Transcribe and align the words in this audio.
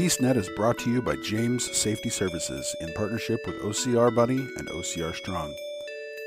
BeastNet 0.00 0.36
is 0.36 0.48
brought 0.56 0.78
to 0.78 0.90
you 0.90 1.02
by 1.02 1.14
James 1.16 1.76
Safety 1.76 2.08
Services 2.08 2.74
in 2.80 2.90
partnership 2.94 3.38
with 3.46 3.60
OCR 3.60 4.14
Buddy 4.14 4.38
and 4.56 4.66
OCR 4.68 5.14
Strong. 5.14 5.54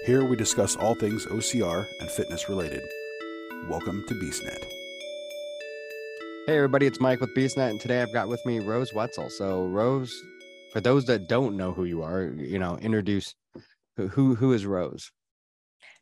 Here 0.05 0.23
we 0.23 0.35
discuss 0.35 0.75
all 0.75 0.93
things 0.93 1.25
OCR 1.25 1.87
and 1.99 2.07
fitness 2.11 2.47
related. 2.47 2.83
Welcome 3.67 4.05
to 4.07 4.13
BeastNet. 4.13 4.63
Hey 6.45 6.55
everybody, 6.55 6.85
it's 6.85 6.99
Mike 6.99 7.19
with 7.19 7.33
BeastNet, 7.35 7.71
and 7.71 7.81
today 7.81 8.03
I've 8.03 8.13
got 8.13 8.27
with 8.27 8.45
me 8.45 8.59
Rose 8.59 8.93
Wetzel. 8.93 9.31
So 9.31 9.65
Rose, 9.65 10.13
for 10.71 10.79
those 10.79 11.05
that 11.05 11.27
don't 11.27 11.57
know 11.57 11.73
who 11.73 11.85
you 11.85 12.03
are, 12.03 12.25
you 12.25 12.59
know, 12.59 12.77
introduce 12.77 13.33
who 13.97 14.07
who, 14.07 14.35
who 14.35 14.53
is 14.53 14.67
Rose. 14.67 15.11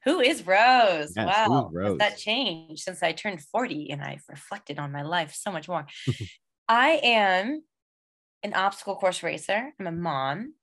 Who 0.04 0.20
is 0.20 0.46
Rose? 0.46 1.14
Yes, 1.16 1.48
wow, 1.48 1.70
Rose? 1.72 1.92
has 1.92 1.98
that 2.00 2.18
changed 2.18 2.84
since 2.84 3.02
I 3.02 3.14
turned 3.14 3.42
40 3.42 3.92
and 3.92 4.02
I've 4.02 4.26
reflected 4.28 4.78
on 4.78 4.92
my 4.92 5.04
life 5.04 5.34
so 5.34 5.54
much 5.54 5.70
more. 5.70 5.86
I 6.72 7.02
am 7.04 7.64
an 8.44 8.54
obstacle 8.54 8.96
course 8.96 9.24
racer. 9.24 9.74
I'm 9.78 9.88
a 9.88 9.92
mom. 9.92 10.54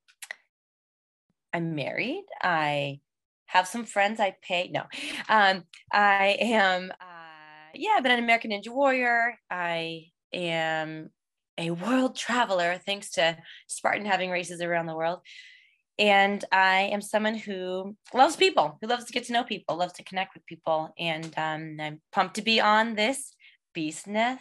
I'm 1.52 1.74
married. 1.74 2.24
I 2.42 3.01
have 3.45 3.69
some 3.69 3.84
friends 3.84 4.18
I 4.18 4.34
pay. 4.41 4.70
No, 4.73 4.84
um, 5.29 5.65
I 5.92 6.38
am, 6.41 6.91
uh, 6.98 7.73
yeah, 7.74 7.91
I've 7.95 8.02
been 8.02 8.12
an 8.12 8.24
American 8.24 8.52
Ninja 8.52 8.70
Warrior. 8.70 9.34
I 9.51 10.06
am 10.32 11.10
a 11.59 11.73
world 11.73 12.16
traveler 12.16 12.80
thanks 12.87 13.10
to 13.10 13.37
Spartan 13.66 14.06
having 14.06 14.30
races 14.30 14.62
around 14.62 14.87
the 14.87 14.96
world. 14.96 15.20
And 15.98 16.43
I 16.51 16.88
am 16.90 17.02
someone 17.02 17.34
who 17.34 17.95
loves 18.15 18.34
people, 18.34 18.79
who 18.80 18.88
loves 18.88 19.04
to 19.04 19.12
get 19.12 19.24
to 19.24 19.34
know 19.34 19.45
people, 19.45 19.77
loves 19.77 19.93
to 19.95 20.04
connect 20.04 20.32
with 20.32 20.46
people. 20.46 20.88
And 20.98 21.27
um, 21.37 21.77
I'm 21.79 22.01
pumped 22.12 22.37
to 22.37 22.43
be 22.43 22.62
on 22.62 22.95
this 22.95 23.34
BeastNet 23.77 24.38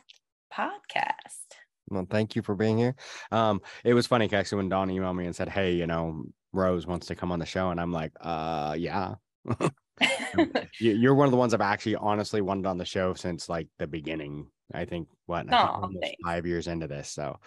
podcast. 0.54 1.66
Well, 1.90 2.05
thank 2.09 2.36
you 2.36 2.41
for 2.41 2.55
being 2.55 2.77
here. 2.77 2.96
Um, 3.32 3.62
it 3.84 3.94
was 3.94 4.08
funny 4.08 4.32
actually 4.32 4.58
when 4.58 4.70
Dawn 4.70 4.90
emailed 4.90 5.16
me 5.16 5.26
and 5.26 5.35
said, 5.35 5.49
"Hey, 5.49 5.74
you 5.74 5.88
know, 5.88 6.26
Rose 6.52 6.85
wants 6.85 7.07
to 7.07 7.16
come 7.16 7.32
on 7.32 7.40
the 7.40 7.46
show," 7.46 7.70
and 7.71 7.80
I'm 7.80 7.91
like, 7.91 8.12
"Uh, 8.20 8.76
yeah." 8.77 9.16
You- 10.80 10.93
You're 10.93 11.15
one 11.15 11.26
of 11.27 11.32
the 11.32 11.38
ones 11.38 11.54
I've 11.54 11.62
actually 11.62 11.96
honestly 11.96 12.41
wanted 12.41 12.65
on 12.68 12.77
the 12.77 12.85
show 12.85 13.13
since 13.13 13.49
like 13.49 13.68
the 13.77 13.88
beginning. 13.88 14.52
I 14.74 14.85
think 14.85 15.08
what 15.27 15.49
I 15.49 15.55
think 15.58 15.76
we're 15.76 15.82
Aw, 15.82 15.82
almost 15.85 16.02
thanks. 16.02 16.21
five 16.24 16.46
years 16.46 16.68
into 16.68 16.88
this. 16.88 17.10
So, 17.10 17.40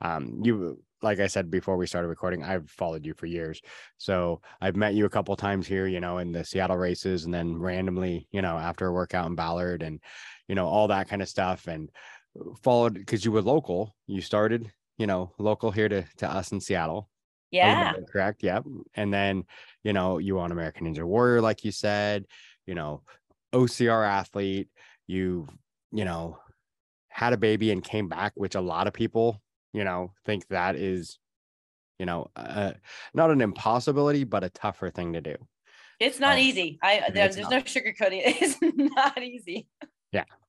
um, 0.00 0.40
you 0.44 0.82
like 1.02 1.20
I 1.20 1.26
said 1.26 1.50
before 1.50 1.76
we 1.76 1.86
started 1.86 2.08
recording, 2.08 2.42
I've 2.44 2.70
followed 2.70 3.04
you 3.06 3.14
for 3.14 3.26
years. 3.26 3.60
So 3.98 4.42
I've 4.60 4.76
met 4.76 4.94
you 4.94 5.04
a 5.04 5.10
couple 5.10 5.34
times 5.36 5.66
here, 5.66 5.86
you 5.86 6.00
know, 6.00 6.18
in 6.18 6.32
the 6.32 6.44
Seattle 6.44 6.76
races, 6.76 7.24
and 7.24 7.34
then 7.34 7.56
randomly, 7.58 8.28
you 8.30 8.42
know, 8.42 8.56
after 8.58 8.86
a 8.86 8.92
workout 8.92 9.26
in 9.26 9.34
Ballard, 9.34 9.82
and 9.82 10.00
you 10.48 10.54
know 10.54 10.66
all 10.66 10.88
that 10.88 11.08
kind 11.08 11.22
of 11.22 11.28
stuff, 11.28 11.66
and 11.66 11.90
followed 12.62 12.94
because 12.94 13.24
you 13.24 13.32
were 13.32 13.42
local. 13.42 13.94
You 14.06 14.20
started, 14.20 14.70
you 14.96 15.06
know, 15.06 15.32
local 15.38 15.70
here 15.70 15.88
to 15.88 16.04
to 16.18 16.30
us 16.30 16.52
in 16.52 16.60
Seattle. 16.60 17.08
Yeah. 17.50 17.94
Correct. 18.10 18.42
Yep. 18.42 18.64
And 18.94 19.12
then, 19.12 19.44
you 19.82 19.92
know, 19.94 20.18
you 20.18 20.38
on 20.38 20.52
American 20.52 20.86
Ninja 20.86 21.02
Warrior, 21.04 21.40
like 21.40 21.64
you 21.64 21.72
said, 21.72 22.26
you 22.66 22.74
know, 22.74 23.02
OCR 23.54 24.06
athlete, 24.06 24.68
you, 25.06 25.48
you 25.90 26.04
know, 26.04 26.38
had 27.08 27.32
a 27.32 27.38
baby 27.38 27.70
and 27.70 27.82
came 27.82 28.06
back, 28.06 28.32
which 28.34 28.54
a 28.54 28.60
lot 28.60 28.86
of 28.86 28.92
people, 28.92 29.40
you 29.72 29.82
know, 29.82 30.12
think 30.26 30.46
that 30.48 30.76
is, 30.76 31.18
you 31.98 32.04
know, 32.04 32.28
uh, 32.36 32.72
not 33.14 33.30
an 33.30 33.40
impossibility, 33.40 34.24
but 34.24 34.44
a 34.44 34.50
tougher 34.50 34.90
thing 34.90 35.14
to 35.14 35.22
do. 35.22 35.34
It's 35.98 36.20
not 36.20 36.36
Oh, 36.36 36.40
easy. 36.40 36.78
I 36.82 37.10
there's, 37.12 37.34
there's 37.36 37.48
not. 37.48 37.50
no 37.50 37.60
sugarcoating. 37.62 38.22
It's 38.42 38.58
not 38.60 39.22
easy. 39.22 39.68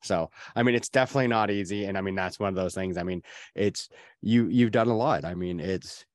So, 0.02 0.30
I 0.56 0.64
mean, 0.64 0.76
it's 0.76 0.90
definitely 0.90 1.28
not 1.28 1.52
easy. 1.52 1.86
And 1.86 1.98
I 1.98 2.02
mean, 2.02 2.16
that's 2.16 2.40
one 2.40 2.50
of 2.50 2.56
those 2.56 2.74
things. 2.74 2.98
I 2.98 3.04
mean, 3.04 3.22
it's 3.56 3.90
you, 4.22 4.48
you've 4.48 4.72
done 4.72 4.88
a 4.88 4.96
lot. 4.96 5.26
I 5.26 5.36
mean, 5.36 5.60
it's, 5.60 6.06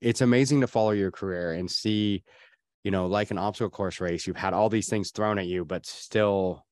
it's 0.00 0.20
amazing 0.20 0.60
to 0.62 0.66
follow 0.66 0.90
your 0.90 1.10
career 1.10 1.52
and 1.52 1.70
see, 1.70 2.24
you 2.82 2.90
know, 2.90 3.06
like 3.06 3.30
an 3.30 3.38
obstacle 3.38 3.70
course 3.70 4.00
race, 4.00 4.26
you've 4.26 4.36
had 4.36 4.54
all 4.54 4.68
these 4.68 4.88
things 4.88 5.10
thrown 5.10 5.38
at 5.38 5.46
you, 5.46 5.64
but 5.64 5.86
still 5.86 6.64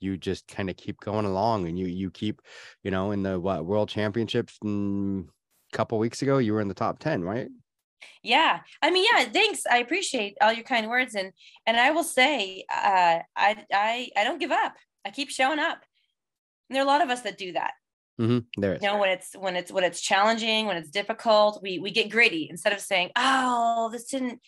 you 0.00 0.16
just 0.16 0.48
kind 0.48 0.70
of 0.70 0.76
keep 0.76 1.00
going 1.00 1.26
along 1.26 1.66
and 1.68 1.78
you, 1.78 1.86
you 1.86 2.10
keep, 2.10 2.40
you 2.82 2.90
know, 2.90 3.10
in 3.10 3.22
the 3.22 3.38
what 3.38 3.64
world 3.64 3.88
championships 3.88 4.56
mm, 4.64 5.24
a 5.24 5.76
couple 5.76 5.98
weeks 5.98 6.22
ago, 6.22 6.38
you 6.38 6.52
were 6.52 6.60
in 6.60 6.68
the 6.68 6.74
top 6.74 6.98
10, 6.98 7.22
right? 7.22 7.48
Yeah. 8.22 8.60
I 8.82 8.90
mean, 8.90 9.04
yeah, 9.12 9.24
thanks. 9.24 9.62
I 9.70 9.78
appreciate 9.78 10.36
all 10.40 10.52
your 10.52 10.64
kind 10.64 10.88
words. 10.88 11.14
And 11.14 11.32
and 11.66 11.76
I 11.76 11.90
will 11.90 12.04
say, 12.04 12.64
uh, 12.72 13.18
I 13.36 13.64
I 13.72 14.10
I 14.16 14.24
don't 14.24 14.38
give 14.38 14.52
up. 14.52 14.74
I 15.04 15.10
keep 15.10 15.30
showing 15.30 15.58
up. 15.58 15.78
And 16.68 16.76
there 16.76 16.82
are 16.82 16.86
a 16.86 16.88
lot 16.88 17.02
of 17.02 17.10
us 17.10 17.22
that 17.22 17.38
do 17.38 17.52
that. 17.52 17.72
Mm-hmm. 18.20 18.60
There 18.60 18.74
is. 18.74 18.82
You 18.82 18.88
know, 18.88 18.98
when 18.98 19.10
it's 19.10 19.34
when 19.34 19.56
it's 19.56 19.72
when 19.72 19.84
it's 19.84 20.00
challenging, 20.00 20.66
when 20.66 20.76
it's 20.76 20.90
difficult, 20.90 21.60
we 21.62 21.78
we 21.78 21.90
get 21.90 22.10
gritty 22.10 22.48
instead 22.50 22.72
of 22.72 22.80
saying, 22.80 23.10
"Oh, 23.16 23.88
this 23.90 24.04
didn't 24.04 24.40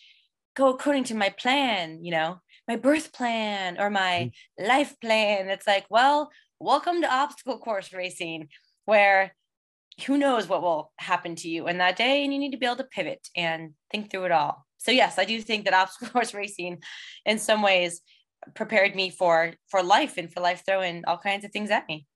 go 0.55 0.69
according 0.69 1.05
to 1.05 1.15
my 1.15 1.29
plan," 1.29 2.03
you 2.03 2.11
know, 2.11 2.39
my 2.67 2.75
birth 2.75 3.11
plan 3.13 3.79
or 3.79 3.89
my 3.89 4.31
life 4.59 4.95
plan. 5.01 5.49
It's 5.49 5.65
like, 5.65 5.85
well, 5.89 6.29
welcome 6.59 7.01
to 7.01 7.11
obstacle 7.11 7.57
course 7.57 7.91
racing, 7.93 8.49
where 8.85 9.35
who 10.05 10.17
knows 10.17 10.47
what 10.47 10.61
will 10.61 10.91
happen 10.97 11.35
to 11.35 11.49
you 11.49 11.67
in 11.67 11.79
that 11.79 11.95
day, 11.95 12.23
and 12.23 12.31
you 12.31 12.39
need 12.39 12.51
to 12.51 12.57
be 12.57 12.65
able 12.65 12.77
to 12.77 12.83
pivot 12.83 13.27
and 13.35 13.71
think 13.91 14.11
through 14.11 14.25
it 14.25 14.31
all. 14.31 14.65
So 14.77 14.91
yes, 14.91 15.17
I 15.17 15.25
do 15.25 15.41
think 15.41 15.65
that 15.65 15.73
obstacle 15.73 16.09
course 16.13 16.33
racing, 16.33 16.83
in 17.25 17.39
some 17.39 17.61
ways, 17.61 18.01
prepared 18.55 18.95
me 18.95 19.09
for 19.09 19.53
for 19.67 19.83
life 19.83 20.17
and 20.17 20.31
for 20.31 20.41
life 20.41 20.63
throwing 20.65 21.03
all 21.05 21.17
kinds 21.17 21.45
of 21.45 21.51
things 21.51 21.71
at 21.71 21.87
me. 21.87 22.07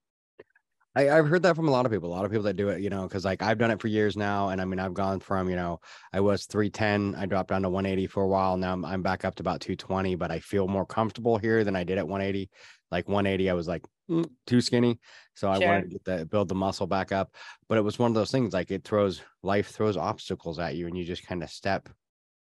I, 0.96 1.12
I've 1.12 1.28
heard 1.28 1.44
that 1.44 1.56
from 1.56 1.68
a 1.68 1.72
lot 1.72 1.86
of 1.86 1.92
people, 1.92 2.10
a 2.10 2.16
lot 2.16 2.26
of 2.26 2.32
people 2.32 2.46
that 2.46 2.56
do 2.56 2.70
it, 2.70 2.82
you 2.82 2.90
know, 2.90 3.04
because 3.04 3.24
like 3.24 3.44
I've 3.44 3.60
done 3.60 3.70
it 3.70 3.80
for 3.80 3.88
years 3.88 4.18
now. 4.18 4.50
And 4.50 4.60
I 4.60 4.66
mean, 4.66 4.80
I've 4.80 4.96
gone 4.96 5.20
from, 5.20 5.48
you 5.48 5.56
know, 5.56 5.80
I 6.12 6.20
was 6.22 6.48
310, 6.48 7.14
I 7.14 7.28
dropped 7.28 7.50
down 7.50 7.62
to 7.62 7.70
180 7.70 8.08
for 8.08 8.24
a 8.24 8.28
while. 8.28 8.58
Now 8.58 8.74
I'm, 8.74 8.84
I'm 8.84 9.04
back 9.04 9.24
up 9.24 9.36
to 9.36 9.44
about 9.44 9.62
220, 9.62 10.16
but 10.16 10.32
I 10.32 10.40
feel 10.40 10.68
more 10.68 10.88
comfortable 10.88 11.38
here 11.38 11.64
than 11.64 11.76
I 11.76 11.84
did 11.84 12.00
at 12.00 12.08
180. 12.08 12.50
Like 12.90 13.08
180, 13.08 13.50
I 13.50 13.54
was 13.54 13.68
like 13.68 13.86
"Mm, 14.10 14.32
too 14.48 14.60
skinny. 14.60 15.00
So 15.36 15.50
I 15.50 15.60
wanted 15.60 15.84
to 15.84 15.88
get 15.90 16.04
the 16.04 16.26
build 16.26 16.48
the 16.50 16.56
muscle 16.56 16.88
back 16.88 17.12
up. 17.12 17.36
But 17.70 17.78
it 17.78 17.82
was 17.82 18.00
one 18.00 18.10
of 18.10 18.16
those 18.16 18.32
things 18.32 18.54
like 18.54 18.72
it 18.72 18.84
throws 18.84 19.22
life 19.44 19.70
throws 19.70 19.98
obstacles 19.98 20.58
at 20.58 20.76
you 20.76 20.88
and 20.88 20.98
you 20.98 21.04
just 21.04 21.28
kind 21.28 21.44
of 21.44 21.52
step 21.52 21.90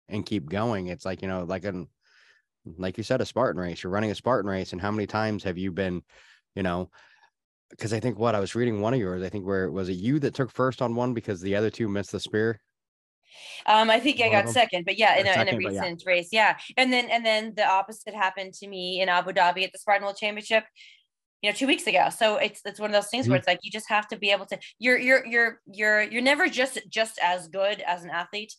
and 0.09 0.27
keep 0.27 0.49
going. 0.49 0.89
It's 0.89 1.05
like, 1.05 1.23
you 1.23 1.29
know, 1.29 1.45
like 1.45 1.65
an 1.65 1.89
like 2.77 2.99
you 2.99 3.05
said, 3.05 3.21
a 3.21 3.27
Spartan 3.27 3.61
race. 3.61 3.83
You're 3.83 3.93
running 3.93 4.11
a 4.11 4.15
Spartan 4.15 4.51
race. 4.51 4.73
And 4.73 4.81
how 4.81 4.91
many 4.91 5.07
times 5.07 5.45
have 5.45 5.59
you 5.59 5.73
been, 5.73 6.03
you 6.55 6.63
know, 6.63 6.91
because 7.71 7.93
I 7.93 8.01
think 8.01 8.19
what 8.19 8.35
I 8.35 8.41
was 8.41 8.55
reading 8.55 8.81
one 8.81 8.95
of 8.95 9.01
yours, 9.01 9.23
I 9.23 9.29
think 9.29 9.47
where 9.47 9.71
was 9.71 9.89
it 9.89 9.95
you 9.95 10.19
that 10.21 10.35
took 10.35 10.51
first 10.51 10.83
on 10.83 10.95
one 10.95 11.15
because 11.15 11.41
the 11.41 11.57
other 11.57 11.71
two 11.71 11.89
missed 11.89 12.13
the 12.13 12.21
spear? 12.21 12.61
Um, 13.65 13.91
I 13.91 14.01
think 14.01 14.21
I 14.21 14.29
One 14.29 14.39
of 14.39 14.45
got 14.47 14.53
second, 14.53 14.85
but 14.85 14.99
yeah, 14.99 15.17
in 15.17 15.19
a, 15.19 15.21
in 15.21 15.27
a 15.29 15.35
second, 15.35 15.63
but 15.63 15.73
yeah. 15.73 15.81
recent 15.81 16.03
race, 16.05 16.29
yeah. 16.33 16.57
And 16.77 16.93
then 16.93 17.09
and 17.11 17.25
then 17.25 17.55
the 17.57 17.65
opposite 17.65 18.15
happened 18.15 18.55
to 18.55 18.67
me 18.67 19.01
in 19.01 19.09
Abu 19.09 19.33
Dhabi 19.33 19.63
at 19.65 19.73
the 19.73 19.79
Spartan 19.79 20.03
World 20.05 20.17
Championship, 20.17 20.65
you 21.41 21.49
know, 21.51 21.55
two 21.55 21.69
weeks 21.69 21.87
ago. 21.87 22.09
So 22.11 22.37
it's 22.39 22.61
it's 22.65 22.81
one 22.81 22.91
of 22.91 22.95
those 22.95 23.09
things 23.09 23.25
Mm-hmm. 23.27 23.31
where 23.31 23.39
it's 23.39 23.47
like 23.47 23.61
you 23.63 23.71
just 23.71 23.89
have 23.89 24.09
to 24.09 24.19
be 24.19 24.33
able 24.33 24.47
to. 24.47 24.59
You're 24.81 24.99
you're 24.99 25.25
you're 25.27 25.61
you're 25.73 26.03
you're 26.03 26.23
never 26.23 26.49
just 26.49 26.81
just 26.89 27.21
as 27.23 27.47
good 27.47 27.81
as 27.87 28.03
an 28.03 28.11
athlete 28.11 28.53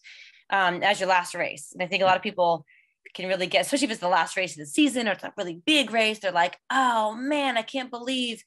um, 0.52 0.82
as 0.84 1.02
your 1.02 1.10
last 1.10 1.36
race. 1.36 1.72
And 1.74 1.84
I 1.84 1.88
think 1.88 2.02
a 2.02 2.06
lot 2.06 2.16
of 2.16 2.24
people 2.24 2.66
can 3.14 3.28
really 3.28 3.48
get, 3.48 3.62
especially 3.62 3.86
if 3.86 3.92
it's 3.92 4.00
the 4.02 4.08
last 4.08 4.38
race 4.38 4.54
of 4.54 4.60
the 4.60 4.66
season 4.66 5.08
or 5.08 5.12
it's 5.12 5.24
a 5.24 5.34
really 5.38 5.62
big 5.66 5.92
race. 5.92 6.20
They're 6.20 6.32
like, 6.32 6.58
oh 6.72 7.16
man, 7.16 7.58
I 7.58 7.62
can't 7.62 7.92
believe, 7.92 8.44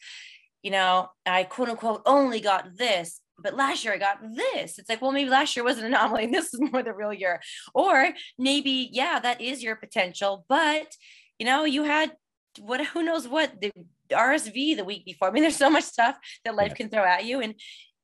you 0.63 0.71
know, 0.71 1.09
I 1.27 1.45
quote 1.45 1.69
unquote 1.69 2.03
only 2.07 2.41
got 2.41 2.77
this 2.77 3.21
but 3.39 3.57
last 3.57 3.85
year 3.85 3.95
I 3.95 3.99
got 3.99 4.19
this. 4.23 4.79
It's 4.79 4.89
like, 4.89 5.03
well, 5.03 5.13
maybe 5.13 5.29
last 5.31 5.57
year 5.57 5.65
was 5.65 5.79
an 5.79 5.87
anomaly 5.87 6.25
and 6.25 6.35
this 6.35 6.55
is 6.55 6.61
more 6.61 6.83
the 6.83 6.95
real 6.95 7.13
year. 7.13 7.41
Or 7.75 8.11
maybe, 8.39 8.89
yeah, 8.93 9.19
that 9.19 9.41
is 9.41 9.63
your 9.63 9.77
potential, 9.77 10.45
but 10.49 10.97
you 11.39 11.47
know, 11.47 11.65
you 11.65 11.83
had 11.83 12.13
what 12.61 12.85
who 12.87 13.03
knows 13.03 13.27
what 13.27 13.61
the 13.61 13.73
RSV 14.13 14.77
the 14.77 14.85
week 14.85 15.05
before. 15.05 15.29
I 15.29 15.31
mean, 15.33 15.43
there's 15.43 15.57
so 15.57 15.71
much 15.71 15.85
stuff 15.85 16.17
that 16.45 16.55
life 16.55 16.71
Yeah. 16.71 16.75
can 16.75 16.89
throw 16.91 17.05
at 17.05 17.25
you. 17.25 17.41
And 17.41 17.55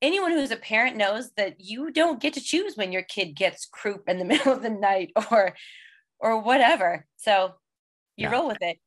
anyone 0.02 0.32
who's 0.32 0.50
a 0.50 0.56
parent 0.56 0.96
knows 0.96 1.30
that 1.36 1.60
you 1.60 1.92
don't 1.92 2.20
get 2.20 2.34
to 2.34 2.40
choose 2.40 2.76
when 2.76 2.90
your 2.90 3.02
kid 3.02 3.36
gets 3.36 3.66
croup 3.66 4.08
in 4.08 4.18
the 4.18 4.24
middle 4.32 4.52
of 4.52 4.62
the 4.62 4.70
night 4.70 5.12
or 5.30 5.54
or 6.20 6.40
whatever. 6.40 7.06
So 7.16 7.54
you 8.16 8.28
Yeah. 8.28 8.32
roll 8.32 8.46
with 8.48 8.62
it. 8.62 8.78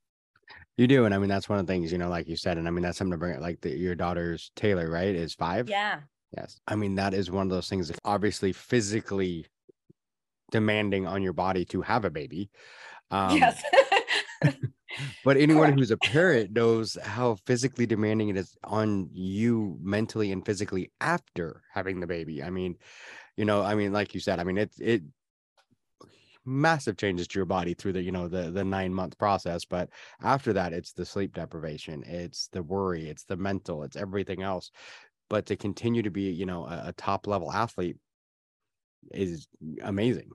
You 0.78 0.88
do. 0.88 1.06
And 1.06 1.14
I 1.14 1.18
mean, 1.20 1.30
that's 1.30 1.48
one 1.50 1.60
of 1.60 1.68
the 1.68 1.74
things, 1.74 1.92
you 1.92 1.98
know, 1.98 2.10
like 2.10 2.28
you 2.28 2.36
said, 2.36 2.58
and 2.58 2.68
I 2.68 2.72
mean, 2.72 2.84
that's 2.84 2.98
something 2.98 3.12
to 3.12 3.18
bring 3.18 3.36
it 3.36 3.42
like 3.42 3.62
the, 3.62 3.70
your 3.78 3.96
daughter's 3.96 4.52
Taylor, 4.56 4.90
right? 4.90 5.14
Is 5.16 5.34
five. 5.36 5.70
Yeah. 5.70 6.02
Yes. 6.36 6.60
I 6.68 6.76
mean, 6.76 6.96
that 6.96 7.14
is 7.14 7.30
one 7.30 7.46
of 7.46 7.50
those 7.52 7.70
things 7.70 7.90
that 7.90 8.00
obviously 8.04 8.54
physically 8.54 9.46
demanding 10.52 11.06
on 11.06 11.22
your 11.22 11.34
body 11.34 11.66
to 11.66 11.82
have 11.82 12.06
a 12.06 12.10
baby. 12.10 12.50
Um, 13.12 13.38
yes. 13.38 13.62
But 15.24 15.38
anyone 15.38 15.64
Correct. 15.68 15.80
who's 15.80 15.90
a 15.92 15.98
parent 15.98 16.52
knows 16.52 16.98
how 17.02 17.36
physically 17.48 17.88
demanding 17.88 18.30
it 18.30 18.38
is 18.38 18.56
on 18.64 19.10
you 19.12 19.80
mentally 19.82 20.32
and 20.32 20.46
physically 20.46 20.92
after 21.02 21.64
having 21.74 22.00
the 22.00 22.06
baby. 22.06 22.44
I 22.44 22.52
mean, 22.52 22.78
you 23.36 23.44
know, 23.46 23.64
I 23.64 23.74
mean, 23.74 23.92
like 23.92 24.14
you 24.14 24.20
said, 24.20 24.40
I 24.40 24.44
mean, 24.44 24.60
it 24.60 24.72
it 24.80 25.02
massive 26.46 26.98
changes 26.98 27.28
to 27.30 27.40
your 27.40 27.46
body 27.46 27.74
through 27.74 27.94
the, 27.94 28.02
you 28.02 28.12
know, 28.12 28.28
the 28.28 28.52
the 28.52 28.64
nine 28.64 28.94
month 28.94 29.18
process. 29.18 29.66
But 29.66 29.90
after 30.22 30.54
that, 30.54 30.74
it's 30.74 30.94
the 30.94 31.06
sleep 31.06 31.34
deprivation, 31.34 32.04
it's 32.04 32.48
the 32.50 32.64
worry, 32.64 33.10
it's 33.10 33.24
the 33.26 33.38
mental, 33.38 33.84
it's 33.84 33.96
everything 33.96 34.42
else. 34.44 34.72
but 35.30 35.46
to 35.48 35.56
continue 35.56 36.04
to 36.04 36.12
be 36.12 36.24
you 36.32 36.46
know 36.46 36.66
a, 36.66 36.84
a 36.88 36.94
top 36.94 37.28
level 37.28 37.52
athlete 37.52 37.98
is 39.12 39.48
amazing 39.84 40.30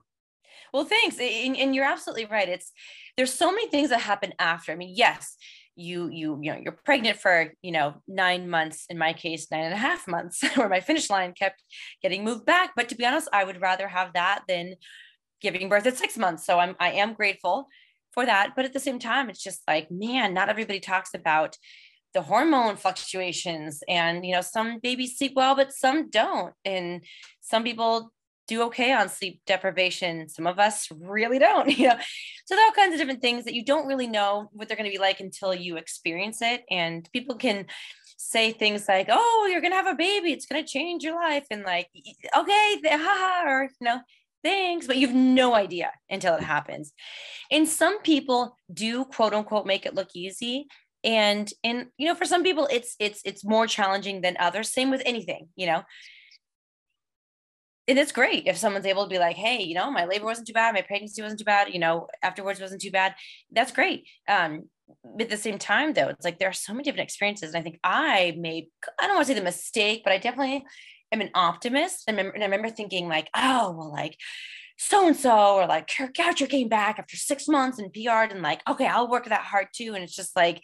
well 0.73 0.85
thanks 0.85 1.17
and, 1.19 1.57
and 1.57 1.73
you're 1.75 1.85
absolutely 1.85 2.25
right 2.25 2.49
it's 2.49 2.71
there's 3.17 3.33
so 3.33 3.51
many 3.51 3.67
things 3.69 3.89
that 3.89 4.01
happen 4.01 4.33
after 4.39 4.71
i 4.71 4.75
mean 4.75 4.93
yes 4.95 5.35
you 5.75 6.09
you 6.09 6.39
you 6.41 6.51
know 6.51 6.59
you're 6.61 6.77
pregnant 6.85 7.17
for 7.17 7.53
you 7.61 7.71
know 7.71 7.95
nine 8.07 8.49
months 8.49 8.85
in 8.89 8.97
my 8.97 9.13
case 9.13 9.47
nine 9.51 9.63
and 9.63 9.73
a 9.73 9.77
half 9.77 10.07
months 10.07 10.43
where 10.55 10.69
my 10.69 10.81
finish 10.81 11.09
line 11.09 11.33
kept 11.33 11.63
getting 12.01 12.23
moved 12.23 12.45
back 12.45 12.71
but 12.75 12.89
to 12.89 12.95
be 12.95 13.05
honest 13.05 13.29
i 13.33 13.43
would 13.43 13.61
rather 13.61 13.87
have 13.87 14.13
that 14.13 14.43
than 14.47 14.75
giving 15.41 15.69
birth 15.69 15.85
at 15.85 15.97
six 15.97 16.17
months 16.17 16.45
so 16.45 16.59
i'm 16.59 16.75
i 16.79 16.91
am 16.91 17.13
grateful 17.13 17.67
for 18.13 18.25
that 18.25 18.51
but 18.55 18.65
at 18.65 18.73
the 18.73 18.79
same 18.79 18.99
time 18.99 19.29
it's 19.29 19.43
just 19.43 19.61
like 19.67 19.89
man 19.91 20.33
not 20.33 20.49
everybody 20.49 20.79
talks 20.79 21.13
about 21.13 21.57
the 22.13 22.21
hormone 22.21 22.75
fluctuations 22.75 23.81
and 23.87 24.25
you 24.25 24.33
know 24.33 24.41
some 24.41 24.79
babies 24.81 25.17
sleep 25.17 25.33
well 25.35 25.55
but 25.55 25.71
some 25.71 26.09
don't 26.09 26.53
and 26.65 27.03
some 27.41 27.63
people 27.63 28.11
do 28.49 28.63
okay 28.63 28.91
on 28.91 29.07
sleep 29.07 29.39
deprivation. 29.45 30.27
Some 30.27 30.47
of 30.47 30.59
us 30.59 30.87
really 30.99 31.39
don't, 31.39 31.69
you 31.77 31.87
know. 31.87 31.95
So 32.45 32.55
there 32.55 32.65
are 32.65 32.67
all 32.67 32.73
kinds 32.73 32.93
of 32.93 32.99
different 32.99 33.21
things 33.21 33.45
that 33.45 33.53
you 33.53 33.63
don't 33.63 33.87
really 33.87 34.07
know 34.07 34.49
what 34.51 34.67
they're 34.67 34.75
going 34.75 34.89
to 34.89 34.95
be 34.95 35.01
like 35.01 35.19
until 35.21 35.53
you 35.53 35.77
experience 35.77 36.41
it. 36.41 36.63
And 36.69 37.07
people 37.13 37.35
can 37.35 37.67
say 38.17 38.51
things 38.51 38.87
like, 38.89 39.07
"Oh, 39.09 39.47
you're 39.49 39.61
going 39.61 39.71
to 39.71 39.77
have 39.77 39.87
a 39.87 39.95
baby. 39.95 40.33
It's 40.33 40.47
going 40.47 40.63
to 40.63 40.69
change 40.69 41.03
your 41.03 41.15
life," 41.15 41.45
and 41.51 41.63
like, 41.63 41.89
"Okay, 42.35 42.81
haha," 42.85 43.47
or 43.47 43.63
you 43.63 43.85
know, 43.85 43.99
thanks, 44.43 44.87
but 44.87 44.97
you've 44.97 45.13
no 45.13 45.53
idea 45.53 45.91
until 46.09 46.35
it 46.35 46.43
happens. 46.43 46.93
And 47.51 47.67
some 47.67 48.01
people 48.01 48.55
do 48.71 49.05
quote 49.05 49.33
unquote 49.33 49.65
make 49.65 49.85
it 49.85 49.95
look 49.95 50.09
easy. 50.13 50.67
And 51.03 51.51
and 51.63 51.87
you 51.97 52.07
know, 52.07 52.15
for 52.15 52.25
some 52.25 52.43
people 52.43 52.67
it's 52.71 52.95
it's 52.99 53.21
it's 53.23 53.45
more 53.45 53.67
challenging 53.67 54.21
than 54.21 54.35
others. 54.39 54.71
Same 54.71 54.91
with 54.91 55.01
anything, 55.05 55.47
you 55.55 55.67
know 55.67 55.83
and 57.89 57.97
it's 57.97 58.11
great 58.11 58.43
if 58.45 58.55
someone's 58.55 58.85
able 58.85 59.03
to 59.03 59.09
be 59.09 59.17
like, 59.17 59.35
hey, 59.35 59.63
you 59.63 59.73
know, 59.73 59.89
my 59.89 60.05
labor 60.05 60.25
wasn't 60.25 60.45
too 60.45 60.53
bad, 60.53 60.75
my 60.75 60.83
pregnancy 60.83 61.23
wasn't 61.23 61.39
too 61.39 61.45
bad, 61.45 61.73
you 61.73 61.79
know, 61.79 62.05
afterwards 62.21 62.61
wasn't 62.61 62.81
too 62.81 62.91
bad. 62.91 63.15
That's 63.51 63.71
great. 63.71 64.05
Um, 64.27 64.69
but 65.03 65.23
at 65.23 65.29
the 65.29 65.37
same 65.37 65.57
time, 65.57 65.93
though, 65.93 66.07
it's 66.07 66.23
like 66.23 66.37
there 66.37 66.49
are 66.49 66.53
so 66.53 66.71
many 66.71 66.83
different 66.83 67.05
experiences. 67.05 67.53
And 67.53 67.59
I 67.59 67.63
think 67.63 67.79
I 67.83 68.35
made, 68.37 68.67
I 68.99 69.07
don't 69.07 69.15
want 69.15 69.25
to 69.27 69.33
say 69.33 69.39
the 69.39 69.43
mistake, 69.43 70.01
but 70.03 70.13
I 70.13 70.19
definitely 70.19 70.65
am 71.11 71.21
an 71.21 71.31
optimist. 71.33 72.03
And 72.07 72.17
I 72.17 72.19
remember, 72.19 72.35
and 72.35 72.43
I 72.43 72.47
remember 72.47 72.69
thinking, 72.69 73.07
like, 73.07 73.29
oh, 73.35 73.71
well, 73.71 73.91
like, 73.91 74.17
so 74.77 75.07
and 75.07 75.15
so, 75.15 75.55
or 75.55 75.67
like, 75.67 75.87
Kara 75.87 76.11
Goucher 76.11 76.49
came 76.49 76.69
back 76.69 76.99
after 76.99 77.17
six 77.17 77.47
months 77.47 77.79
and 77.79 77.91
PR'd, 77.93 78.31
and 78.31 78.41
like, 78.41 78.61
okay, 78.69 78.87
I'll 78.87 79.09
work 79.09 79.25
that 79.25 79.41
hard 79.41 79.67
too. 79.73 79.93
And 79.93 80.03
it's 80.03 80.15
just 80.15 80.35
like, 80.35 80.63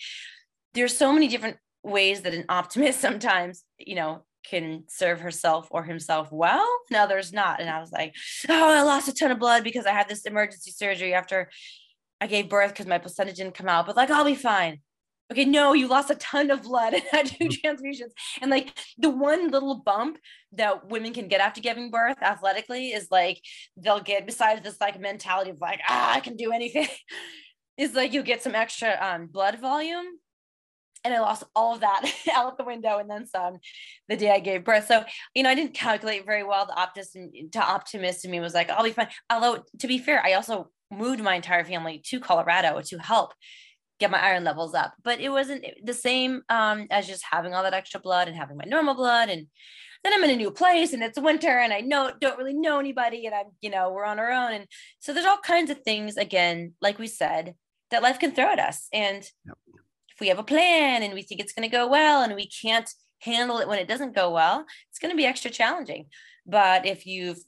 there's 0.73 0.97
so 0.97 1.11
many 1.11 1.27
different 1.27 1.57
ways 1.83 2.21
that 2.21 2.33
an 2.33 2.45
optimist 2.49 2.99
sometimes, 3.01 3.63
you 3.77 3.95
know, 3.95 4.23
can 4.49 4.83
serve 4.87 5.19
herself 5.19 5.67
or 5.71 5.83
himself 5.83 6.31
well 6.31 6.67
and 6.89 6.97
others 6.97 7.33
not 7.33 7.59
and 7.59 7.69
i 7.69 7.79
was 7.79 7.91
like 7.91 8.13
oh 8.47 8.73
i 8.73 8.81
lost 8.83 9.07
a 9.07 9.13
ton 9.13 9.31
of 9.31 9.39
blood 9.39 9.63
because 9.63 9.85
i 9.85 9.91
had 9.91 10.07
this 10.07 10.25
emergency 10.25 10.71
surgery 10.71 11.13
after 11.13 11.49
i 12.21 12.27
gave 12.27 12.49
birth 12.49 12.69
because 12.69 12.85
my 12.85 12.97
placenta 12.97 13.33
didn't 13.33 13.55
come 13.55 13.67
out 13.67 13.85
but 13.85 13.95
like 13.95 14.11
i'll 14.11 14.23
be 14.23 14.35
fine 14.35 14.79
okay 15.31 15.45
no 15.45 15.73
you 15.73 15.87
lost 15.87 16.09
a 16.09 16.15
ton 16.15 16.51
of 16.51 16.63
blood 16.63 16.93
and 16.93 17.03
had 17.11 17.27
two 17.27 17.45
mm. 17.45 17.61
transfusions 17.63 18.11
and 18.41 18.51
like 18.51 18.77
the 18.97 19.09
one 19.09 19.49
little 19.49 19.81
bump 19.85 20.17
that 20.51 20.87
women 20.89 21.13
can 21.13 21.27
get 21.27 21.41
after 21.41 21.61
giving 21.61 21.89
birth 21.89 22.17
athletically 22.21 22.89
is 22.89 23.07
like 23.11 23.41
they'll 23.77 23.99
get 23.99 24.25
besides 24.25 24.61
this 24.61 24.79
like 24.79 24.99
mentality 24.99 25.49
of 25.49 25.59
like 25.61 25.79
ah 25.87 26.13
i 26.13 26.19
can 26.19 26.35
do 26.35 26.51
anything 26.51 26.87
is 27.77 27.93
like 27.93 28.13
you 28.13 28.23
get 28.23 28.41
some 28.41 28.55
extra 28.55 28.97
um, 29.01 29.27
blood 29.27 29.59
volume 29.59 30.05
and 31.05 31.13
I 31.13 31.19
lost 31.19 31.43
all 31.55 31.75
of 31.75 31.81
that 31.81 32.11
out 32.35 32.57
the 32.57 32.65
window 32.65 32.97
and 32.97 33.09
then 33.09 33.27
some 33.27 33.59
the 34.09 34.17
day 34.17 34.31
I 34.31 34.39
gave 34.39 34.65
birth. 34.65 34.87
So, 34.87 35.03
you 35.35 35.43
know, 35.43 35.49
I 35.49 35.55
didn't 35.55 35.75
calculate 35.75 36.25
very 36.25 36.43
well. 36.43 36.65
The 36.65 36.73
optimist 36.73 37.15
to 37.51 37.59
optimist 37.59 38.25
in 38.25 38.31
me 38.31 38.39
was 38.39 38.55
like, 38.55 38.69
I'll 38.69 38.83
be 38.83 38.91
fine. 38.91 39.09
Although 39.29 39.63
to 39.79 39.87
be 39.87 39.99
fair, 39.99 40.25
I 40.25 40.33
also 40.33 40.71
moved 40.91 41.21
my 41.21 41.35
entire 41.35 41.63
family 41.63 42.01
to 42.07 42.19
Colorado 42.19 42.81
to 42.87 42.97
help 42.97 43.33
get 43.99 44.11
my 44.11 44.19
iron 44.19 44.43
levels 44.43 44.73
up. 44.73 44.93
But 45.03 45.19
it 45.19 45.29
wasn't 45.29 45.65
the 45.83 45.93
same 45.93 46.41
um, 46.49 46.87
as 46.91 47.07
just 47.07 47.23
having 47.29 47.53
all 47.53 47.63
that 47.63 47.73
extra 47.73 47.99
blood 47.99 48.27
and 48.27 48.37
having 48.37 48.57
my 48.57 48.65
normal 48.65 48.95
blood. 48.95 49.29
And 49.29 49.47
then 50.03 50.13
I'm 50.13 50.23
in 50.23 50.29
a 50.31 50.35
new 50.35 50.51
place 50.51 50.93
and 50.93 51.01
it's 51.01 51.19
winter 51.19 51.57
and 51.59 51.73
I 51.73 51.81
know 51.81 52.11
don't 52.19 52.37
really 52.37 52.53
know 52.53 52.79
anybody 52.79 53.25
and 53.25 53.33
I'm, 53.33 53.47
you 53.61 53.69
know, 53.69 53.91
we're 53.91 54.05
on 54.05 54.19
our 54.19 54.31
own. 54.31 54.53
And 54.53 54.67
so 54.99 55.13
there's 55.13 55.25
all 55.25 55.37
kinds 55.37 55.71
of 55.71 55.81
things, 55.81 56.17
again, 56.17 56.73
like 56.81 56.99
we 56.99 57.07
said, 57.07 57.55
that 57.91 58.03
life 58.03 58.19
can 58.19 58.31
throw 58.31 58.51
at 58.51 58.59
us. 58.59 58.87
And 58.93 59.23
yep 59.45 59.57
if 60.15 60.21
we 60.21 60.29
have 60.29 60.39
a 60.39 60.43
plan 60.43 61.03
and 61.03 61.13
we 61.13 61.21
think 61.21 61.41
it's 61.41 61.53
going 61.53 61.69
to 61.69 61.75
go 61.75 61.87
well 61.87 62.23
and 62.23 62.35
we 62.35 62.47
can't 62.47 62.89
handle 63.19 63.57
it 63.57 63.67
when 63.67 63.79
it 63.79 63.87
doesn't 63.87 64.15
go 64.15 64.31
well, 64.31 64.65
it's 64.89 64.99
going 64.99 65.11
to 65.11 65.17
be 65.17 65.25
extra 65.25 65.51
challenging. 65.51 66.05
But 66.45 66.85
if 66.85 67.05
you've 67.05 67.39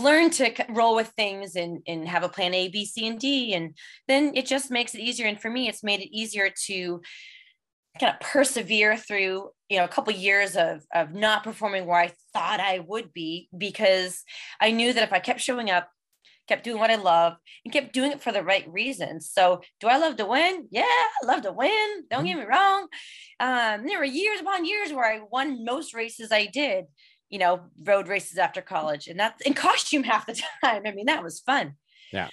learned 0.00 0.32
to 0.34 0.52
roll 0.70 0.96
with 0.96 1.08
things 1.08 1.56
and, 1.56 1.82
and 1.86 2.08
have 2.08 2.22
a 2.22 2.28
plan 2.28 2.54
A, 2.54 2.68
B, 2.68 2.84
C, 2.84 3.06
and 3.06 3.18
D, 3.18 3.54
and 3.54 3.76
then 4.08 4.32
it 4.34 4.46
just 4.46 4.70
makes 4.70 4.94
it 4.94 5.00
easier. 5.00 5.26
And 5.26 5.40
for 5.40 5.50
me, 5.50 5.68
it's 5.68 5.84
made 5.84 6.00
it 6.00 6.16
easier 6.16 6.50
to 6.66 7.00
kind 7.98 8.14
of 8.14 8.20
persevere 8.20 8.96
through 8.96 9.50
you 9.68 9.76
know 9.76 9.84
a 9.84 9.88
couple 9.88 10.12
of 10.12 10.18
years 10.18 10.56
of 10.56 10.84
of 10.94 11.12
not 11.12 11.42
performing 11.42 11.86
where 11.86 12.00
I 12.00 12.12
thought 12.32 12.60
I 12.60 12.78
would 12.78 13.12
be 13.12 13.48
because 13.56 14.22
I 14.60 14.70
knew 14.70 14.92
that 14.92 15.02
if 15.02 15.12
I 15.12 15.18
kept 15.18 15.40
showing 15.40 15.70
up 15.70 15.88
kept 16.50 16.64
doing 16.64 16.80
what 16.80 16.90
I 16.90 16.96
love, 16.96 17.36
and 17.64 17.72
kept 17.72 17.92
doing 17.92 18.10
it 18.10 18.20
for 18.20 18.32
the 18.32 18.42
right 18.42 18.68
reasons. 18.68 19.30
So, 19.32 19.60
do 19.78 19.86
I 19.86 19.98
love 19.98 20.16
to 20.16 20.26
win? 20.26 20.66
Yeah, 20.72 20.82
I 20.82 21.26
love 21.26 21.42
to 21.42 21.52
win. 21.52 22.04
Don't 22.10 22.24
get 22.24 22.36
me 22.36 22.44
wrong. 22.44 22.88
Um, 23.38 23.86
there 23.86 23.98
were 23.98 24.04
years 24.04 24.40
upon 24.40 24.64
years 24.64 24.92
where 24.92 25.04
I 25.04 25.20
won 25.30 25.64
most 25.64 25.94
races 25.94 26.32
I 26.32 26.46
did, 26.46 26.86
you 27.30 27.38
know, 27.38 27.60
road 27.84 28.08
races 28.08 28.38
after 28.38 28.60
college, 28.60 29.06
and 29.08 29.18
that's 29.18 29.40
in 29.42 29.54
costume 29.54 30.02
half 30.12 30.26
the 30.26 30.40
time. 30.62 30.82
I 30.84 30.92
mean, 30.92 31.06
that 31.06 31.22
was 31.22 31.40
fun. 31.40 31.74
Yeah. 32.12 32.28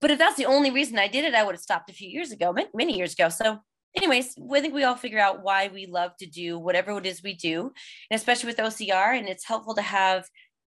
But 0.00 0.10
if 0.10 0.18
that's 0.18 0.36
the 0.36 0.46
only 0.46 0.70
reason 0.70 0.98
I 0.98 1.08
did 1.08 1.24
it, 1.24 1.34
I 1.34 1.42
would 1.42 1.54
have 1.54 1.60
stopped 1.60 1.90
a 1.90 1.94
few 1.94 2.08
years 2.08 2.30
ago, 2.30 2.52
many, 2.52 2.68
many 2.74 2.96
years 2.96 3.14
ago. 3.14 3.28
So, 3.28 3.58
anyways, 3.96 4.36
I 4.52 4.60
think 4.60 4.74
we 4.74 4.84
all 4.84 4.94
figure 4.94 5.18
out 5.18 5.42
why 5.42 5.68
we 5.72 5.86
love 5.86 6.12
to 6.18 6.26
do 6.26 6.58
whatever 6.58 6.96
it 6.98 7.06
is 7.06 7.22
we 7.22 7.34
do, 7.34 7.72
and 8.10 8.18
especially 8.18 8.48
with 8.48 8.58
OCR. 8.58 9.18
And 9.18 9.28
it's 9.28 9.46
helpful 9.46 9.74
to 9.74 9.82
have 9.82 10.24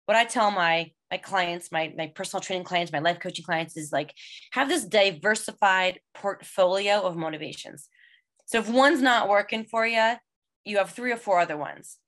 what 0.06 0.16
I 0.16 0.24
tell 0.24 0.50
my 0.50 0.90
my 1.10 1.19
clients, 1.19 1.70
my 1.70 1.92
my 1.96 2.08
personal 2.08 2.40
training 2.40 2.64
clients, 2.64 2.92
my 2.92 2.98
life 2.98 3.20
coaching 3.20 3.44
clients 3.44 3.76
is 3.76 3.92
like 3.92 4.14
have 4.52 4.69
this 4.69 4.84
diversified 4.84 6.00
portfolio 6.14 7.00
of 7.02 7.16
motivations. 7.16 7.88
So 8.46 8.58
if 8.58 8.69
one's 8.69 9.02
not 9.02 9.28
working 9.28 9.64
for 9.64 9.86
you, 9.86 10.14
you 10.64 10.78
have 10.78 10.90
three 10.90 11.12
or 11.12 11.16
four 11.16 11.38
other 11.38 11.56
ones 11.56 11.98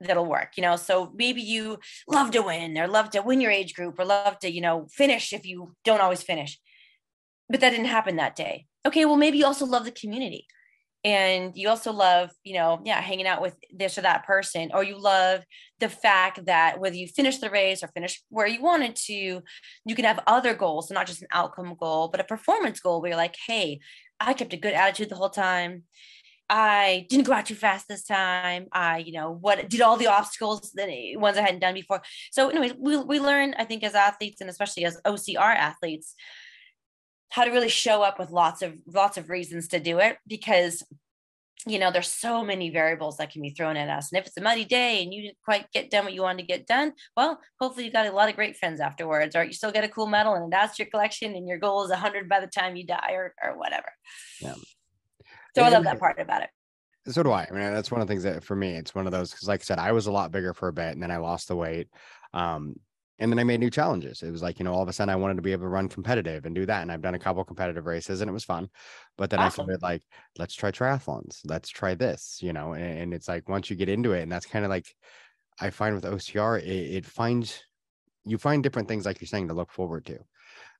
that'll 0.00 0.26
work, 0.26 0.52
you 0.56 0.62
know. 0.62 0.76
So 0.76 1.12
maybe 1.14 1.42
you 1.42 1.78
love 2.06 2.30
to 2.32 2.42
win 2.42 2.78
or 2.78 2.86
love 2.86 3.10
to 3.10 3.20
win 3.20 3.40
your 3.40 3.50
age 3.50 3.74
group 3.74 3.98
or 3.98 4.04
love 4.04 4.38
to, 4.40 4.50
you 4.50 4.60
know, 4.60 4.86
finish 4.90 5.32
if 5.32 5.46
you 5.46 5.74
don't 5.84 6.00
always 6.00 6.22
finish. 6.22 6.58
But 7.48 7.60
that 7.60 7.70
didn't 7.70 7.86
happen 7.86 8.16
that 8.16 8.36
day. 8.36 8.66
Okay, 8.86 9.04
well 9.04 9.16
maybe 9.16 9.38
you 9.38 9.46
also 9.46 9.66
love 9.66 9.84
the 9.84 9.90
community 9.90 10.46
and 11.04 11.56
you 11.56 11.68
also 11.68 11.92
love 11.92 12.30
you 12.42 12.54
know 12.54 12.80
yeah 12.84 13.00
hanging 13.00 13.26
out 13.26 13.40
with 13.40 13.54
this 13.72 13.96
or 13.96 14.00
that 14.00 14.26
person 14.26 14.70
or 14.74 14.82
you 14.82 15.00
love 15.00 15.42
the 15.78 15.88
fact 15.88 16.44
that 16.46 16.80
whether 16.80 16.96
you 16.96 17.06
finish 17.06 17.38
the 17.38 17.50
race 17.50 17.82
or 17.82 17.88
finish 17.88 18.20
where 18.30 18.48
you 18.48 18.60
wanted 18.60 18.96
to 18.96 19.40
you 19.84 19.94
can 19.94 20.04
have 20.04 20.20
other 20.26 20.54
goals 20.54 20.88
so 20.88 20.94
not 20.94 21.06
just 21.06 21.22
an 21.22 21.28
outcome 21.32 21.76
goal 21.78 22.08
but 22.08 22.20
a 22.20 22.24
performance 22.24 22.80
goal 22.80 23.00
where 23.00 23.10
you're 23.10 23.16
like 23.16 23.36
hey 23.46 23.78
i 24.18 24.32
kept 24.32 24.52
a 24.52 24.56
good 24.56 24.74
attitude 24.74 25.08
the 25.08 25.14
whole 25.14 25.30
time 25.30 25.84
i 26.48 27.06
didn't 27.08 27.26
go 27.26 27.32
out 27.32 27.46
too 27.46 27.54
fast 27.54 27.88
this 27.88 28.04
time. 28.04 28.66
I 28.72 28.98
you 28.98 29.12
know 29.12 29.30
what 29.32 29.68
did 29.68 29.80
all 29.80 29.96
the 29.96 30.06
obstacles 30.06 30.72
that 30.74 30.88
eh, 30.88 31.16
ones 31.16 31.36
i 31.36 31.42
hadn't 31.42 31.60
done 31.60 31.74
before. 31.74 32.02
So 32.30 32.48
anyways 32.48 32.74
we, 32.78 32.96
we 32.96 33.20
learn 33.20 33.54
i 33.58 33.64
think 33.64 33.84
as 33.84 33.94
athletes 33.94 34.40
and 34.40 34.50
especially 34.50 34.84
as 34.84 35.00
ocr 35.06 35.54
athletes 35.54 36.14
how 37.30 37.44
to 37.44 37.50
really 37.50 37.68
show 37.68 38.02
up 38.02 38.18
with 38.18 38.30
lots 38.30 38.62
of 38.62 38.74
lots 38.86 39.18
of 39.18 39.28
reasons 39.28 39.68
to 39.68 39.80
do 39.80 39.98
it 39.98 40.16
because 40.26 40.82
you 41.66 41.78
know 41.78 41.90
there's 41.90 42.12
so 42.12 42.44
many 42.44 42.70
variables 42.70 43.16
that 43.16 43.30
can 43.30 43.42
be 43.42 43.50
thrown 43.50 43.76
at 43.76 43.88
us. 43.88 44.10
And 44.10 44.18
if 44.18 44.26
it's 44.26 44.36
a 44.36 44.40
muddy 44.40 44.64
day 44.64 45.02
and 45.02 45.12
you 45.12 45.22
didn't 45.22 45.38
quite 45.44 45.70
get 45.72 45.90
done 45.90 46.04
what 46.04 46.14
you 46.14 46.22
wanted 46.22 46.42
to 46.42 46.48
get 46.48 46.66
done 46.66 46.92
well 47.16 47.40
hopefully 47.60 47.84
you 47.84 47.92
got 47.92 48.06
a 48.06 48.12
lot 48.12 48.28
of 48.28 48.36
great 48.36 48.56
friends 48.56 48.80
afterwards 48.80 49.36
or 49.36 49.44
you 49.44 49.52
still 49.52 49.72
get 49.72 49.84
a 49.84 49.88
cool 49.88 50.06
medal 50.06 50.34
and 50.34 50.52
that's 50.52 50.78
your 50.78 50.88
collection 50.88 51.34
and 51.34 51.48
your 51.48 51.58
goal 51.58 51.84
is 51.84 51.90
100 51.90 52.28
by 52.28 52.40
the 52.40 52.46
time 52.46 52.76
you 52.76 52.86
die 52.86 53.12
or, 53.12 53.34
or 53.42 53.58
whatever. 53.58 53.92
Yeah 54.40 54.54
so 55.58 55.64
i 55.64 55.68
love 55.68 55.84
that 55.84 55.98
part 55.98 56.18
about 56.18 56.42
it 56.42 56.50
so 57.08 57.22
do 57.22 57.30
i 57.30 57.46
i 57.48 57.52
mean 57.52 57.72
that's 57.72 57.90
one 57.90 58.00
of 58.00 58.06
the 58.06 58.10
things 58.10 58.22
that 58.22 58.42
for 58.42 58.56
me 58.56 58.74
it's 58.74 58.94
one 58.94 59.06
of 59.06 59.12
those 59.12 59.30
because 59.30 59.48
like 59.48 59.60
i 59.60 59.64
said 59.64 59.78
i 59.78 59.92
was 59.92 60.06
a 60.06 60.12
lot 60.12 60.30
bigger 60.30 60.52
for 60.52 60.68
a 60.68 60.72
bit 60.72 60.92
and 60.92 61.02
then 61.02 61.10
i 61.10 61.16
lost 61.16 61.48
the 61.48 61.56
weight 61.56 61.88
um 62.34 62.74
and 63.20 63.32
then 63.32 63.38
I 63.38 63.44
made 63.44 63.58
new 63.60 63.70
challenges. 63.70 64.22
It 64.22 64.30
was 64.30 64.42
like, 64.42 64.58
you 64.58 64.64
know, 64.64 64.72
all 64.72 64.82
of 64.82 64.88
a 64.88 64.92
sudden 64.92 65.12
I 65.12 65.16
wanted 65.16 65.36
to 65.36 65.42
be 65.42 65.50
able 65.50 65.64
to 65.64 65.68
run 65.68 65.88
competitive 65.88 66.46
and 66.46 66.54
do 66.54 66.64
that. 66.66 66.82
And 66.82 66.92
I've 66.92 67.02
done 67.02 67.16
a 67.16 67.18
couple 67.18 67.42
competitive 67.44 67.86
races 67.86 68.20
and 68.20 68.30
it 68.30 68.32
was 68.32 68.44
fun. 68.44 68.68
But 69.16 69.30
then 69.30 69.40
awesome. 69.40 69.64
I 69.64 69.64
started 69.64 69.82
like, 69.82 70.02
let's 70.38 70.54
try 70.54 70.70
triathlons. 70.70 71.40
Let's 71.44 71.68
try 71.68 71.94
this, 71.94 72.38
you 72.40 72.52
know, 72.52 72.74
and, 72.74 72.98
and 72.98 73.14
it's 73.14 73.26
like 73.26 73.48
once 73.48 73.70
you 73.70 73.76
get 73.76 73.88
into 73.88 74.12
it, 74.12 74.22
and 74.22 74.30
that's 74.30 74.46
kind 74.46 74.64
of 74.64 74.68
like 74.68 74.94
I 75.60 75.70
find 75.70 75.96
with 75.96 76.04
OCR, 76.04 76.60
it, 76.62 76.66
it 76.66 77.06
finds 77.06 77.60
you 78.24 78.38
find 78.38 78.62
different 78.62 78.88
things 78.88 79.06
like 79.06 79.20
you're 79.20 79.26
saying 79.26 79.48
to 79.48 79.54
look 79.54 79.72
forward 79.72 80.06
to. 80.06 80.18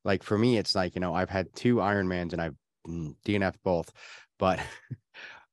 Like 0.05 0.23
for 0.23 0.39
me, 0.39 0.59
it's 0.59 0.75
like, 0.75 0.95
you 0.95 1.01
know, 1.01 1.15
I've 1.15 1.31
had 1.31 1.49
two 1.55 1.77
Ironmans 1.77 2.33
and 2.35 2.43
I've 2.43 2.55
mm, 2.87 3.17
DNF 3.27 3.55
both, 3.65 3.91
but 4.39 4.61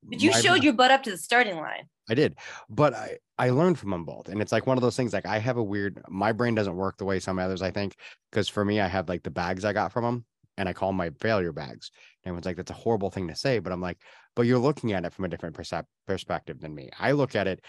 But 0.07 0.21
you 0.21 0.33
showed 0.33 0.63
your 0.63 0.73
butt 0.73 0.91
up 0.91 1.03
to 1.03 1.11
the 1.11 1.17
starting 1.17 1.57
line. 1.57 1.89
I 2.09 2.13
did, 2.13 2.35
but 2.69 2.93
I 2.93 3.17
I 3.37 3.49
learned 3.49 3.79
from 3.79 3.89
them 3.89 4.05
both, 4.05 4.29
and 4.29 4.41
it's 4.41 4.51
like 4.51 4.67
one 4.67 4.77
of 4.77 4.83
those 4.83 4.95
things. 4.95 5.13
Like 5.13 5.25
I 5.25 5.39
have 5.39 5.57
a 5.57 5.63
weird, 5.63 6.01
my 6.07 6.31
brain 6.31 6.53
doesn't 6.53 6.75
work 6.75 6.97
the 6.97 7.05
way 7.05 7.19
some 7.19 7.39
others. 7.39 7.63
I 7.63 7.71
think 7.71 7.95
because 8.29 8.47
for 8.47 8.63
me, 8.63 8.79
I 8.79 8.87
have 8.87 9.09
like 9.09 9.23
the 9.23 9.31
bags 9.31 9.65
I 9.65 9.73
got 9.73 9.91
from 9.91 10.03
them, 10.03 10.25
and 10.57 10.69
I 10.69 10.73
call 10.73 10.89
them 10.89 10.97
my 10.97 11.09
failure 11.19 11.51
bags. 11.51 11.89
And 12.23 12.29
everyone's 12.29 12.45
like, 12.45 12.57
that's 12.57 12.71
a 12.71 12.75
horrible 12.75 13.09
thing 13.09 13.27
to 13.29 13.35
say, 13.35 13.57
but 13.57 13.73
I'm 13.73 13.81
like, 13.81 13.97
but 14.35 14.43
you're 14.43 14.59
looking 14.59 14.93
at 14.93 15.05
it 15.05 15.13
from 15.13 15.25
a 15.25 15.27
different 15.27 15.55
percep- 15.55 15.85
perspective 16.05 16.59
than 16.61 16.75
me. 16.75 16.91
I 16.99 17.13
look 17.13 17.35
at 17.35 17.47
it, 17.47 17.65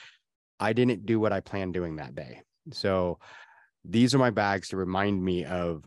I 0.61 0.75
didn't 0.75 1.07
do 1.07 1.19
what 1.19 1.33
I 1.33 1.41
planned 1.41 1.73
doing 1.73 1.97
that 1.97 2.15
day, 2.15 2.43
so 2.71 3.19
these 3.83 4.15
are 4.15 4.19
my 4.19 4.31
bags 4.31 4.69
to 4.69 4.77
remind 4.77 5.25
me 5.25 5.47
of 5.47 5.85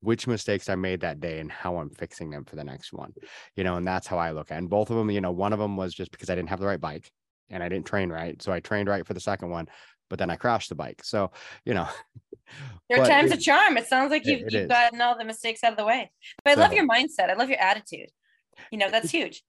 which 0.00 0.26
mistakes 0.26 0.68
I 0.68 0.74
made 0.74 1.00
that 1.00 1.20
day 1.20 1.40
and 1.40 1.50
how 1.50 1.76
I'm 1.76 1.90
fixing 1.90 2.30
them 2.30 2.44
for 2.44 2.56
the 2.56 2.64
next 2.64 2.92
one. 2.92 3.12
You 3.56 3.64
know, 3.64 3.76
and 3.76 3.86
that's 3.86 4.06
how 4.06 4.18
I 4.18 4.32
look 4.32 4.50
at. 4.50 4.54
it. 4.54 4.58
And 4.58 4.70
both 4.70 4.90
of 4.90 4.96
them, 4.96 5.10
you 5.10 5.20
know, 5.20 5.32
one 5.32 5.52
of 5.52 5.58
them 5.58 5.76
was 5.76 5.94
just 5.94 6.10
because 6.10 6.30
I 6.30 6.34
didn't 6.34 6.48
have 6.48 6.60
the 6.60 6.66
right 6.66 6.80
bike 6.80 7.10
and 7.50 7.62
I 7.62 7.68
didn't 7.68 7.86
train 7.86 8.10
right. 8.10 8.40
So 8.42 8.52
I 8.52 8.60
trained 8.60 8.88
right 8.88 9.06
for 9.06 9.14
the 9.14 9.20
second 9.20 9.50
one, 9.50 9.68
but 10.08 10.18
then 10.18 10.30
I 10.30 10.36
crashed 10.36 10.70
the 10.70 10.74
bike. 10.74 11.04
So, 11.04 11.32
you 11.64 11.74
know, 11.74 11.88
Your 12.88 13.04
time's 13.04 13.30
a 13.30 13.36
charm. 13.36 13.76
It 13.76 13.86
sounds 13.86 14.10
like 14.10 14.26
you've, 14.26 14.42
it 14.42 14.52
you've 14.52 14.68
gotten 14.68 15.00
all 15.00 15.16
the 15.16 15.24
mistakes 15.24 15.62
out 15.62 15.72
of 15.72 15.78
the 15.78 15.84
way. 15.84 16.10
But 16.44 16.58
I 16.58 16.60
love 16.60 16.72
your 16.72 16.86
mindset. 16.86 17.30
I 17.30 17.34
love 17.34 17.48
your 17.48 17.60
attitude. 17.60 18.08
You 18.72 18.78
know, 18.78 18.90
that's 18.90 19.10
huge. 19.12 19.42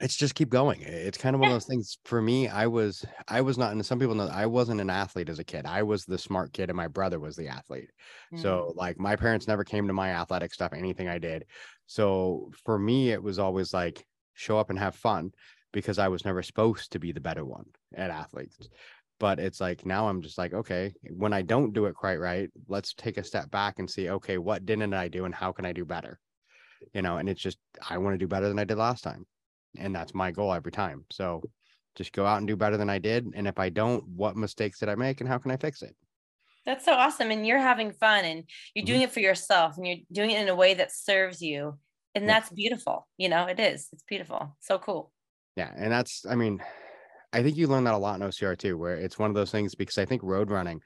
It's 0.00 0.16
just 0.16 0.34
keep 0.34 0.48
going. 0.48 0.80
It's 0.80 1.18
kind 1.18 1.34
of 1.34 1.40
one 1.40 1.50
of 1.50 1.54
those 1.54 1.66
things 1.66 1.98
for 2.06 2.22
me. 2.22 2.48
I 2.48 2.66
was, 2.66 3.04
I 3.28 3.42
was 3.42 3.58
not, 3.58 3.72
and 3.72 3.84
some 3.84 3.98
people 3.98 4.14
know 4.14 4.28
I 4.32 4.46
wasn't 4.46 4.80
an 4.80 4.88
athlete 4.88 5.28
as 5.28 5.38
a 5.38 5.44
kid. 5.44 5.66
I 5.66 5.82
was 5.82 6.04
the 6.04 6.16
smart 6.16 6.54
kid 6.54 6.70
and 6.70 6.76
my 6.76 6.88
brother 6.88 7.20
was 7.20 7.36
the 7.36 7.48
athlete. 7.48 7.90
Mm. 8.32 8.40
So 8.40 8.72
like 8.76 8.98
my 8.98 9.14
parents 9.14 9.46
never 9.46 9.62
came 9.62 9.86
to 9.86 9.92
my 9.92 10.10
athletic 10.10 10.54
stuff, 10.54 10.72
anything 10.72 11.08
I 11.08 11.18
did. 11.18 11.44
So 11.86 12.50
for 12.64 12.78
me, 12.78 13.10
it 13.10 13.22
was 13.22 13.38
always 13.38 13.74
like 13.74 14.06
show 14.32 14.58
up 14.58 14.70
and 14.70 14.78
have 14.78 14.94
fun 14.94 15.32
because 15.72 15.98
I 15.98 16.08
was 16.08 16.24
never 16.24 16.42
supposed 16.42 16.92
to 16.92 16.98
be 16.98 17.12
the 17.12 17.20
better 17.20 17.44
one 17.44 17.66
at 17.94 18.10
athletes. 18.10 18.56
But 19.18 19.38
it's 19.38 19.60
like 19.60 19.84
now 19.84 20.08
I'm 20.08 20.22
just 20.22 20.38
like, 20.38 20.54
okay, 20.54 20.94
when 21.10 21.34
I 21.34 21.42
don't 21.42 21.74
do 21.74 21.84
it 21.84 21.94
quite 21.94 22.18
right, 22.18 22.48
let's 22.68 22.94
take 22.94 23.18
a 23.18 23.24
step 23.24 23.50
back 23.50 23.78
and 23.78 23.90
see, 23.90 24.08
okay, 24.08 24.38
what 24.38 24.64
didn't 24.64 24.94
I 24.94 25.08
do 25.08 25.26
and 25.26 25.34
how 25.34 25.52
can 25.52 25.66
I 25.66 25.74
do 25.74 25.84
better? 25.84 26.18
You 26.94 27.02
know, 27.02 27.18
and 27.18 27.28
it's 27.28 27.42
just 27.42 27.58
I 27.86 27.98
want 27.98 28.14
to 28.14 28.18
do 28.18 28.26
better 28.26 28.48
than 28.48 28.58
I 28.58 28.64
did 28.64 28.78
last 28.78 29.04
time. 29.04 29.26
And 29.76 29.94
that's 29.94 30.14
my 30.14 30.30
goal 30.30 30.52
every 30.52 30.72
time. 30.72 31.04
So 31.10 31.42
just 31.94 32.12
go 32.12 32.26
out 32.26 32.38
and 32.38 32.46
do 32.46 32.56
better 32.56 32.76
than 32.76 32.90
I 32.90 32.98
did. 32.98 33.26
And 33.34 33.46
if 33.46 33.58
I 33.58 33.68
don't, 33.68 34.06
what 34.08 34.36
mistakes 34.36 34.78
did 34.80 34.88
I 34.88 34.94
make 34.94 35.20
and 35.20 35.28
how 35.28 35.38
can 35.38 35.50
I 35.50 35.56
fix 35.56 35.82
it? 35.82 35.94
That's 36.66 36.84
so 36.84 36.92
awesome. 36.92 37.30
And 37.30 37.46
you're 37.46 37.58
having 37.58 37.92
fun 37.92 38.24
and 38.24 38.44
you're 38.74 38.82
Mhm. 38.82 38.86
doing 38.86 39.00
it 39.02 39.12
for 39.12 39.20
yourself 39.20 39.76
and 39.76 39.86
you're 39.86 39.98
doing 40.12 40.30
it 40.30 40.40
in 40.40 40.48
a 40.48 40.54
way 40.54 40.74
that 40.74 40.92
serves 40.92 41.40
you. 41.40 41.78
And 42.14 42.24
Yeah. 42.24 42.34
that's 42.34 42.50
beautiful. 42.50 43.08
You 43.16 43.28
know, 43.28 43.46
it 43.46 43.58
is. 43.58 43.88
It's 43.92 44.02
beautiful. 44.02 44.56
So 44.60 44.78
cool. 44.78 45.12
Yeah, 45.56 45.72
and 45.76 45.92
that's 45.92 46.26
I 46.26 46.34
mean, 46.34 46.62
I 47.32 47.42
think 47.42 47.56
you 47.56 47.66
learn 47.66 47.84
that 47.84 47.94
a 47.94 47.98
lot 47.98 48.20
in 48.20 48.26
OCR 48.26 48.56
too, 48.56 48.76
where 48.76 48.96
it's 48.96 49.18
one 49.18 49.30
of 49.30 49.34
those 49.34 49.50
things 49.50 49.74
because 49.74 49.98
I 49.98 50.04
think 50.04 50.22
road 50.22 50.50
running, 50.50 50.82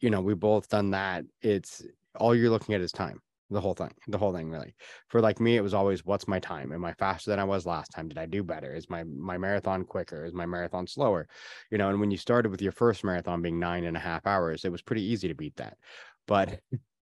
you 0.00 0.10
know, 0.10 0.20
we 0.20 0.34
both 0.34 0.68
done 0.68 0.90
that. 0.90 1.24
It's 1.40 1.82
all 2.16 2.34
you're 2.34 2.50
looking 2.50 2.74
at 2.74 2.80
is 2.80 2.92
time, 2.92 3.20
the 3.50 3.60
whole 3.60 3.74
thing, 3.74 3.92
the 4.08 4.18
whole 4.18 4.32
thing 4.32 4.50
really. 4.50 4.74
For 5.08 5.20
like 5.20 5.40
me, 5.40 5.56
it 5.56 5.62
was 5.62 5.74
always 5.74 6.04
what's 6.04 6.26
my 6.26 6.38
time? 6.38 6.72
Am 6.72 6.84
I 6.84 6.92
faster 6.94 7.30
than 7.30 7.38
I 7.38 7.44
was 7.44 7.66
last 7.66 7.90
time? 7.92 8.08
Did 8.08 8.18
I 8.18 8.26
do 8.26 8.42
better? 8.42 8.74
Is 8.74 8.88
my 8.88 9.04
my 9.04 9.38
marathon 9.38 9.84
quicker? 9.84 10.24
Is 10.24 10.32
my 10.32 10.46
marathon 10.46 10.86
slower? 10.86 11.28
You 11.70 11.78
know, 11.78 11.90
and 11.90 12.00
when 12.00 12.10
you 12.10 12.16
started 12.16 12.50
with 12.50 12.62
your 12.62 12.72
first 12.72 13.04
marathon 13.04 13.42
being 13.42 13.58
nine 13.58 13.84
and 13.84 13.96
a 13.96 14.00
half 14.00 14.26
hours, 14.26 14.64
it 14.64 14.72
was 14.72 14.82
pretty 14.82 15.02
easy 15.02 15.28
to 15.28 15.34
beat 15.34 15.56
that. 15.56 15.76
But 16.26 16.60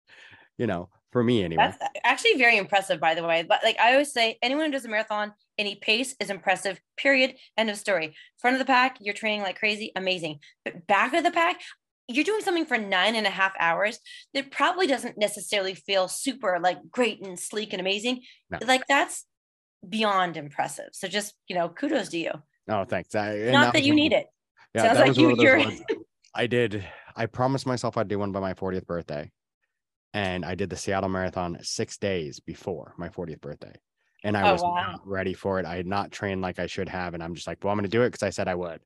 you 0.58 0.66
know, 0.66 0.90
for 1.12 1.22
me 1.22 1.42
anyway. 1.42 1.72
That's 1.80 1.92
actually 2.04 2.34
very 2.34 2.56
impressive, 2.56 3.00
by 3.00 3.14
the 3.14 3.24
way. 3.24 3.42
But 3.42 3.60
like 3.64 3.78
I 3.80 3.92
always 3.92 4.12
say, 4.12 4.38
anyone 4.42 4.66
who 4.66 4.72
does 4.72 4.84
a 4.84 4.88
marathon, 4.88 5.32
any 5.56 5.76
pace 5.76 6.14
is 6.20 6.30
impressive, 6.30 6.80
period. 6.96 7.34
End 7.56 7.70
of 7.70 7.76
story. 7.76 8.14
Front 8.38 8.54
of 8.54 8.58
the 8.58 8.66
pack, 8.66 8.98
you're 9.00 9.14
training 9.14 9.42
like 9.42 9.58
crazy, 9.58 9.92
amazing. 9.96 10.40
But 10.64 10.86
back 10.86 11.14
of 11.14 11.24
the 11.24 11.30
pack, 11.30 11.60
you're 12.08 12.24
doing 12.24 12.40
something 12.40 12.64
for 12.66 12.78
nine 12.78 13.14
and 13.14 13.26
a 13.26 13.30
half 13.30 13.52
hours 13.60 13.98
that 14.34 14.50
probably 14.50 14.86
doesn't 14.86 15.18
necessarily 15.18 15.74
feel 15.74 16.08
super 16.08 16.58
like 16.60 16.78
great 16.90 17.24
and 17.24 17.38
sleek 17.38 17.72
and 17.72 17.80
amazing. 17.80 18.22
No. 18.50 18.58
Like 18.66 18.86
that's 18.88 19.24
beyond 19.88 20.36
impressive. 20.36 20.88
So 20.92 21.06
just, 21.06 21.34
you 21.48 21.54
know, 21.54 21.68
kudos 21.68 22.08
to 22.10 22.18
you. 22.18 22.32
Oh, 22.68 22.84
thanks. 22.84 23.14
I, 23.14 23.36
Not 23.50 23.72
that 23.72 23.80
was 23.80 23.86
you 23.86 23.94
need 23.94 24.12
it. 24.12 24.26
Yeah, 24.74 24.82
Sounds 24.94 24.98
like 24.98 25.16
you- 25.16 25.22
one 25.24 25.32
of 25.32 25.36
those 25.38 25.44
you're- 25.44 25.64
ones 25.64 25.82
I 26.34 26.46
did. 26.46 26.84
I 27.16 27.26
promised 27.26 27.66
myself 27.66 27.96
I'd 27.96 28.08
do 28.08 28.18
one 28.18 28.32
by 28.32 28.40
my 28.40 28.54
40th 28.54 28.86
birthday, 28.86 29.30
and 30.14 30.44
I 30.44 30.54
did 30.54 30.70
the 30.70 30.76
Seattle 30.76 31.08
Marathon 31.08 31.58
six 31.62 31.96
days 31.98 32.38
before 32.40 32.94
my 32.96 33.08
40th 33.08 33.40
birthday, 33.40 33.74
and 34.24 34.36
I 34.36 34.48
Oh, 34.48 34.52
was 34.52 34.62
wow. 34.62 34.74
not 34.74 35.06
ready 35.06 35.32
for 35.34 35.58
it. 35.60 35.66
I 35.66 35.76
had 35.76 35.86
not 35.86 36.10
trained 36.10 36.40
like 36.42 36.58
I 36.58 36.66
should 36.66 36.88
have, 36.88 37.14
and 37.14 37.22
I'm 37.22 37.34
just 37.34 37.46
like, 37.46 37.62
well, 37.62 37.70
I'm 37.72 37.78
going 37.78 37.84
to 37.84 37.96
do 37.96 38.02
it 38.02 38.08
because 38.10 38.22
I 38.22 38.30
said 38.30 38.48
I 38.48 38.54
would. 38.54 38.80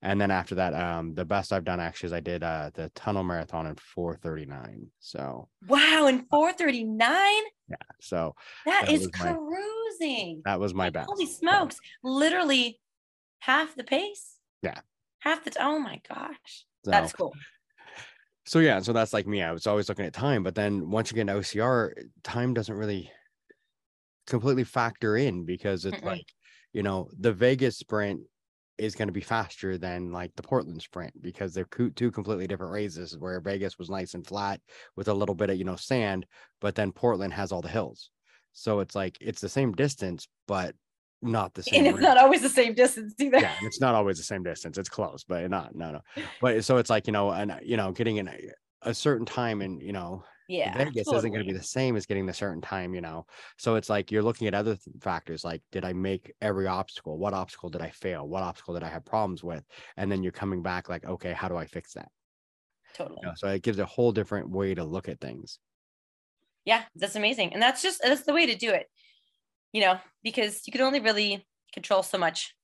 And 0.00 0.20
then 0.20 0.30
after 0.30 0.54
that, 0.56 0.74
um, 0.74 1.14
the 1.14 1.24
best 1.24 1.52
I've 1.52 1.64
done 1.64 1.80
actually 1.80 2.08
is 2.08 2.12
I 2.12 2.20
did 2.20 2.42
uh 2.44 2.70
the 2.74 2.88
Tunnel 2.90 3.24
Marathon 3.24 3.66
in 3.66 3.74
4:39. 3.74 4.86
So 5.00 5.48
Wow. 5.66 6.06
in 6.06 6.24
439, 6.30 7.08
yeah, 7.68 7.76
so 8.00 8.34
that 8.64 8.86
That 8.86 8.92
is 8.92 9.00
was 9.00 9.10
my- 9.20 9.32
cruising. 9.34 10.42
that 10.44 10.60
was 10.60 10.72
my 10.72 10.90
best. 10.90 11.08
Holy 11.10 11.26
so. 11.26 11.32
smokes. 11.32 11.78
Literally 12.04 12.80
half 13.40 13.74
the 13.74 13.84
pace. 13.84 14.36
Yeah. 14.62 14.80
Half 15.20 15.44
the, 15.44 15.52
oh 15.60 15.78
my 15.80 16.00
gosh. 16.08 16.64
So, 16.84 16.90
That's 16.92 17.12
cool. 17.12 17.32
so 18.46 18.60
yeah, 18.60 18.78
so 18.80 18.92
that's 18.92 19.12
like 19.12 19.26
me. 19.26 19.42
I 19.42 19.50
was 19.52 19.66
always 19.66 19.88
looking 19.88 20.06
at 20.06 20.12
time, 20.12 20.44
but 20.44 20.54
then 20.54 20.90
once 20.90 21.10
you 21.10 21.16
get 21.16 21.22
into 21.22 21.34
OCR, 21.34 21.92
time 22.22 22.54
doesn't 22.54 22.74
really 22.74 23.10
completely 24.28 24.64
factor 24.64 25.16
in 25.16 25.44
because 25.44 25.84
it's 25.84 26.00
Mm-mm. 26.00 26.06
like, 26.06 26.26
you 26.72 26.82
know, 26.82 27.08
the 27.18 27.32
Vegas 27.32 27.78
sprint 27.78 28.20
is 28.78 28.94
going 28.94 29.08
to 29.08 29.12
be 29.12 29.20
faster 29.20 29.76
than 29.76 30.12
like 30.12 30.32
the 30.36 30.42
Portland 30.42 30.80
sprint 30.80 31.12
because 31.20 31.52
they're 31.52 31.64
co- 31.64 31.90
two 31.90 32.10
completely 32.12 32.46
different 32.46 32.72
races 32.72 33.16
where 33.18 33.40
Vegas 33.40 33.78
was 33.78 33.90
nice 33.90 34.14
and 34.14 34.26
flat 34.26 34.60
with 34.96 35.08
a 35.08 35.14
little 35.14 35.34
bit 35.34 35.50
of, 35.50 35.56
you 35.56 35.64
know, 35.64 35.76
sand, 35.76 36.26
but 36.60 36.74
then 36.76 36.92
Portland 36.92 37.32
has 37.32 37.50
all 37.52 37.62
the 37.62 37.68
hills. 37.68 38.10
So 38.52 38.80
it's 38.80 38.94
like 38.94 39.18
it's 39.20 39.40
the 39.40 39.48
same 39.48 39.72
distance, 39.72 40.28
but 40.46 40.74
not 41.22 41.54
the 41.54 41.62
same. 41.62 41.78
And 41.78 41.88
it's 41.88 41.96
race 41.96 42.02
not 42.02 42.18
always 42.18 42.42
the 42.42 42.48
same 42.48 42.74
distance 42.74 43.14
either. 43.18 43.40
yeah, 43.40 43.54
it's 43.62 43.80
not 43.80 43.94
always 43.94 44.16
the 44.16 44.24
same 44.24 44.42
distance. 44.42 44.78
It's 44.78 44.88
close, 44.88 45.24
but 45.24 45.48
not 45.50 45.74
no 45.74 45.92
no. 45.92 46.00
But 46.40 46.64
so 46.64 46.76
it's 46.78 46.90
like 46.90 47.06
you 47.06 47.12
know, 47.12 47.30
and 47.30 47.60
you 47.62 47.76
know, 47.76 47.92
getting 47.92 48.16
in 48.16 48.28
a, 48.28 48.38
a 48.82 48.94
certain 48.94 49.26
time 49.26 49.60
and 49.62 49.80
you 49.80 49.92
know, 49.92 50.24
Yeah. 50.48 50.76
Vegas 50.76 51.12
isn't 51.12 51.30
going 51.30 51.44
to 51.44 51.52
be 51.52 51.56
the 51.56 51.62
same 51.62 51.94
as 51.94 52.06
getting 52.06 52.24
the 52.24 52.32
certain 52.32 52.62
time, 52.62 52.94
you 52.94 53.02
know. 53.02 53.26
So 53.58 53.74
it's 53.74 53.90
like 53.90 54.10
you're 54.10 54.22
looking 54.22 54.46
at 54.48 54.54
other 54.54 54.76
th- 54.76 54.96
factors 55.00 55.44
like 55.44 55.62
did 55.70 55.84
I 55.84 55.92
make 55.92 56.32
every 56.40 56.66
obstacle? 56.66 57.18
What 57.18 57.34
obstacle 57.34 57.68
did 57.68 57.82
I 57.82 57.90
fail? 57.90 58.26
What 58.26 58.42
obstacle 58.42 58.74
did 58.74 58.82
I 58.82 58.88
have 58.88 59.04
problems 59.04 59.44
with? 59.44 59.62
And 59.98 60.10
then 60.10 60.22
you're 60.22 60.32
coming 60.32 60.62
back 60.62 60.88
like, 60.88 61.04
okay, 61.04 61.34
how 61.34 61.48
do 61.48 61.56
I 61.56 61.66
fix 61.66 61.92
that? 61.94 62.08
Totally. 62.94 63.18
You 63.22 63.28
know, 63.28 63.34
so 63.36 63.48
it 63.48 63.62
gives 63.62 63.78
a 63.78 63.84
whole 63.84 64.10
different 64.10 64.50
way 64.50 64.74
to 64.74 64.84
look 64.84 65.08
at 65.08 65.20
things. 65.20 65.58
Yeah. 66.64 66.84
That's 66.96 67.16
amazing. 67.16 67.52
And 67.52 67.62
that's 67.62 67.82
just, 67.82 68.00
that's 68.02 68.22
the 68.22 68.32
way 68.32 68.46
to 68.46 68.54
do 68.56 68.70
it, 68.70 68.86
you 69.72 69.82
know, 69.82 69.98
because 70.22 70.62
you 70.66 70.72
can 70.72 70.80
only 70.80 71.00
really 71.00 71.46
control 71.72 72.02
so 72.02 72.16
much 72.16 72.54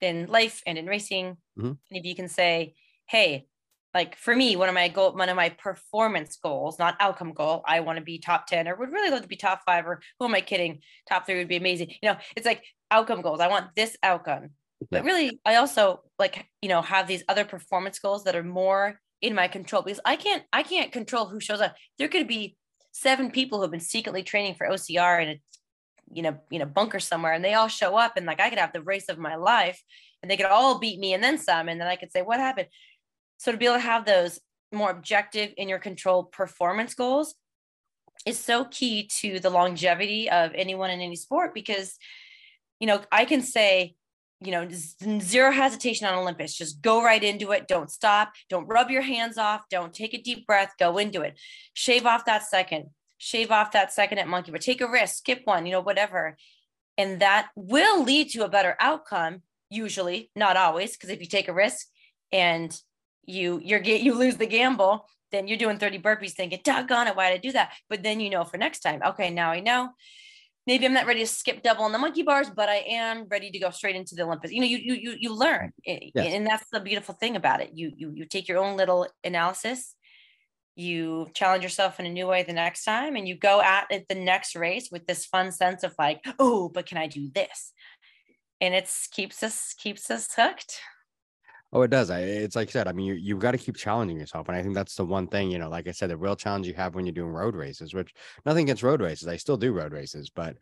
in 0.00 0.26
life 0.26 0.62
and 0.66 0.78
in 0.78 0.86
racing. 0.86 1.36
Mhm. 1.58 1.66
And 1.68 1.78
if 1.90 2.04
you 2.04 2.14
can 2.14 2.28
say, 2.28 2.74
hey, 3.06 3.46
like 3.94 4.16
for 4.16 4.34
me, 4.34 4.56
one 4.56 4.68
of 4.68 4.74
my 4.74 4.88
goal, 4.88 5.14
one 5.14 5.28
of 5.28 5.36
my 5.36 5.50
performance 5.50 6.36
goals, 6.42 6.78
not 6.80 6.96
outcome 6.98 7.32
goal, 7.32 7.62
I 7.64 7.80
want 7.80 7.98
to 7.98 8.04
be 8.04 8.18
top 8.18 8.48
10 8.48 8.66
or 8.66 8.74
would 8.74 8.90
really 8.90 9.10
love 9.10 9.22
to 9.22 9.28
be 9.28 9.36
top 9.36 9.60
five 9.64 9.86
or 9.86 10.00
who 10.18 10.26
am 10.26 10.34
I 10.34 10.40
kidding? 10.40 10.80
Top 11.08 11.24
three 11.24 11.38
would 11.38 11.48
be 11.48 11.56
amazing. 11.56 11.90
You 12.02 12.10
know, 12.10 12.16
it's 12.36 12.44
like 12.44 12.64
outcome 12.90 13.22
goals. 13.22 13.40
I 13.40 13.48
want 13.48 13.68
this 13.76 13.96
outcome. 14.02 14.50
But 14.90 15.04
really, 15.04 15.38
I 15.46 15.54
also 15.54 16.02
like, 16.18 16.46
you 16.60 16.68
know, 16.68 16.82
have 16.82 17.06
these 17.06 17.22
other 17.28 17.44
performance 17.44 17.98
goals 18.00 18.24
that 18.24 18.36
are 18.36 18.42
more 18.42 19.00
in 19.22 19.34
my 19.34 19.48
control 19.48 19.82
because 19.82 20.00
I 20.04 20.16
can't, 20.16 20.42
I 20.52 20.62
can't 20.62 20.92
control 20.92 21.26
who 21.26 21.40
shows 21.40 21.60
up. 21.60 21.74
There 21.98 22.08
could 22.08 22.28
be 22.28 22.56
seven 22.90 23.30
people 23.30 23.58
who 23.58 23.62
have 23.62 23.70
been 23.70 23.80
secretly 23.80 24.22
training 24.22 24.56
for 24.56 24.68
OCR 24.68 25.22
in 25.22 25.28
a, 25.28 25.40
you 26.12 26.22
know, 26.22 26.36
you 26.50 26.58
know, 26.58 26.66
bunker 26.66 27.00
somewhere 27.00 27.32
and 27.32 27.44
they 27.44 27.54
all 27.54 27.68
show 27.68 27.96
up 27.96 28.16
and 28.16 28.26
like 28.26 28.40
I 28.40 28.50
could 28.50 28.58
have 28.58 28.72
the 28.72 28.82
race 28.82 29.08
of 29.08 29.18
my 29.18 29.36
life 29.36 29.82
and 30.22 30.30
they 30.30 30.36
could 30.36 30.46
all 30.46 30.78
beat 30.78 30.98
me 30.98 31.14
and 31.14 31.22
then 31.22 31.38
some. 31.38 31.68
And 31.68 31.80
then 31.80 31.88
I 31.88 31.96
could 31.96 32.10
say, 32.10 32.22
what 32.22 32.40
happened? 32.40 32.68
So 33.38 33.52
to 33.52 33.58
be 33.58 33.66
able 33.66 33.76
to 33.76 33.80
have 33.80 34.04
those 34.04 34.40
more 34.72 34.90
objective 34.90 35.52
in 35.56 35.68
your 35.68 35.78
control 35.78 36.24
performance 36.24 36.94
goals 36.94 37.34
is 38.26 38.38
so 38.38 38.64
key 38.64 39.08
to 39.20 39.38
the 39.38 39.50
longevity 39.50 40.30
of 40.30 40.52
anyone 40.54 40.90
in 40.90 41.00
any 41.00 41.16
sport 41.16 41.54
because, 41.54 41.96
you 42.80 42.86
know, 42.86 43.02
I 43.12 43.24
can 43.24 43.42
say, 43.42 43.94
you 44.40 44.50
know, 44.50 44.68
zero 45.20 45.52
hesitation 45.52 46.06
on 46.06 46.18
Olympus. 46.18 46.54
Just 46.54 46.82
go 46.82 47.02
right 47.02 47.22
into 47.22 47.52
it. 47.52 47.68
Don't 47.68 47.90
stop. 47.90 48.32
Don't 48.48 48.66
rub 48.66 48.90
your 48.90 49.02
hands 49.02 49.38
off. 49.38 49.62
Don't 49.70 49.94
take 49.94 50.14
a 50.14 50.20
deep 50.20 50.46
breath. 50.46 50.72
Go 50.78 50.98
into 50.98 51.22
it. 51.22 51.38
Shave 51.72 52.06
off 52.06 52.24
that 52.24 52.42
second. 52.42 52.90
Shave 53.18 53.50
off 53.50 53.72
that 53.72 53.92
second 53.92 54.18
at 54.18 54.28
monkey, 54.28 54.50
but 54.50 54.60
take 54.60 54.80
a 54.80 54.90
risk, 54.90 55.16
skip 55.16 55.42
one, 55.44 55.64
you 55.64 55.72
know, 55.72 55.80
whatever. 55.80 56.36
And 56.98 57.20
that 57.20 57.48
will 57.56 58.02
lead 58.02 58.30
to 58.30 58.44
a 58.44 58.48
better 58.48 58.76
outcome, 58.78 59.42
usually, 59.70 60.30
not 60.36 60.56
always, 60.56 60.92
because 60.92 61.10
if 61.10 61.20
you 61.20 61.26
take 61.26 61.48
a 61.48 61.54
risk 61.54 61.86
and 62.32 62.76
you 63.26 63.60
you're 63.62 63.80
get 63.80 64.02
you 64.02 64.14
lose 64.14 64.36
the 64.36 64.46
gamble, 64.46 65.06
then 65.32 65.48
you're 65.48 65.58
doing 65.58 65.78
30 65.78 65.98
burpees 66.00 66.32
thinking, 66.32 66.60
doggone 66.64 67.08
it, 67.08 67.16
why 67.16 67.30
did 67.30 67.36
I 67.36 67.38
do 67.38 67.52
that? 67.52 67.72
But 67.88 68.02
then 68.02 68.20
you 68.20 68.30
know 68.30 68.44
for 68.44 68.56
next 68.56 68.80
time, 68.80 69.00
okay, 69.04 69.30
now 69.30 69.50
I 69.50 69.60
know. 69.60 69.90
maybe 70.66 70.86
I'm 70.86 70.94
not 70.94 71.06
ready 71.06 71.20
to 71.20 71.26
skip 71.26 71.62
double 71.62 71.84
on 71.84 71.92
the 71.92 71.98
monkey 71.98 72.22
bars, 72.22 72.48
but 72.54 72.68
I 72.68 72.76
am 72.88 73.26
ready 73.30 73.50
to 73.50 73.58
go 73.58 73.70
straight 73.70 73.96
into 73.96 74.14
the 74.14 74.22
Olympus. 74.22 74.52
You 74.52 74.60
know, 74.60 74.66
you 74.66 74.78
you 74.78 74.94
you, 74.94 75.16
you 75.18 75.34
learn, 75.34 75.72
yes. 75.84 76.12
and 76.16 76.46
that's 76.46 76.66
the 76.72 76.80
beautiful 76.80 77.14
thing 77.14 77.36
about 77.36 77.60
it. 77.60 77.70
You 77.74 77.92
you 77.96 78.12
you 78.14 78.24
take 78.24 78.48
your 78.48 78.58
own 78.58 78.76
little 78.76 79.06
analysis, 79.22 79.94
you 80.76 81.28
challenge 81.34 81.62
yourself 81.62 82.00
in 82.00 82.06
a 82.06 82.10
new 82.10 82.26
way 82.26 82.42
the 82.42 82.52
next 82.52 82.84
time, 82.84 83.16
and 83.16 83.28
you 83.28 83.36
go 83.36 83.60
at 83.60 83.86
it 83.90 84.06
the 84.08 84.14
next 84.14 84.56
race 84.56 84.88
with 84.90 85.06
this 85.06 85.26
fun 85.26 85.52
sense 85.52 85.82
of 85.82 85.94
like, 85.98 86.24
oh, 86.38 86.68
but 86.68 86.86
can 86.86 86.98
I 86.98 87.06
do 87.06 87.30
this? 87.34 87.72
And 88.60 88.74
it's 88.74 89.08
keeps 89.08 89.42
us 89.42 89.74
keeps 89.76 90.10
us 90.10 90.28
hooked. 90.34 90.80
Oh, 91.74 91.82
it 91.82 91.90
does. 91.90 92.08
I, 92.08 92.20
it's 92.20 92.54
like 92.54 92.68
I 92.68 92.70
said. 92.70 92.86
I 92.86 92.92
mean, 92.92 93.04
you 93.06 93.14
you've 93.14 93.40
got 93.40 93.50
to 93.50 93.58
keep 93.58 93.76
challenging 93.76 94.16
yourself, 94.16 94.48
and 94.48 94.56
I 94.56 94.62
think 94.62 94.74
that's 94.74 94.94
the 94.94 95.04
one 95.04 95.26
thing. 95.26 95.50
You 95.50 95.58
know, 95.58 95.68
like 95.68 95.88
I 95.88 95.90
said, 95.90 96.08
the 96.08 96.16
real 96.16 96.36
challenge 96.36 96.68
you 96.68 96.74
have 96.74 96.94
when 96.94 97.04
you're 97.04 97.12
doing 97.12 97.32
road 97.32 97.56
races. 97.56 97.92
Which 97.92 98.14
nothing 98.46 98.62
against 98.62 98.84
road 98.84 99.02
races. 99.02 99.26
I 99.26 99.36
still 99.36 99.56
do 99.56 99.72
road 99.72 99.92
races, 99.92 100.30
but 100.30 100.56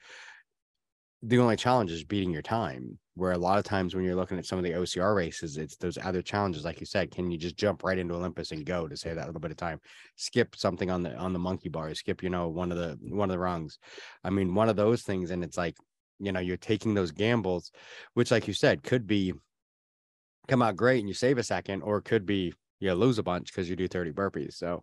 the 1.22 1.38
only 1.38 1.56
challenge 1.56 1.92
is 1.92 2.02
beating 2.02 2.32
your 2.32 2.40
time. 2.40 2.98
Where 3.14 3.32
a 3.32 3.38
lot 3.38 3.58
of 3.58 3.64
times 3.64 3.94
when 3.94 4.04
you're 4.04 4.16
looking 4.16 4.38
at 4.38 4.46
some 4.46 4.58
of 4.58 4.64
the 4.64 4.72
OCR 4.72 5.14
races, 5.14 5.58
it's 5.58 5.76
those 5.76 5.98
other 5.98 6.22
challenges, 6.22 6.64
like 6.64 6.80
you 6.80 6.86
said. 6.86 7.10
Can 7.10 7.30
you 7.30 7.36
just 7.36 7.58
jump 7.58 7.84
right 7.84 7.98
into 7.98 8.14
Olympus 8.14 8.50
and 8.50 8.64
go 8.64 8.88
to 8.88 8.96
save 8.96 9.16
that 9.16 9.26
little 9.26 9.40
bit 9.40 9.50
of 9.50 9.58
time? 9.58 9.80
Skip 10.16 10.56
something 10.56 10.90
on 10.90 11.02
the 11.02 11.14
on 11.16 11.34
the 11.34 11.38
monkey 11.38 11.68
bar. 11.68 11.94
Skip, 11.94 12.22
you 12.22 12.30
know, 12.30 12.48
one 12.48 12.72
of 12.72 12.78
the 12.78 12.98
one 13.02 13.28
of 13.28 13.34
the 13.34 13.38
rungs. 13.38 13.78
I 14.24 14.30
mean, 14.30 14.54
one 14.54 14.70
of 14.70 14.76
those 14.76 15.02
things, 15.02 15.30
and 15.30 15.44
it's 15.44 15.58
like, 15.58 15.76
you 16.20 16.32
know, 16.32 16.40
you're 16.40 16.56
taking 16.56 16.94
those 16.94 17.10
gambles, 17.10 17.70
which, 18.14 18.30
like 18.30 18.48
you 18.48 18.54
said, 18.54 18.82
could 18.82 19.06
be 19.06 19.34
come 20.48 20.62
out 20.62 20.76
great 20.76 21.00
and 21.00 21.08
you 21.08 21.14
save 21.14 21.38
a 21.38 21.42
second, 21.42 21.82
or 21.82 21.98
it 21.98 22.04
could 22.04 22.26
be 22.26 22.52
you 22.82 22.92
lose 22.94 23.18
a 23.18 23.22
bunch 23.22 23.52
because 23.52 23.70
you 23.70 23.76
do 23.76 23.86
30 23.88 24.12
burpees. 24.12 24.54
So, 24.54 24.82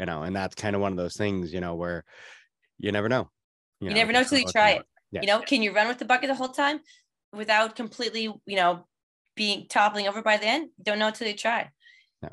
you 0.00 0.06
know, 0.06 0.22
and 0.22 0.34
that's 0.34 0.54
kind 0.54 0.74
of 0.74 0.80
one 0.80 0.92
of 0.92 0.98
those 0.98 1.16
things, 1.16 1.52
you 1.52 1.60
know, 1.60 1.74
where 1.74 2.04
you 2.78 2.90
never 2.90 3.08
know. 3.08 3.28
You, 3.80 3.88
you 3.88 3.90
know, 3.90 4.00
never 4.00 4.12
know 4.12 4.24
till 4.24 4.38
you 4.38 4.46
try 4.46 4.70
it. 4.72 4.82
Yes. 5.12 5.22
You 5.22 5.28
know, 5.28 5.40
can 5.40 5.62
you 5.62 5.72
run 5.72 5.86
with 5.86 5.98
the 5.98 6.06
bucket 6.06 6.28
the 6.28 6.34
whole 6.34 6.48
time 6.48 6.80
without 7.32 7.76
completely, 7.76 8.22
you 8.22 8.56
know, 8.56 8.86
being 9.36 9.66
toppling 9.68 10.08
over 10.08 10.22
by 10.22 10.38
the 10.38 10.46
end? 10.46 10.70
Don't 10.82 10.98
know 10.98 11.08
until 11.08 11.28
you 11.28 11.36
try. 11.36 11.70
No. 12.22 12.30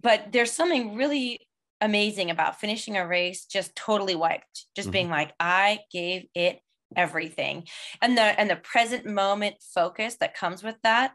But 0.00 0.32
there's 0.32 0.52
something 0.52 0.94
really 0.94 1.40
amazing 1.80 2.30
about 2.30 2.60
finishing 2.60 2.96
a 2.96 3.06
race 3.06 3.44
just 3.44 3.74
totally 3.74 4.14
wiped, 4.14 4.66
just 4.76 4.86
mm-hmm. 4.86 4.92
being 4.92 5.10
like, 5.10 5.32
I 5.40 5.80
gave 5.90 6.26
it 6.34 6.60
everything. 6.94 7.66
And 8.00 8.16
the 8.16 8.22
and 8.22 8.48
the 8.48 8.56
present 8.56 9.06
moment 9.06 9.56
focus 9.74 10.16
that 10.20 10.34
comes 10.34 10.62
with 10.62 10.76
that 10.84 11.14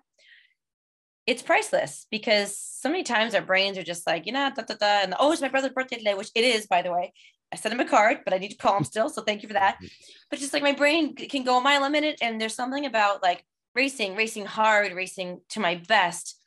it's 1.28 1.44
priceless 1.44 2.08
because 2.10 2.58
so 2.58 2.90
many 2.90 3.04
times 3.04 3.36
our 3.36 3.42
brains 3.42 3.78
are 3.78 3.84
just 3.84 4.08
like, 4.08 4.26
you 4.26 4.32
know, 4.32 4.50
da, 4.56 4.64
da, 4.64 4.76
da, 4.76 5.02
and 5.04 5.14
oh, 5.20 5.32
it's 5.34 5.42
my 5.42 5.50
brother's 5.50 5.74
birthday 5.74 5.98
today, 5.98 6.14
which 6.14 6.32
it 6.34 6.46
is, 6.46 6.68
by 6.68 6.82
the 6.82 6.92
way. 6.92 7.14
I 7.52 7.58
sent 7.58 7.74
him 7.74 7.82
a 7.82 7.90
card, 7.90 8.20
but 8.24 8.34
I 8.34 8.38
need 8.38 8.52
to 8.52 8.58
call 8.58 8.78
him 8.78 8.84
still. 8.86 9.10
So 9.10 9.22
thank 9.22 9.44
you 9.44 9.50
for 9.50 9.54
that. 9.54 9.76
Mm-hmm. 9.76 9.88
But 10.30 10.40
just 10.40 10.54
like 10.54 10.64
my 10.64 10.72
brain 10.72 11.16
can 11.16 11.44
go 11.44 11.58
a 11.58 11.62
mile 11.62 11.84
a 11.84 11.90
minute. 11.90 12.18
And 12.22 12.40
there's 12.40 12.56
something 12.56 12.86
about 12.86 13.22
like 13.22 13.44
racing, 13.76 14.16
racing 14.16 14.46
hard, 14.46 14.94
racing 14.94 15.42
to 15.50 15.60
my 15.60 15.76
best. 15.88 16.40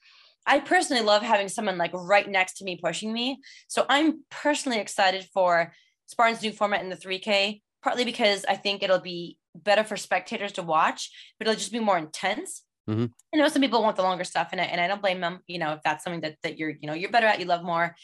I 0.47 0.61
personally 0.61 1.03
love 1.03 1.23
having 1.23 1.49
someone 1.49 1.79
like 1.79 1.93
right 1.93 2.29
next 2.29 2.55
to 2.55 2.65
me 2.65 2.81
pushing 2.83 3.13
me. 3.13 3.39
So 3.69 3.85
I'm 3.89 4.25
personally 4.31 4.79
excited 4.79 5.29
for 5.33 5.73
Spartan's 6.07 6.43
new 6.43 6.53
format 6.53 6.83
in 6.83 6.89
the 6.89 6.97
3K, 6.97 7.61
partly 7.83 8.05
because 8.05 8.45
I 8.49 8.57
think 8.57 8.83
it'll 8.83 8.99
be 8.99 9.37
better 9.55 9.85
for 9.85 9.97
spectators 9.97 10.53
to 10.53 10.63
watch, 10.63 11.11
but 11.39 11.47
it'll 11.47 11.59
just 11.59 11.73
be 11.73 11.81
more 11.81 11.99
intense. 11.99 12.63
Mm-hmm. 12.89 13.07
I 13.35 13.37
know 13.37 13.49
some 13.49 13.63
people 13.63 13.83
want 13.83 13.97
the 13.97 14.03
longer 14.03 14.25
stuff, 14.25 14.49
and 14.53 14.61
I, 14.61 14.65
and 14.65 14.81
I 14.81 14.89
don't 14.89 15.03
blame 15.03 15.21
them. 15.21 15.41
You 15.47 15.59
know, 15.59 15.73
if 15.73 15.83
that's 15.83 16.05
something 16.05 16.23
that 16.23 16.37
that 16.43 16.59
you're 16.59 16.71
you 16.71 16.87
know 16.87 16.95
you're 16.95 17.11
better 17.11 17.27
at, 17.27 17.41
you 17.41 17.47
love 17.47 17.65
more, 17.65 17.95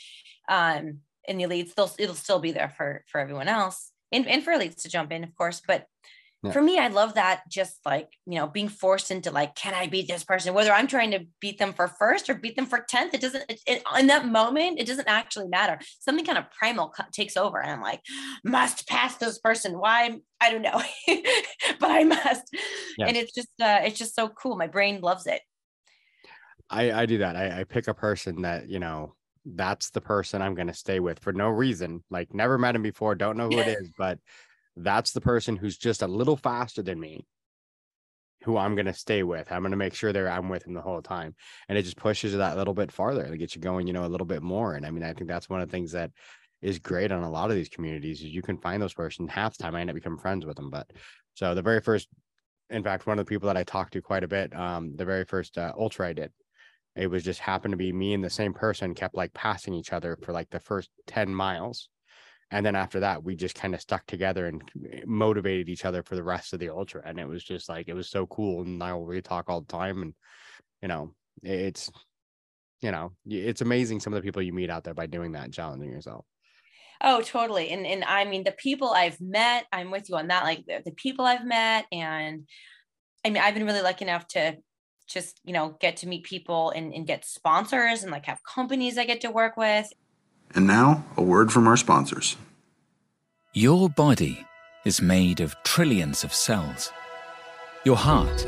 um, 0.48 1.00
in 1.26 1.38
the 1.38 1.44
elites, 1.44 1.74
they'll 1.74 1.90
it'll 1.98 2.14
still 2.14 2.38
be 2.38 2.52
there 2.52 2.68
for 2.68 3.04
for 3.08 3.20
everyone 3.20 3.48
else, 3.48 3.92
and 4.12 4.26
and 4.28 4.44
for 4.44 4.52
elites 4.52 4.82
to 4.82 4.88
jump 4.88 5.12
in, 5.12 5.24
of 5.24 5.34
course. 5.34 5.62
But 5.66 5.86
yeah. 6.46 6.52
for 6.52 6.62
me, 6.62 6.78
I 6.78 6.88
love 6.88 7.14
that 7.14 7.42
just 7.50 7.78
like, 7.84 8.08
you 8.26 8.36
know, 8.36 8.46
being 8.46 8.68
forced 8.68 9.10
into 9.10 9.30
like, 9.30 9.54
can 9.54 9.74
I 9.74 9.86
beat 9.86 10.08
this 10.08 10.24
person? 10.24 10.54
Whether 10.54 10.72
I'm 10.72 10.86
trying 10.86 11.10
to 11.12 11.26
beat 11.40 11.58
them 11.58 11.72
for 11.72 11.88
first 11.88 12.28
or 12.28 12.34
beat 12.34 12.56
them 12.56 12.66
for 12.66 12.84
10th, 12.90 13.14
it 13.14 13.20
doesn't, 13.20 13.44
it, 13.48 13.60
it, 13.66 13.82
in 13.98 14.06
that 14.08 14.26
moment, 14.26 14.78
it 14.78 14.86
doesn't 14.86 15.08
actually 15.08 15.48
matter. 15.48 15.78
Something 16.00 16.24
kind 16.24 16.38
of 16.38 16.50
primal 16.50 16.92
takes 17.12 17.36
over. 17.36 17.60
And 17.60 17.70
I'm 17.70 17.80
like, 17.80 18.00
must 18.44 18.88
pass 18.88 19.16
this 19.16 19.38
person. 19.38 19.78
Why? 19.78 20.18
I 20.40 20.50
don't 20.50 20.62
know, 20.62 20.82
but 21.80 21.90
I 21.90 22.04
must. 22.04 22.54
Yeah. 22.98 23.06
And 23.06 23.16
it's 23.16 23.32
just, 23.32 23.48
uh, 23.60 23.80
it's 23.84 23.98
just 23.98 24.14
so 24.14 24.28
cool. 24.28 24.56
My 24.56 24.66
brain 24.66 25.00
loves 25.00 25.26
it. 25.26 25.40
I, 26.70 26.92
I 26.92 27.06
do 27.06 27.18
that. 27.18 27.36
I, 27.36 27.60
I 27.60 27.64
pick 27.64 27.88
a 27.88 27.94
person 27.94 28.42
that, 28.42 28.68
you 28.68 28.78
know, 28.78 29.14
that's 29.54 29.90
the 29.90 30.00
person 30.00 30.42
I'm 30.42 30.54
going 30.54 30.66
to 30.66 30.74
stay 30.74 31.00
with 31.00 31.20
for 31.20 31.32
no 31.32 31.48
reason. 31.48 32.02
Like 32.10 32.34
never 32.34 32.58
met 32.58 32.74
him 32.74 32.82
before, 32.82 33.14
don't 33.14 33.36
know 33.36 33.48
who 33.48 33.58
it 33.58 33.68
is, 33.68 33.90
but 33.96 34.18
that's 34.76 35.12
the 35.12 35.20
person 35.20 35.56
who's 35.56 35.76
just 35.76 36.02
a 36.02 36.06
little 36.06 36.36
faster 36.36 36.82
than 36.82 37.00
me 37.00 37.26
who 38.44 38.56
I'm 38.56 38.76
going 38.76 38.86
to 38.86 38.92
stay 38.92 39.24
with. 39.24 39.50
I'm 39.50 39.62
going 39.62 39.72
to 39.72 39.76
make 39.76 39.94
sure 39.94 40.12
that 40.12 40.26
I'm 40.28 40.48
with 40.48 40.66
him 40.66 40.74
the 40.74 40.80
whole 40.80 41.02
time. 41.02 41.34
And 41.68 41.76
it 41.76 41.82
just 41.82 41.96
pushes 41.96 42.32
that 42.34 42.56
little 42.56 42.74
bit 42.74 42.92
farther 42.92 43.26
to 43.26 43.36
get 43.36 43.54
you 43.54 43.60
going, 43.60 43.88
you 43.88 43.92
know, 43.92 44.04
a 44.04 44.08
little 44.08 44.26
bit 44.26 44.42
more. 44.42 44.74
And 44.74 44.86
I 44.86 44.90
mean, 44.90 45.02
I 45.02 45.12
think 45.12 45.28
that's 45.28 45.48
one 45.48 45.60
of 45.60 45.68
the 45.68 45.72
things 45.72 45.92
that 45.92 46.12
is 46.62 46.78
great 46.78 47.10
on 47.10 47.24
a 47.24 47.30
lot 47.30 47.50
of 47.50 47.56
these 47.56 47.68
communities 47.68 48.20
is 48.20 48.26
you 48.26 48.42
can 48.42 48.58
find 48.58 48.80
those 48.80 48.94
person 48.94 49.26
half 49.26 49.56
the 49.56 49.62
time 49.62 49.74
I 49.74 49.80
end 49.80 49.90
up 49.90 49.94
becoming 49.94 50.18
friends 50.18 50.46
with 50.46 50.56
them. 50.56 50.70
But 50.70 50.88
so 51.34 51.54
the 51.54 51.62
very 51.62 51.80
first, 51.80 52.08
in 52.70 52.84
fact, 52.84 53.06
one 53.06 53.18
of 53.18 53.26
the 53.26 53.28
people 53.28 53.48
that 53.48 53.56
I 53.56 53.64
talked 53.64 53.94
to 53.94 54.02
quite 54.02 54.24
a 54.24 54.28
bit, 54.28 54.54
um, 54.54 54.94
the 54.94 55.04
very 55.04 55.24
first 55.24 55.58
uh, 55.58 55.72
ultra 55.76 56.08
I 56.08 56.12
did, 56.12 56.32
it 56.94 57.08
was 57.08 57.24
just 57.24 57.40
happened 57.40 57.72
to 57.72 57.78
be 57.78 57.92
me 57.92 58.14
and 58.14 58.22
the 58.22 58.30
same 58.30 58.54
person 58.54 58.94
kept 58.94 59.16
like 59.16 59.34
passing 59.34 59.74
each 59.74 59.92
other 59.92 60.16
for 60.22 60.32
like 60.32 60.50
the 60.50 60.60
first 60.60 60.90
10 61.08 61.34
miles 61.34 61.88
and 62.50 62.64
then 62.64 62.76
after 62.76 63.00
that 63.00 63.22
we 63.22 63.34
just 63.34 63.54
kind 63.54 63.74
of 63.74 63.80
stuck 63.80 64.06
together 64.06 64.46
and 64.46 64.62
eh, 64.92 65.00
motivated 65.06 65.68
each 65.68 65.84
other 65.84 66.02
for 66.02 66.14
the 66.14 66.22
rest 66.22 66.52
of 66.52 66.60
the 66.60 66.68
ultra 66.68 67.02
and 67.04 67.18
it 67.18 67.28
was 67.28 67.42
just 67.42 67.68
like 67.68 67.88
it 67.88 67.94
was 67.94 68.08
so 68.08 68.26
cool 68.26 68.62
and 68.62 68.78
now 68.78 68.98
we 68.98 69.20
talk 69.20 69.48
all 69.48 69.60
the 69.60 69.66
time 69.66 70.02
and 70.02 70.14
you 70.82 70.88
know 70.88 71.12
it's 71.42 71.90
you 72.80 72.90
know 72.90 73.12
it's 73.26 73.60
amazing 73.60 74.00
some 74.00 74.12
of 74.12 74.20
the 74.20 74.26
people 74.26 74.42
you 74.42 74.52
meet 74.52 74.70
out 74.70 74.84
there 74.84 74.94
by 74.94 75.06
doing 75.06 75.32
that 75.32 75.44
and 75.44 75.54
challenging 75.54 75.90
yourself. 75.90 76.24
Oh 77.02 77.20
totally 77.20 77.68
and 77.70 77.86
and 77.86 78.04
i 78.04 78.24
mean 78.24 78.42
the 78.42 78.52
people 78.52 78.88
i've 78.88 79.20
met 79.20 79.66
i'm 79.70 79.90
with 79.90 80.08
you 80.08 80.16
on 80.16 80.28
that 80.28 80.44
like 80.44 80.64
the, 80.66 80.80
the 80.82 80.92
people 80.92 81.26
i've 81.26 81.44
met 81.44 81.84
and 81.92 82.48
i 83.22 83.28
mean 83.28 83.42
i've 83.42 83.52
been 83.52 83.66
really 83.66 83.82
lucky 83.82 84.06
enough 84.06 84.26
to 84.28 84.56
just 85.06 85.38
you 85.44 85.52
know 85.52 85.76
get 85.78 85.98
to 85.98 86.08
meet 86.08 86.24
people 86.24 86.70
and, 86.70 86.94
and 86.94 87.06
get 87.06 87.26
sponsors 87.26 88.02
and 88.02 88.10
like 88.10 88.24
have 88.24 88.40
companies 88.42 88.96
i 88.96 89.04
get 89.04 89.20
to 89.20 89.30
work 89.30 89.58
with 89.58 89.92
and 90.54 90.66
now, 90.66 91.04
a 91.16 91.22
word 91.22 91.52
from 91.52 91.66
our 91.66 91.76
sponsors. 91.76 92.36
Your 93.52 93.88
body 93.88 94.46
is 94.84 95.02
made 95.02 95.40
of 95.40 95.56
trillions 95.64 96.24
of 96.24 96.32
cells. 96.32 96.92
Your 97.84 97.96
heart, 97.96 98.46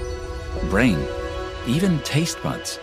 brain, 0.71 0.99
even 1.67 1.99
taste 2.01 2.43
buds. 2.43 2.79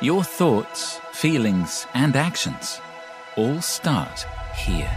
Your 0.00 0.22
thoughts, 0.22 1.00
feelings, 1.12 1.86
and 1.94 2.16
actions 2.16 2.80
all 3.36 3.60
start 3.60 4.26
here. 4.56 4.90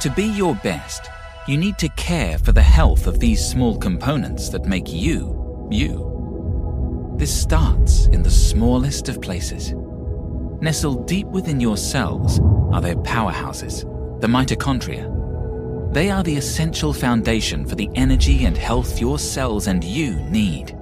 To 0.00 0.10
be 0.10 0.24
your 0.24 0.54
best, 0.56 1.10
you 1.48 1.56
need 1.56 1.78
to 1.78 1.88
care 1.90 2.38
for 2.38 2.52
the 2.52 2.62
health 2.62 3.06
of 3.06 3.20
these 3.20 3.44
small 3.44 3.78
components 3.78 4.48
that 4.50 4.66
make 4.66 4.92
you, 4.92 5.68
you. 5.70 7.14
This 7.16 7.34
starts 7.34 8.06
in 8.06 8.22
the 8.22 8.30
smallest 8.30 9.08
of 9.08 9.22
places 9.22 9.72
Nestled 10.60 11.06
deep 11.06 11.26
within 11.26 11.60
your 11.60 11.76
cells 11.76 12.40
are 12.72 12.80
their 12.80 12.96
powerhouses, 12.96 13.82
the 14.22 14.26
mitochondria. 14.26 15.12
They 15.92 16.10
are 16.10 16.22
the 16.22 16.36
essential 16.36 16.94
foundation 16.94 17.66
for 17.66 17.74
the 17.74 17.90
energy 17.94 18.46
and 18.46 18.56
health 18.56 18.98
your 18.98 19.18
cells 19.18 19.66
and 19.66 19.84
you 19.84 20.14
need. 20.30 20.74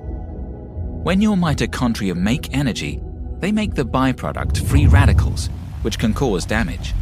When 1.03 1.21
your 1.21 1.37
mitochondria 1.37 2.15
make 2.15 2.55
energy, 2.55 3.01
they 3.41 3.51
make 3.51 3.75
the 3.75 3.85
byproduct 3.85 4.65
free 4.65 4.87
radicals, 4.87 5.49
which 5.83 5.99
can 5.99 6.15
cause 6.15 6.47
damage. 6.47 6.95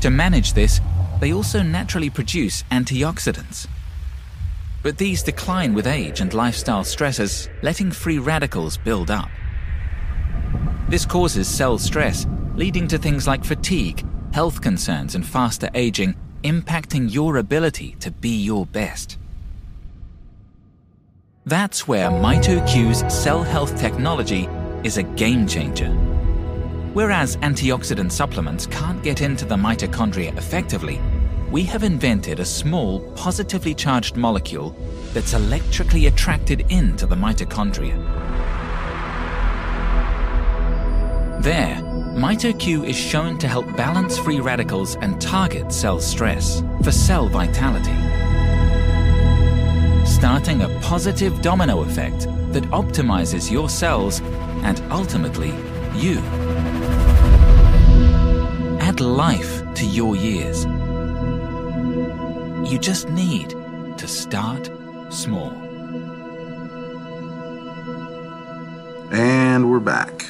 To 0.00 0.10
manage 0.10 0.52
this, 0.52 0.80
they 1.20 1.32
also 1.32 1.62
naturally 1.62 2.10
produce 2.10 2.64
antioxidants. 2.72 3.68
But 4.82 4.98
these 4.98 5.22
decline 5.22 5.74
with 5.74 5.86
age 5.86 6.20
and 6.20 6.34
lifestyle 6.34 6.82
stresses, 6.82 7.48
letting 7.62 7.92
free 7.92 8.18
radicals 8.18 8.76
build 8.76 9.12
up. 9.12 9.30
This 10.88 11.06
causes 11.06 11.48
cell 11.48 11.78
stress, 11.78 12.26
leading 12.56 12.86
to 12.88 12.98
things 12.98 13.26
like 13.26 13.44
fatigue, 13.44 14.04
health 14.32 14.60
concerns, 14.60 15.14
and 15.14 15.26
faster 15.26 15.70
aging, 15.74 16.14
impacting 16.42 17.12
your 17.12 17.38
ability 17.38 17.96
to 18.00 18.10
be 18.10 18.42
your 18.42 18.66
best. 18.66 19.18
That's 21.46 21.88
where 21.88 22.10
MitoQ's 22.10 23.12
cell 23.12 23.42
health 23.42 23.78
technology 23.78 24.48
is 24.82 24.98
a 24.98 25.02
game 25.02 25.46
changer. 25.46 25.90
Whereas 26.92 27.38
antioxidant 27.38 28.12
supplements 28.12 28.66
can't 28.66 29.02
get 29.02 29.22
into 29.22 29.44
the 29.44 29.56
mitochondria 29.56 30.36
effectively, 30.36 31.00
we 31.50 31.62
have 31.64 31.82
invented 31.82 32.40
a 32.40 32.44
small, 32.44 33.00
positively 33.12 33.74
charged 33.74 34.16
molecule 34.16 34.76
that's 35.12 35.32
electrically 35.32 36.06
attracted 36.06 36.60
into 36.70 37.06
the 37.06 37.16
mitochondria. 37.16 37.96
There, 41.44 41.76
MitoQ 42.16 42.88
is 42.88 42.96
shown 42.96 43.36
to 43.36 43.46
help 43.46 43.66
balance 43.76 44.16
free 44.16 44.40
radicals 44.40 44.96
and 44.96 45.20
target 45.20 45.74
cell 45.74 46.00
stress 46.00 46.62
for 46.82 46.90
cell 46.90 47.28
vitality, 47.28 47.92
starting 50.06 50.62
a 50.62 50.70
positive 50.80 51.42
domino 51.42 51.82
effect 51.82 52.20
that 52.54 52.64
optimizes 52.70 53.52
your 53.52 53.68
cells 53.68 54.22
and 54.62 54.80
ultimately 54.90 55.50
you. 55.94 56.18
Add 58.80 59.00
life 59.00 59.62
to 59.74 59.84
your 59.84 60.16
years. 60.16 60.64
You 62.72 62.78
just 62.78 63.10
need 63.10 63.50
to 63.98 64.08
start 64.08 64.70
small. 65.10 65.50
And 69.12 69.70
we're 69.70 69.80
back. 69.80 70.24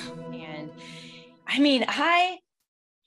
I 1.46 1.59
mean, 1.59 1.85
I 1.88 2.38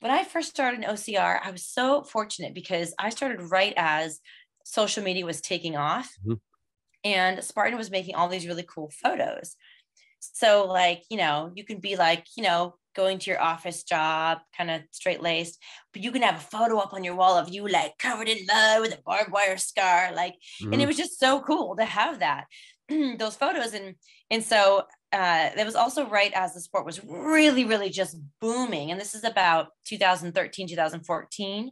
when 0.02 0.12
I 0.12 0.24
first 0.26 0.50
started 0.50 0.84
in 0.84 0.90
OCR, 0.90 1.42
I 1.44 1.52
was 1.52 1.66
so 1.66 2.04
fortunate 2.04 2.54
because 2.54 2.94
I 3.00 3.10
started 3.10 3.42
right 3.52 3.74
as 3.78 4.22
social 4.66 5.04
media 5.04 5.26
was 5.26 5.42
taking 5.42 5.78
off. 5.78 6.14
Mhm. 6.24 6.38
And 7.04 7.44
Spartan 7.44 7.78
was 7.78 7.92
making 7.92 8.16
all 8.16 8.30
these 8.30 8.48
really 8.48 8.64
cool 8.64 8.92
photos. 8.92 9.56
So, 10.20 10.66
like, 10.68 11.04
you 11.10 11.18
know, 11.18 11.52
you 11.56 11.66
can 11.66 11.80
be 11.80 11.96
like, 11.98 12.28
you 12.38 12.44
know, 12.44 12.78
going 12.96 13.20
to 13.20 13.32
your 13.32 13.42
office 13.42 13.84
job, 13.84 14.40
kind 14.58 14.72
of 14.72 14.84
straight 14.92 15.22
laced, 15.22 15.62
but 15.94 16.04
you 16.04 16.12
can 16.12 16.24
have 16.24 16.38
a 16.38 16.40
photo 16.40 16.80
up 16.80 16.94
on 16.94 17.04
your 17.04 17.16
wall 17.16 17.38
of 17.38 17.50
you 17.50 17.68
like 17.68 17.98
covered 18.00 18.30
in 18.30 18.46
mud 18.48 18.82
with 18.82 18.94
a 19.00 19.02
barbed 19.04 19.32
wire 19.32 19.58
scar. 19.58 20.14
Like, 20.14 20.36
and 20.72 20.82
it 20.82 20.86
Mhm. 20.86 20.88
was 20.88 20.98
just 20.98 21.20
so 21.20 21.42
cool 21.42 21.76
to 21.78 21.86
have 21.86 22.20
that, 22.20 22.46
those 23.18 23.36
photos. 23.36 23.74
And, 23.74 23.96
and 24.30 24.44
so 24.44 24.84
uh, 25.14 25.50
that 25.56 25.66
was 25.66 25.76
also 25.76 26.08
right 26.08 26.32
as 26.34 26.54
the 26.54 26.62
sport 26.62 26.86
was 26.86 27.04
really, 27.04 27.66
really 27.66 27.90
just 27.90 28.18
booming. 28.42 28.92
And 28.92 29.00
this 29.00 29.16
is 29.16 29.24
about 29.24 29.68
2013, 29.86 30.68
2014. 30.68 31.72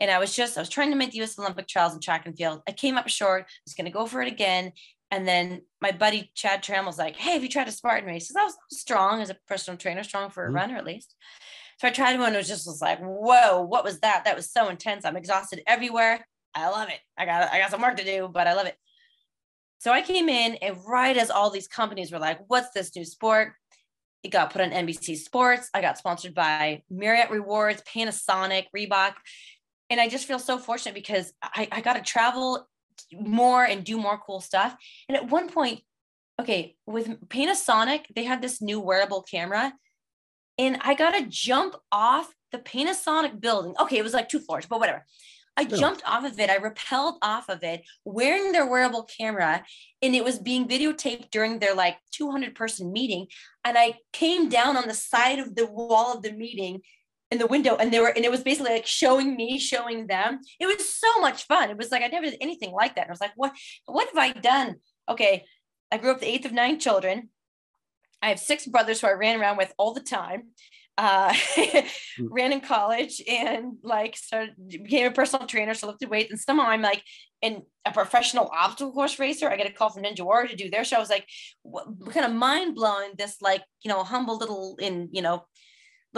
And 0.00 0.10
I 0.10 0.18
was 0.18 0.34
just, 0.34 0.56
I 0.56 0.60
was 0.60 0.68
trying 0.68 0.90
to 0.90 0.96
make 0.96 1.10
the 1.10 1.22
US 1.22 1.38
Olympic 1.38 1.66
trials 1.66 1.94
in 1.94 2.00
track 2.00 2.26
and 2.26 2.36
field. 2.36 2.62
I 2.68 2.72
came 2.72 2.96
up 2.96 3.08
short, 3.08 3.42
I 3.42 3.52
was 3.66 3.74
going 3.74 3.86
to 3.86 3.90
go 3.90 4.06
for 4.06 4.22
it 4.22 4.28
again. 4.32 4.72
And 5.10 5.26
then 5.26 5.62
my 5.80 5.90
buddy 5.90 6.30
Chad 6.34 6.62
Tram 6.62 6.84
was 6.84 6.98
like, 6.98 7.16
Hey, 7.16 7.32
have 7.32 7.42
you 7.42 7.48
tried 7.48 7.68
a 7.68 7.72
Spartan 7.72 8.06
race? 8.08 8.28
Because 8.28 8.40
I 8.40 8.44
was 8.44 8.56
strong 8.78 9.22
as 9.22 9.30
a 9.30 9.36
personal 9.48 9.78
trainer, 9.78 10.02
strong 10.04 10.30
for 10.30 10.46
a 10.46 10.50
Mhm. 10.50 10.54
runner 10.54 10.76
at 10.76 10.84
least. 10.84 11.16
So 11.80 11.88
I 11.88 11.92
tried 11.92 12.18
one 12.18 12.28
and 12.28 12.34
it 12.36 12.38
was 12.38 12.48
just 12.48 12.66
was 12.66 12.82
like, 12.82 12.98
whoa, 13.00 13.62
what 13.62 13.84
was 13.84 14.00
that? 14.00 14.24
That 14.24 14.36
was 14.36 14.50
so 14.50 14.68
intense. 14.68 15.04
I'm 15.04 15.16
exhausted 15.16 15.62
everywhere. 15.66 16.26
I 16.54 16.68
love 16.70 16.88
it. 16.88 16.98
I 17.16 17.24
got 17.24 17.52
I 17.52 17.58
got 17.60 17.70
some 17.70 17.80
work 17.82 17.96
to 17.96 18.04
do, 18.04 18.28
but 18.32 18.46
I 18.48 18.54
love 18.54 18.66
it. 18.66 18.76
So 19.78 19.92
I 19.92 20.02
came 20.02 20.28
in 20.28 20.56
and 20.56 20.76
right 20.86 21.16
as 21.16 21.30
all 21.30 21.50
these 21.50 21.68
companies 21.68 22.10
were 22.10 22.18
like, 22.18 22.40
what's 22.48 22.70
this 22.70 22.94
new 22.96 23.04
sport? 23.04 23.52
It 24.24 24.30
got 24.30 24.52
put 24.52 24.60
on 24.60 24.70
NBC 24.70 25.16
Sports. 25.16 25.70
I 25.72 25.80
got 25.80 25.96
sponsored 25.98 26.34
by 26.34 26.82
Marriott 26.90 27.30
Rewards, 27.30 27.82
Panasonic, 27.82 28.64
Reebok. 28.76 29.14
And 29.90 30.00
I 30.00 30.08
just 30.08 30.26
feel 30.26 30.40
so 30.40 30.58
fortunate 30.58 30.94
because 30.94 31.32
I, 31.42 31.68
I 31.70 31.80
got 31.80 31.94
to 31.94 32.02
travel 32.02 32.66
more 33.12 33.64
and 33.64 33.84
do 33.84 33.96
more 33.96 34.18
cool 34.18 34.40
stuff. 34.40 34.76
And 35.08 35.16
at 35.16 35.30
one 35.30 35.48
point, 35.48 35.80
okay, 36.40 36.76
with 36.86 37.08
Panasonic, 37.28 38.06
they 38.14 38.24
had 38.24 38.42
this 38.42 38.60
new 38.60 38.80
wearable 38.80 39.22
camera. 39.22 39.72
And 40.58 40.78
I 40.80 40.94
got 40.94 41.12
to 41.12 41.26
jump 41.28 41.76
off 41.92 42.34
the 42.50 42.58
Panasonic 42.58 43.40
building. 43.40 43.74
Okay, 43.80 43.98
it 43.98 44.04
was 44.04 44.14
like 44.14 44.28
two 44.28 44.40
floors, 44.40 44.66
but 44.66 44.80
whatever. 44.80 45.04
I 45.58 45.64
jumped 45.64 46.02
off 46.06 46.24
of 46.24 46.38
it. 46.38 46.50
I 46.50 46.58
rappelled 46.58 47.16
off 47.20 47.48
of 47.48 47.64
it 47.64 47.82
wearing 48.04 48.52
their 48.52 48.64
wearable 48.64 49.02
camera, 49.02 49.64
and 50.00 50.14
it 50.14 50.22
was 50.22 50.38
being 50.38 50.68
videotaped 50.68 51.32
during 51.32 51.58
their 51.58 51.74
like 51.74 51.96
200 52.12 52.54
person 52.54 52.92
meeting. 52.92 53.26
And 53.64 53.76
I 53.76 53.94
came 54.12 54.48
down 54.48 54.76
on 54.76 54.86
the 54.86 54.94
side 54.94 55.40
of 55.40 55.56
the 55.56 55.66
wall 55.66 56.14
of 56.14 56.22
the 56.22 56.30
meeting 56.30 56.82
in 57.32 57.38
the 57.38 57.46
window, 57.48 57.74
and 57.74 57.92
they 57.92 57.98
were, 57.98 58.10
and 58.14 58.24
it 58.24 58.30
was 58.30 58.44
basically 58.44 58.72
like 58.72 58.86
showing 58.86 59.34
me, 59.34 59.58
showing 59.58 60.06
them. 60.06 60.38
It 60.60 60.66
was 60.66 60.94
so 60.94 61.20
much 61.20 61.44
fun. 61.48 61.70
It 61.70 61.76
was 61.76 61.90
like 61.90 62.04
I 62.04 62.06
never 62.06 62.26
did 62.26 62.38
anything 62.40 62.70
like 62.70 62.94
that. 62.94 63.02
And 63.02 63.10
I 63.10 63.12
was 63.12 63.20
like, 63.20 63.32
what, 63.34 63.52
what 63.86 64.06
have 64.06 64.16
I 64.16 64.30
done? 64.30 64.76
Okay, 65.08 65.44
I 65.90 65.98
grew 65.98 66.12
up 66.12 66.20
the 66.20 66.28
eighth 66.28 66.46
of 66.46 66.52
nine 66.52 66.78
children. 66.78 67.30
I 68.22 68.28
have 68.28 68.38
six 68.38 68.64
brothers 68.64 69.00
who 69.00 69.08
I 69.08 69.12
ran 69.12 69.40
around 69.40 69.56
with 69.56 69.72
all 69.76 69.92
the 69.92 70.00
time. 70.00 70.50
Uh, 70.98 71.32
ran 72.18 72.52
in 72.52 72.60
college 72.60 73.22
and 73.28 73.74
like 73.84 74.16
started 74.16 74.52
became 74.68 75.06
a 75.06 75.12
personal 75.12 75.46
trainer, 75.46 75.72
so 75.72 75.86
lifted 75.86 76.10
weights. 76.10 76.32
And 76.32 76.40
somehow 76.40 76.64
I'm 76.64 76.82
like 76.82 77.04
in 77.40 77.62
a 77.84 77.92
professional 77.92 78.50
obstacle 78.52 78.92
course 78.92 79.16
racer. 79.20 79.48
I 79.48 79.56
get 79.56 79.70
a 79.70 79.72
call 79.72 79.90
from 79.90 80.02
Ninja 80.02 80.22
Warrior 80.22 80.48
to 80.48 80.56
do 80.56 80.68
their 80.68 80.82
show. 80.82 80.96
I 80.96 81.00
was 81.00 81.08
like, 81.08 81.24
what, 81.62 81.86
kind 82.10 82.26
of 82.26 82.32
mind 82.32 82.74
blowing. 82.74 83.12
This 83.16 83.40
like 83.40 83.62
you 83.82 83.88
know 83.88 84.02
humble 84.02 84.38
little 84.38 84.76
in 84.80 85.08
you 85.12 85.22
know 85.22 85.44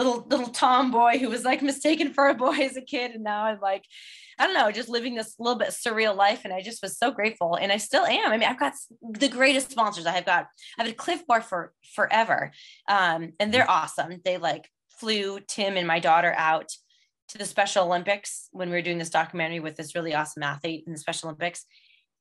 little 0.01 0.25
little 0.27 0.47
tomboy 0.47 1.17
who 1.19 1.29
was 1.29 1.43
like 1.43 1.61
mistaken 1.61 2.13
for 2.13 2.29
a 2.29 2.35
boy 2.35 2.57
as 2.61 2.77
a 2.77 2.81
kid, 2.81 3.11
and 3.11 3.23
now 3.23 3.43
I'm 3.45 3.59
like. 3.59 3.85
I 4.39 4.45
don't 4.45 4.55
know, 4.55 4.71
just 4.71 4.89
living 4.89 5.13
this 5.13 5.35
little 5.37 5.59
bit 5.59 5.69
surreal 5.69 6.15
life. 6.15 6.41
And 6.45 6.53
I 6.53 6.63
just 6.63 6.81
was 6.81 6.97
so 6.97 7.11
grateful. 7.11 7.55
And 7.55 7.71
I 7.71 7.77
still 7.77 8.05
am. 8.05 8.31
I 8.31 8.37
mean, 8.37 8.49
I've 8.49 8.59
got 8.59 8.73
the 8.99 9.27
greatest 9.27 9.69
sponsors. 9.69 10.07
I 10.07 10.13
have 10.13 10.25
got, 10.25 10.47
I've 10.79 10.87
had 10.87 10.97
Clif 10.97 11.27
Bar 11.27 11.41
for 11.41 11.73
forever. 11.93 12.51
Um, 12.87 13.33
and 13.39 13.53
they're 13.53 13.69
awesome. 13.69 14.19
They 14.25 14.37
like 14.37 14.67
flew 14.99 15.41
Tim 15.41 15.77
and 15.77 15.85
my 15.85 15.99
daughter 15.99 16.33
out 16.35 16.69
to 17.29 17.37
the 17.37 17.45
Special 17.45 17.85
Olympics 17.85 18.49
when 18.51 18.69
we 18.69 18.77
were 18.77 18.81
doing 18.81 18.97
this 18.97 19.11
documentary 19.11 19.59
with 19.59 19.75
this 19.75 19.93
really 19.93 20.15
awesome 20.15 20.41
athlete 20.41 20.85
in 20.87 20.93
the 20.93 20.99
Special 20.99 21.29
Olympics. 21.29 21.65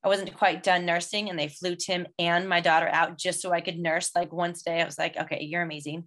I 0.04 0.08
wasn't 0.08 0.36
quite 0.36 0.62
done 0.62 0.84
nursing, 0.84 1.30
and 1.30 1.38
they 1.38 1.48
flew 1.48 1.74
Tim 1.74 2.06
and 2.18 2.48
my 2.48 2.60
daughter 2.60 2.88
out 2.88 3.18
just 3.18 3.40
so 3.40 3.50
I 3.50 3.62
could 3.62 3.78
nurse 3.78 4.10
like 4.14 4.32
once 4.32 4.60
a 4.60 4.64
day. 4.64 4.82
I 4.82 4.84
was 4.84 4.98
like, 4.98 5.16
okay, 5.16 5.42
you're 5.42 5.62
amazing. 5.62 6.04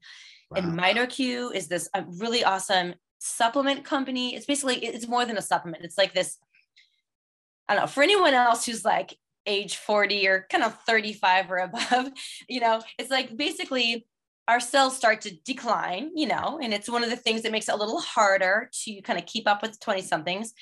And 0.55 0.77
Wow. 0.77 0.83
MitoQ 0.83 1.55
is 1.55 1.67
this 1.67 1.89
uh, 1.93 2.03
really 2.07 2.43
awesome 2.43 2.95
supplement 3.19 3.83
company. 3.83 4.35
It's 4.35 4.45
basically 4.45 4.77
it's 4.77 5.07
more 5.07 5.25
than 5.25 5.37
a 5.37 5.41
supplement. 5.41 5.83
It's 5.83 5.97
like 5.97 6.13
this. 6.13 6.37
I 7.67 7.75
don't 7.75 7.83
know 7.83 7.87
for 7.87 8.03
anyone 8.03 8.33
else 8.33 8.65
who's 8.65 8.83
like 8.83 9.17
age 9.45 9.77
40 9.77 10.27
or 10.27 10.47
kind 10.49 10.63
of 10.63 10.77
35 10.85 11.51
or 11.51 11.57
above, 11.57 12.09
you 12.49 12.59
know, 12.59 12.81
it's 12.97 13.11
like 13.11 13.35
basically 13.35 14.05
our 14.47 14.59
cells 14.59 14.95
start 14.97 15.21
to 15.21 15.35
decline, 15.45 16.11
you 16.15 16.27
know, 16.27 16.59
and 16.61 16.73
it's 16.73 16.89
one 16.89 17.03
of 17.03 17.09
the 17.09 17.15
things 17.15 17.43
that 17.43 17.51
makes 17.51 17.69
it 17.69 17.75
a 17.75 17.77
little 17.77 18.01
harder 18.01 18.69
to 18.83 19.01
kind 19.01 19.17
of 19.17 19.25
keep 19.25 19.47
up 19.47 19.61
with 19.61 19.79
20 19.79 20.01
somethings. 20.01 20.53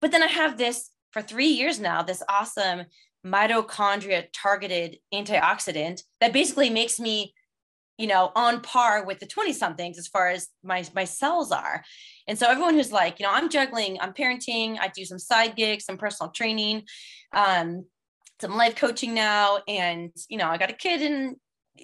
But 0.00 0.10
then 0.10 0.22
I 0.22 0.26
have 0.26 0.56
this 0.56 0.90
for 1.10 1.20
three 1.20 1.48
years 1.48 1.78
now, 1.78 2.02
this 2.02 2.22
awesome 2.28 2.86
mitochondria 3.26 4.26
targeted 4.32 4.98
antioxidant 5.12 6.02
that 6.20 6.32
basically 6.32 6.70
makes 6.70 6.98
me 6.98 7.34
you 8.00 8.06
know 8.06 8.32
on 8.34 8.60
par 8.60 9.04
with 9.04 9.20
the 9.20 9.26
20 9.26 9.52
somethings 9.52 9.98
as 9.98 10.08
far 10.08 10.28
as 10.28 10.48
my 10.62 10.84
my 10.94 11.04
cells 11.04 11.52
are. 11.52 11.84
And 12.26 12.38
so 12.38 12.48
everyone 12.48 12.74
who's 12.74 12.92
like 12.92 13.18
you 13.18 13.26
know 13.26 13.32
i'm 13.32 13.48
juggling 13.48 13.98
i'm 14.00 14.12
parenting 14.12 14.78
i 14.80 14.88
do 14.88 15.04
some 15.04 15.18
side 15.18 15.56
gigs 15.56 15.84
some 15.84 15.98
personal 15.98 16.30
training 16.30 16.84
um 17.32 17.84
some 18.40 18.56
life 18.56 18.76
coaching 18.76 19.14
now 19.14 19.58
and 19.66 20.12
you 20.28 20.38
know 20.38 20.46
i 20.46 20.56
got 20.56 20.70
a 20.70 20.74
kid 20.74 21.02
and 21.02 21.36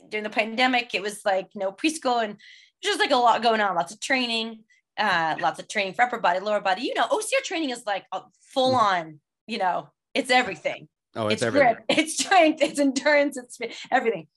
during 0.09 0.22
the 0.24 0.31
pandemic 0.31 0.94
it 0.94 1.02
was 1.02 1.20
like 1.24 1.48
you 1.52 1.61
know 1.61 1.72
preschool 1.72 2.22
and 2.22 2.37
just 2.83 3.00
like 3.00 3.11
a 3.11 3.16
lot 3.16 3.42
going 3.42 3.61
on 3.61 3.74
lots 3.74 3.92
of 3.92 3.98
training 4.00 4.61
uh 4.98 5.35
lots 5.40 5.59
of 5.59 5.66
training 5.68 5.94
for 5.94 6.02
upper 6.02 6.18
body 6.18 6.38
lower 6.38 6.61
body. 6.61 6.83
You 6.83 6.94
know 6.94 7.07
ocr 7.09 7.42
training 7.44 7.70
is 7.70 7.83
like 7.85 8.05
a 8.12 8.20
full 8.55 8.76
on 8.76 9.18
you 9.46 9.59
know 9.59 9.88
it's 10.14 10.31
everything. 10.31 10.88
Oh, 11.14 11.26
it's, 11.26 11.35
it's 11.35 11.42
everywhere. 11.42 11.74
grip, 11.74 11.85
it's 11.98 12.14
strength, 12.14 12.62
it's 12.62 12.79
endurance, 12.79 13.37
it's 13.37 13.59
everything. 13.90 14.29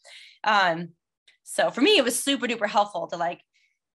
Um, 0.44 0.89
so 1.52 1.72
for 1.72 1.82
me, 1.82 1.98
it 1.98 2.04
was 2.04 2.18
super 2.18 2.46
duper 2.46 2.70
helpful 2.70 3.08
to 3.08 3.18
like 3.18 3.42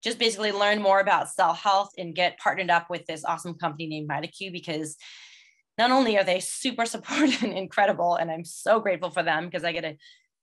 just 0.03 0.19
basically 0.19 0.51
learn 0.51 0.83
more 0.83 0.99
about 0.99 1.31
cell 1.31 1.55
health 1.55 1.90
and 1.97 2.14
get 2.14 2.37
partnered 2.38 2.69
up 2.69 2.90
with 2.90 3.07
this 3.07 3.25
awesome 3.25 3.55
company 3.55 3.87
named 3.87 4.09
MitoQ 4.09 4.53
because 4.53 4.97
not 5.79 5.93
only 5.93 6.19
are 6.19 6.25
they 6.25 6.40
super 6.40 6.85
supportive 6.95 7.45
and 7.45 7.53
incredible, 7.53 8.17
and 8.17 8.29
I'm 8.29 8.45
so 8.45 8.81
grateful 8.81 9.11
for 9.11 9.23
them 9.23 9.45
because 9.45 9.62
I 9.62 9.71
get 9.71 9.83
to 9.83 9.95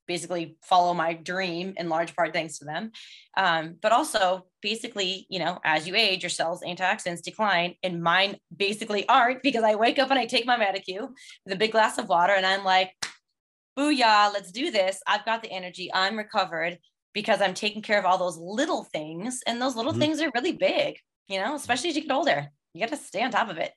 basically 0.08 0.56
follow 0.64 0.94
my 0.94 1.14
dream 1.14 1.74
in 1.76 1.90
large 1.90 2.16
part 2.16 2.32
thanks 2.32 2.60
to 2.60 2.66
them. 2.66 2.92
Um, 3.36 3.76
but 3.82 3.92
also 3.92 4.48
basically, 4.62 5.28
you 5.30 5.40
know, 5.40 5.60
as 5.66 5.86
you 5.86 5.96
age, 5.96 6.24
your 6.24 6.30
cells 6.30 6.62
antioxidants 6.66 7.22
decline, 7.22 7.76
and 7.84 8.02
mine 8.02 8.38
basically 8.56 9.06
aren't 9.10 9.44
because 9.44 9.66
I 9.66 9.76
wake 9.76 10.00
up 10.00 10.12
and 10.12 10.20
I 10.20 10.28
take 10.28 10.46
my 10.46 10.58
MitoQ 10.58 11.10
with 11.46 11.54
a 11.54 11.58
big 11.58 11.74
glass 11.74 11.98
of 11.98 12.08
water 12.08 12.34
and 12.34 12.46
I'm 12.46 12.64
like, 12.64 12.94
booyah, 13.78 14.34
let's 14.34 14.52
do 14.52 14.72
this. 14.72 15.02
I've 15.06 15.26
got 15.26 15.44
the 15.44 15.52
energy. 15.52 15.92
I'm 15.94 16.18
recovered 16.18 16.78
because 17.14 17.42
I'm 17.42 17.54
taking 17.54 17.82
care 17.82 18.00
of 18.00 18.06
all 18.06 18.18
those 18.18 18.38
little 18.38 18.84
things. 18.86 19.42
And 19.48 19.62
those 19.62 19.76
little 19.76 19.92
Mhm. 19.92 20.06
things 20.06 20.22
are 20.22 20.32
really 20.36 20.54
big, 20.54 20.98
you 21.28 21.40
know, 21.40 21.56
especially 21.56 21.90
as 21.90 21.96
you 21.96 22.04
get 22.04 22.12
older. 22.12 22.50
You 22.74 22.82
got 22.82 22.90
to 22.90 22.98
stay 22.98 23.24
on 23.24 23.32
top 23.32 23.50
of 23.50 23.58
it. 23.58 23.74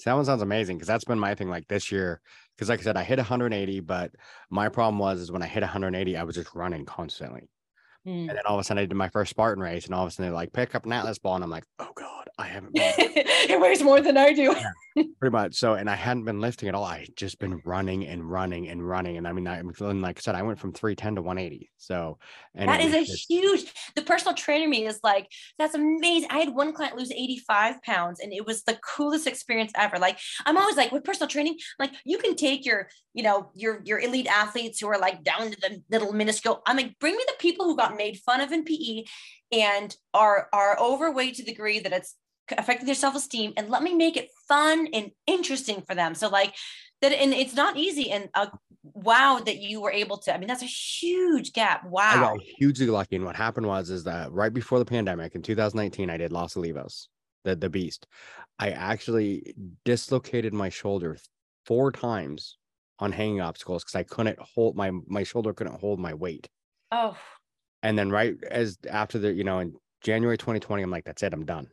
See, 0.00 0.10
that 0.10 0.14
one 0.14 0.24
sounds 0.24 0.42
amazing 0.42 0.76
because 0.76 0.88
that's 0.88 1.04
been 1.04 1.18
my 1.18 1.34
thing 1.34 1.48
like 1.48 1.68
this 1.68 1.90
year. 1.92 2.20
Because 2.56 2.68
like 2.68 2.80
I 2.80 2.82
said, 2.82 2.96
I 2.96 3.04
hit 3.04 3.18
180, 3.18 3.80
but 3.80 4.14
my 4.50 4.68
problem 4.68 4.98
was 4.98 5.20
is 5.20 5.32
when 5.32 5.42
I 5.42 5.46
hit 5.46 5.62
180, 5.62 6.16
I 6.16 6.24
was 6.24 6.34
just 6.34 6.54
running 6.54 6.84
constantly. 6.84 7.48
Mm. 8.06 8.28
And 8.28 8.30
then 8.30 8.42
all 8.46 8.54
of 8.54 8.60
a 8.60 8.64
sudden 8.64 8.82
I 8.82 8.86
did 8.86 8.94
my 8.94 9.08
first 9.08 9.30
Spartan 9.30 9.62
race, 9.62 9.86
and 9.86 9.94
all 9.94 10.02
of 10.02 10.08
a 10.08 10.10
sudden 10.10 10.26
they're 10.30 10.34
like, 10.34 10.52
pick 10.52 10.74
up 10.74 10.84
an 10.84 10.92
Atlas 10.92 11.18
ball. 11.18 11.36
And 11.36 11.44
I'm 11.44 11.50
like, 11.50 11.64
oh 11.78 11.90
God, 11.94 12.28
I 12.38 12.46
haven't 12.46 12.72
it 12.74 13.60
weighs 13.60 13.82
more 13.82 14.00
than 14.00 14.16
I 14.16 14.32
do. 14.32 14.54
pretty 15.18 15.32
much. 15.32 15.54
So, 15.54 15.74
and 15.74 15.88
I 15.88 15.94
hadn't 15.94 16.24
been 16.24 16.40
lifting 16.40 16.68
at 16.68 16.74
all. 16.74 16.84
I 16.84 17.00
had 17.00 17.16
just 17.16 17.38
been 17.38 17.60
running 17.64 18.06
and 18.06 18.28
running 18.28 18.68
and 18.68 18.86
running. 18.86 19.16
And 19.16 19.26
I 19.26 19.32
mean, 19.32 19.46
I, 19.46 19.58
and 19.58 20.02
like 20.02 20.18
I 20.18 20.20
said, 20.20 20.34
I 20.34 20.42
went 20.42 20.58
from 20.58 20.72
310 20.72 21.16
to 21.16 21.22
180. 21.22 21.70
So, 21.76 22.18
and 22.54 22.68
that 22.68 22.80
is 22.80 22.94
a 22.94 23.04
just- 23.04 23.28
huge. 23.28 23.72
The 23.96 24.02
personal 24.02 24.34
trainer 24.34 24.68
me 24.68 24.86
is 24.86 25.00
like, 25.02 25.28
that's 25.58 25.74
amazing. 25.74 26.28
I 26.30 26.38
had 26.38 26.54
one 26.54 26.72
client 26.72 26.96
lose 26.96 27.10
85 27.10 27.82
pounds, 27.82 28.20
and 28.20 28.32
it 28.32 28.46
was 28.46 28.62
the 28.62 28.78
coolest 28.84 29.26
experience 29.26 29.72
ever. 29.76 29.98
Like, 29.98 30.18
I'm 30.46 30.56
always 30.56 30.76
like, 30.76 30.92
with 30.92 31.04
personal 31.04 31.28
training, 31.28 31.56
like 31.78 31.92
you 32.04 32.18
can 32.18 32.36
take 32.36 32.64
your, 32.64 32.88
you 33.12 33.22
know, 33.22 33.50
your 33.54 33.80
your 33.84 34.00
elite 34.00 34.26
athletes 34.26 34.80
who 34.80 34.88
are 34.88 34.98
like 34.98 35.22
down 35.22 35.50
to 35.50 35.60
the 35.60 35.82
little 35.90 36.12
minuscule. 36.12 36.62
I'm 36.66 36.76
like, 36.76 36.98
bring 36.98 37.16
me 37.16 37.24
the 37.26 37.34
people 37.38 37.66
who 37.66 37.76
got 37.76 37.93
made 37.94 38.18
fun 38.18 38.40
of 38.40 38.52
in 38.52 38.64
PE 38.64 39.04
and 39.52 39.96
are 40.12 40.48
are 40.52 40.78
overweight 40.78 41.36
to 41.36 41.44
the 41.44 41.52
degree 41.52 41.78
that 41.80 41.92
it's 41.92 42.14
affecting 42.56 42.86
their 42.86 42.94
self-esteem, 42.94 43.54
and 43.56 43.70
let 43.70 43.82
me 43.82 43.94
make 43.94 44.16
it 44.16 44.28
fun 44.48 44.88
and 44.92 45.10
interesting 45.26 45.82
for 45.82 45.94
them. 45.94 46.14
So 46.14 46.28
like 46.28 46.54
that, 47.00 47.12
and 47.12 47.32
it's 47.32 47.54
not 47.54 47.76
easy. 47.76 48.10
And 48.10 48.28
uh, 48.34 48.48
wow, 48.82 49.40
that 49.44 49.58
you 49.58 49.80
were 49.80 49.90
able 49.92 50.18
to. 50.18 50.34
I 50.34 50.38
mean, 50.38 50.48
that's 50.48 50.62
a 50.62 50.66
huge 50.66 51.52
gap. 51.52 51.84
I 51.84 51.88
Wow. 51.88 52.34
got 52.34 52.42
hugely 52.58 52.86
lucky. 52.86 53.16
And 53.16 53.24
what 53.24 53.36
happened 53.36 53.66
was, 53.66 53.90
is 53.90 54.04
that 54.04 54.30
right 54.32 54.52
before 54.52 54.78
the 54.78 54.84
pandemic 54.84 55.34
in 55.34 55.42
2019, 55.42 56.10
I 56.10 56.16
did 56.16 56.32
Los 56.32 56.54
Olivos, 56.54 57.06
the, 57.44 57.56
the 57.56 57.70
beast. 57.70 58.06
I 58.58 58.70
actually 58.70 59.54
dislocated 59.84 60.52
my 60.52 60.68
shoulder 60.68 61.16
four 61.66 61.92
times 61.92 62.58
on 62.98 63.10
hanging 63.10 63.40
obstacles 63.40 63.82
because 63.82 63.96
I 63.96 64.02
couldn't 64.02 64.38
hold 64.38 64.76
my, 64.76 64.90
my 65.06 65.22
shoulder 65.24 65.52
couldn't 65.54 65.80
hold 65.80 65.98
my 65.98 66.14
weight. 66.14 66.48
Oh. 66.92 67.16
And 67.84 67.96
then 67.96 68.10
right 68.10 68.34
as 68.50 68.78
after 68.90 69.20
the, 69.20 69.32
you 69.32 69.44
know, 69.44 69.60
in 69.60 69.74
January 70.02 70.36
2020, 70.36 70.82
I'm 70.82 70.90
like, 70.90 71.04
that's 71.04 71.22
it, 71.22 71.32
I'm 71.32 71.44
done. 71.44 71.68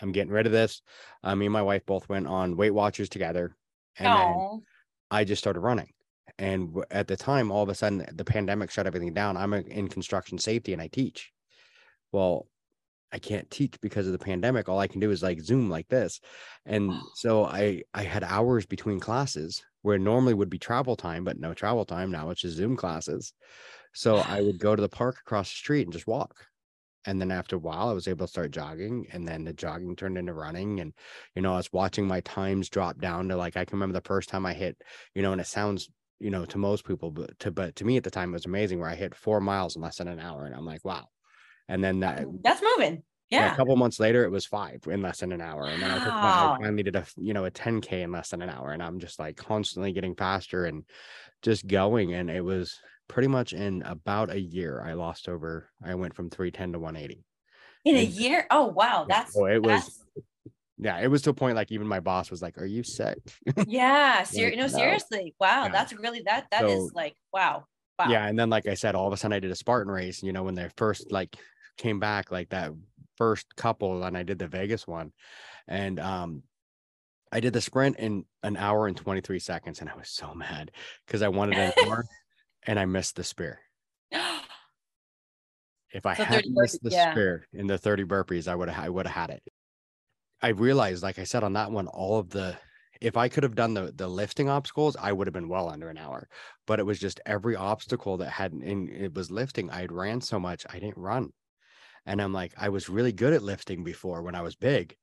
I'm 0.00 0.12
getting 0.12 0.32
rid 0.32 0.44
of 0.44 0.52
this. 0.52 0.82
Uh, 1.24 1.34
me 1.34 1.46
and 1.46 1.52
my 1.52 1.62
wife 1.62 1.86
both 1.86 2.08
went 2.08 2.26
on 2.26 2.56
Weight 2.56 2.74
Watchers 2.74 3.08
together. 3.08 3.56
And. 3.98 4.62
I 5.10 5.24
just 5.24 5.42
started 5.42 5.60
running. 5.60 5.90
And 6.38 6.84
at 6.90 7.08
the 7.08 7.16
time, 7.16 7.50
all 7.50 7.62
of 7.62 7.68
a 7.68 7.74
sudden, 7.74 8.06
the 8.12 8.24
pandemic 8.24 8.70
shut 8.70 8.86
everything 8.86 9.14
down. 9.14 9.36
I'm 9.36 9.52
in 9.54 9.88
construction 9.88 10.38
safety 10.38 10.72
and 10.72 10.80
I 10.80 10.88
teach. 10.88 11.32
Well, 12.12 12.46
I 13.10 13.18
can't 13.18 13.50
teach 13.50 13.80
because 13.80 14.06
of 14.06 14.12
the 14.12 14.18
pandemic. 14.18 14.68
All 14.68 14.78
I 14.78 14.86
can 14.86 15.00
do 15.00 15.10
is 15.10 15.22
like 15.22 15.40
Zoom 15.40 15.70
like 15.70 15.88
this. 15.88 16.20
And 16.66 16.92
so 17.14 17.44
I 17.44 17.82
I 17.94 18.02
had 18.02 18.22
hours 18.22 18.66
between 18.66 19.00
classes 19.00 19.62
where 19.82 19.98
normally 19.98 20.34
would 20.34 20.50
be 20.50 20.58
travel 20.58 20.96
time, 20.96 21.24
but 21.24 21.40
no 21.40 21.54
travel 21.54 21.84
time. 21.84 22.10
Now 22.10 22.30
it's 22.30 22.42
just 22.42 22.56
Zoom 22.56 22.76
classes. 22.76 23.32
So 23.94 24.16
I 24.16 24.40
would 24.40 24.58
go 24.58 24.74
to 24.74 24.82
the 24.82 24.88
park 24.88 25.18
across 25.20 25.50
the 25.50 25.56
street 25.56 25.86
and 25.86 25.92
just 25.92 26.06
walk. 26.06 26.46
And 27.04 27.20
then 27.20 27.30
after 27.30 27.56
a 27.56 27.60
while, 27.60 27.88
I 27.88 27.92
was 27.92 28.08
able 28.08 28.26
to 28.26 28.30
start 28.30 28.50
jogging, 28.50 29.06
and 29.12 29.26
then 29.26 29.44
the 29.44 29.52
jogging 29.52 29.96
turned 29.96 30.18
into 30.18 30.34
running. 30.34 30.80
And 30.80 30.92
you 31.34 31.42
know, 31.42 31.54
I 31.54 31.56
was 31.56 31.72
watching 31.72 32.06
my 32.06 32.20
times 32.20 32.68
drop 32.68 33.00
down 33.00 33.28
to 33.28 33.36
like 33.36 33.56
I 33.56 33.64
can 33.64 33.76
remember 33.76 33.94
the 33.94 34.06
first 34.06 34.28
time 34.28 34.44
I 34.44 34.52
hit, 34.52 34.76
you 35.14 35.22
know, 35.22 35.32
and 35.32 35.40
it 35.40 35.46
sounds, 35.46 35.88
you 36.18 36.30
know, 36.30 36.44
to 36.46 36.58
most 36.58 36.84
people, 36.84 37.10
but 37.10 37.38
to 37.38 37.50
but 37.50 37.76
to 37.76 37.84
me 37.84 37.96
at 37.96 38.04
the 38.04 38.10
time 38.10 38.30
it 38.30 38.34
was 38.34 38.46
amazing 38.46 38.80
where 38.80 38.90
I 38.90 38.94
hit 38.94 39.14
four 39.14 39.40
miles 39.40 39.76
in 39.76 39.82
less 39.82 39.98
than 39.98 40.08
an 40.08 40.20
hour, 40.20 40.44
and 40.44 40.54
I'm 40.54 40.66
like, 40.66 40.84
wow. 40.84 41.06
And 41.68 41.82
then 41.82 42.00
that 42.00 42.26
That's 42.42 42.62
moving. 42.62 43.02
Yeah. 43.30 43.52
a 43.52 43.56
couple 43.56 43.76
months 43.76 44.00
later, 44.00 44.24
it 44.24 44.30
was 44.30 44.46
five 44.46 44.80
in 44.86 45.02
less 45.02 45.20
than 45.20 45.32
an 45.32 45.42
hour. 45.42 45.66
And 45.66 45.82
then 45.82 45.90
I, 45.90 45.98
took 45.98 46.08
my, 46.08 46.12
I 46.14 46.56
finally 46.60 46.82
did 46.82 46.96
a, 46.96 47.04
you 47.16 47.34
know, 47.34 47.44
a 47.44 47.50
10K 47.50 48.02
in 48.02 48.10
less 48.10 48.30
than 48.30 48.40
an 48.40 48.48
hour. 48.48 48.72
And 48.72 48.82
I'm 48.82 48.98
just 48.98 49.18
like 49.18 49.36
constantly 49.36 49.92
getting 49.92 50.14
faster 50.14 50.64
and 50.64 50.84
just 51.42 51.66
going. 51.66 52.14
And 52.14 52.30
it 52.30 52.42
was 52.42 52.78
pretty 53.08 53.28
much 53.28 53.52
in 53.52 53.82
about 53.82 54.30
a 54.30 54.38
year, 54.38 54.82
I 54.84 54.92
lost 54.92 55.28
over, 55.28 55.68
I 55.82 55.94
went 55.94 56.14
from 56.14 56.30
310 56.30 56.72
to 56.72 56.78
180. 56.78 57.24
In 57.84 57.96
a 57.96 58.02
year. 58.02 58.46
Oh 58.50 58.66
wow. 58.66 59.06
That's 59.08 59.36
oh, 59.36 59.46
it 59.46 59.62
was, 59.62 59.82
that's 59.84 60.02
yeah, 60.78 60.98
it 61.00 61.08
was 61.08 61.22
to 61.22 61.30
a 61.30 61.34
point 61.34 61.56
like 61.56 61.72
even 61.72 61.86
my 61.86 62.00
boss 62.00 62.30
was 62.30 62.42
like, 62.42 62.58
Are 62.58 62.66
you 62.66 62.82
sick? 62.82 63.18
yeah. 63.66 64.22
Ser- 64.24 64.50
Like, 64.50 64.58
no, 64.58 64.68
seriously. 64.68 65.34
Wow. 65.40 65.64
Yeah. 65.64 65.72
That's 65.72 65.92
really 65.92 66.22
that 66.26 66.46
that 66.50 66.64
is 66.64 66.88
So- 66.88 66.90
like 66.94 67.14
wow. 67.32 67.64
Wow. 67.98 68.06
Yeah. 68.10 68.26
And 68.26 68.38
then, 68.38 68.48
like 68.48 68.68
I 68.68 68.74
said, 68.74 68.94
all 68.94 69.08
of 69.08 69.12
a 69.12 69.16
sudden 69.16 69.34
I 69.34 69.40
did 69.40 69.50
a 69.50 69.56
Spartan 69.56 69.92
race, 69.92 70.22
you 70.22 70.32
know, 70.32 70.44
when 70.44 70.54
they 70.54 70.68
first 70.76 71.10
like 71.10 71.36
came 71.78 71.98
back, 71.98 72.30
like 72.30 72.50
that 72.50 72.72
first 73.16 73.56
couple, 73.56 74.04
and 74.04 74.16
I 74.16 74.22
did 74.22 74.38
the 74.38 74.46
Vegas 74.46 74.86
one. 74.86 75.12
And 75.66 75.98
um 75.98 76.42
I 77.32 77.40
did 77.40 77.52
the 77.52 77.60
sprint 77.60 77.98
in 77.98 78.24
an 78.42 78.56
hour 78.56 78.86
and 78.86 78.96
23 78.96 79.38
seconds, 79.38 79.80
and 79.80 79.90
I 79.90 79.96
was 79.96 80.08
so 80.10 80.32
mad 80.34 80.70
because 81.06 81.22
I 81.22 81.28
wanted 81.28 81.58
an 81.58 81.72
hour 81.86 82.04
and 82.68 82.78
I 82.78 82.84
missed 82.84 83.16
the 83.16 83.24
spear. 83.24 83.60
If 85.90 86.04
I 86.04 86.12
So 86.14 86.24
hadn't 86.24 86.54
missed 86.54 86.82
the 86.82 86.90
yeah. 86.90 87.12
spear 87.12 87.48
in 87.54 87.66
the 87.66 87.78
30 87.78 88.04
burpees, 88.04 88.46
I 88.46 88.54
would 88.54 88.68
have 88.68 88.84
I 88.84 88.90
would 88.90 89.06
have 89.06 89.14
had 89.14 89.30
it. 89.30 89.42
I 90.42 90.48
realized, 90.48 91.02
like 91.02 91.18
I 91.18 91.24
said 91.24 91.42
on 91.42 91.54
that 91.54 91.72
one, 91.72 91.86
all 91.86 92.18
of 92.18 92.28
the 92.28 92.58
if 93.00 93.16
I 93.16 93.30
could 93.30 93.42
have 93.42 93.54
done 93.54 93.72
the 93.72 93.90
the 93.96 94.06
lifting 94.06 94.50
obstacles, 94.50 94.96
I 95.00 95.12
would 95.12 95.26
have 95.26 95.32
been 95.32 95.48
well 95.48 95.70
under 95.70 95.88
an 95.88 95.96
hour. 95.96 96.28
But 96.66 96.78
it 96.78 96.84
was 96.84 97.00
just 97.00 97.20
every 97.24 97.56
obstacle 97.56 98.18
that 98.18 98.28
had 98.28 98.52
in 98.52 98.90
it 98.90 99.14
was 99.14 99.30
lifting. 99.30 99.70
I 99.70 99.80
had 99.80 99.90
ran 99.92 100.20
so 100.20 100.38
much, 100.38 100.66
I 100.68 100.78
didn't 100.78 100.98
run. 100.98 101.32
And 102.04 102.20
I'm 102.20 102.34
like, 102.34 102.52
I 102.58 102.68
was 102.68 102.90
really 102.90 103.12
good 103.12 103.32
at 103.32 103.42
lifting 103.42 103.82
before 103.82 104.20
when 104.22 104.34
I 104.34 104.42
was 104.42 104.56
big. 104.56 104.94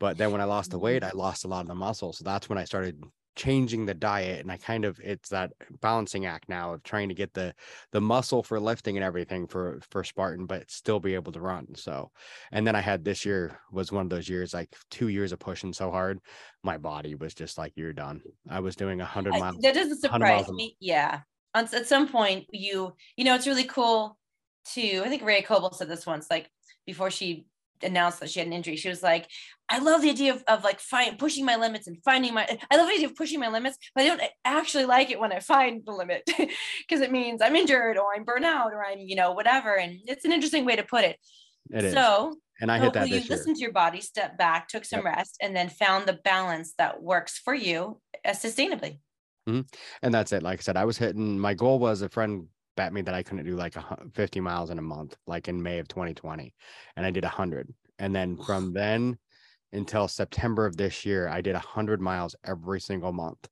But 0.00 0.18
then 0.18 0.32
when 0.32 0.42
I 0.42 0.44
lost 0.44 0.70
the 0.70 0.78
weight, 0.78 1.02
mm. 1.02 1.08
I 1.08 1.12
lost 1.14 1.46
a 1.46 1.48
lot 1.48 1.62
of 1.62 1.68
the 1.68 1.74
muscle. 1.74 2.12
So 2.12 2.24
that's 2.24 2.50
when 2.50 2.58
I 2.58 2.64
started 2.64 3.02
changing 3.40 3.86
the 3.86 3.94
diet. 3.94 4.40
And 4.40 4.52
I 4.52 4.58
kind 4.58 4.84
of 4.84 5.00
it's 5.02 5.30
that 5.30 5.52
balancing 5.80 6.26
act 6.26 6.50
now 6.50 6.74
of 6.74 6.82
trying 6.82 7.08
to 7.08 7.14
get 7.14 7.32
the 7.32 7.54
the 7.90 8.00
muscle 8.00 8.42
for 8.42 8.60
lifting 8.60 8.98
and 8.98 9.04
everything 9.04 9.46
for 9.46 9.80
for 9.90 10.04
Spartan, 10.04 10.44
but 10.44 10.70
still 10.70 11.00
be 11.00 11.14
able 11.14 11.32
to 11.32 11.40
run. 11.40 11.74
So 11.74 12.10
and 12.52 12.66
then 12.66 12.76
I 12.76 12.80
had 12.82 13.02
this 13.02 13.24
year 13.24 13.58
was 13.72 13.90
one 13.90 14.04
of 14.04 14.10
those 14.10 14.28
years, 14.28 14.52
like 14.52 14.68
two 14.90 15.08
years 15.08 15.32
of 15.32 15.38
pushing 15.38 15.72
so 15.72 15.90
hard, 15.90 16.20
my 16.62 16.76
body 16.76 17.14
was 17.14 17.32
just 17.32 17.56
like, 17.56 17.72
you're 17.76 17.94
done. 17.94 18.20
I 18.50 18.60
was 18.60 18.76
doing 18.76 19.00
a 19.00 19.06
hundred 19.06 19.34
I- 19.34 19.38
miles. 19.38 19.56
that 19.62 19.74
doesn't 19.74 20.00
surprise 20.00 20.50
me. 20.50 20.76
Yeah. 20.78 21.20
On, 21.54 21.64
at 21.64 21.86
some 21.86 22.08
point, 22.08 22.46
you 22.50 22.92
you 23.16 23.24
know 23.24 23.34
it's 23.34 23.46
really 23.46 23.64
cool 23.64 24.18
to. 24.74 25.02
I 25.02 25.08
think 25.08 25.22
Rea 25.22 25.42
Kolbl 25.42 25.74
said 25.74 25.88
this 25.88 26.06
once, 26.06 26.26
like 26.30 26.50
before 26.86 27.10
she 27.10 27.46
announced 27.82 28.20
that 28.20 28.30
she 28.30 28.40
had 28.40 28.46
an 28.46 28.52
injury. 28.52 28.76
She 28.76 28.88
was 28.88 29.02
like, 29.02 29.28
"I 29.68 29.78
love 29.78 30.02
the 30.02 30.10
idea 30.10 30.34
of, 30.34 30.42
of 30.48 30.64
like 30.64 30.80
find, 30.80 31.18
pushing 31.18 31.44
my 31.44 31.56
limits 31.56 31.86
and 31.86 31.96
finding 32.04 32.34
my. 32.34 32.46
I 32.70 32.76
love 32.76 32.88
the 32.88 32.94
idea 32.94 33.06
of 33.06 33.16
pushing 33.16 33.40
my 33.40 33.48
limits, 33.48 33.78
but 33.94 34.04
I 34.04 34.08
don't 34.08 34.22
actually 34.44 34.86
like 34.86 35.10
it 35.10 35.20
when 35.20 35.32
I 35.32 35.40
find 35.40 35.82
the 35.84 35.92
limit 35.92 36.22
because 36.28 37.00
it 37.00 37.12
means 37.12 37.42
I'm 37.42 37.56
injured 37.56 37.98
or 37.98 38.14
I'm 38.14 38.24
burnt 38.24 38.44
out 38.44 38.72
or 38.72 38.84
I'm 38.84 38.98
you 38.98 39.16
know 39.16 39.32
whatever. 39.32 39.76
And 39.76 39.98
it's 40.06 40.24
an 40.24 40.32
interesting 40.32 40.64
way 40.64 40.76
to 40.76 40.82
put 40.82 41.04
it. 41.04 41.16
It 41.70 41.84
is. 41.84 41.94
So 41.94 42.36
and 42.60 42.70
I 42.70 42.78
hit 42.78 42.92
that 42.92 43.08
you 43.08 43.22
listened 43.28 43.56
to 43.56 43.62
your 43.62 43.72
body, 43.72 44.00
stepped 44.00 44.36
back, 44.36 44.68
took 44.68 44.84
some 44.84 45.04
rest, 45.04 45.36
and 45.40 45.56
then 45.56 45.68
found 45.68 46.06
the 46.06 46.18
balance 46.24 46.74
that 46.76 47.02
works 47.02 47.38
for 47.38 47.54
you 47.54 48.00
uh, 48.24 48.30
sustainably. 48.30 48.98
and 50.02 50.12
that's 50.12 50.32
it. 50.32 50.42
Like 50.42 50.60
I 50.60 50.62
said, 50.62 50.76
I 50.76 50.84
was 50.84 50.98
hitting. 50.98 51.38
My 51.38 51.54
goal 51.54 51.78
was 51.78 52.02
a 52.02 52.08
friend 52.08 52.48
bet 52.80 52.92
me 52.92 53.02
that 53.02 53.14
I 53.14 53.22
couldn't 53.22 53.44
do 53.46 53.56
like 53.56 53.74
50 54.14 54.40
miles 54.40 54.70
in 54.70 54.78
a 54.78 54.82
month, 54.82 55.16
like 55.26 55.48
in 55.48 55.62
May 55.62 55.78
of 55.80 55.88
2020, 55.88 56.54
and 56.96 57.06
I 57.06 57.10
did 57.10 57.24
100. 57.24 57.74
And 57.98 58.14
then 58.14 58.38
from 58.38 58.72
then 58.72 59.18
until 59.72 60.08
September 60.08 60.66
of 60.66 60.76
this 60.78 61.04
year, 61.06 61.28
I 61.28 61.40
did 61.42 61.54
100 61.54 62.00
miles 62.00 62.36
every 62.44 62.80
single 62.80 63.12
month 63.12 63.48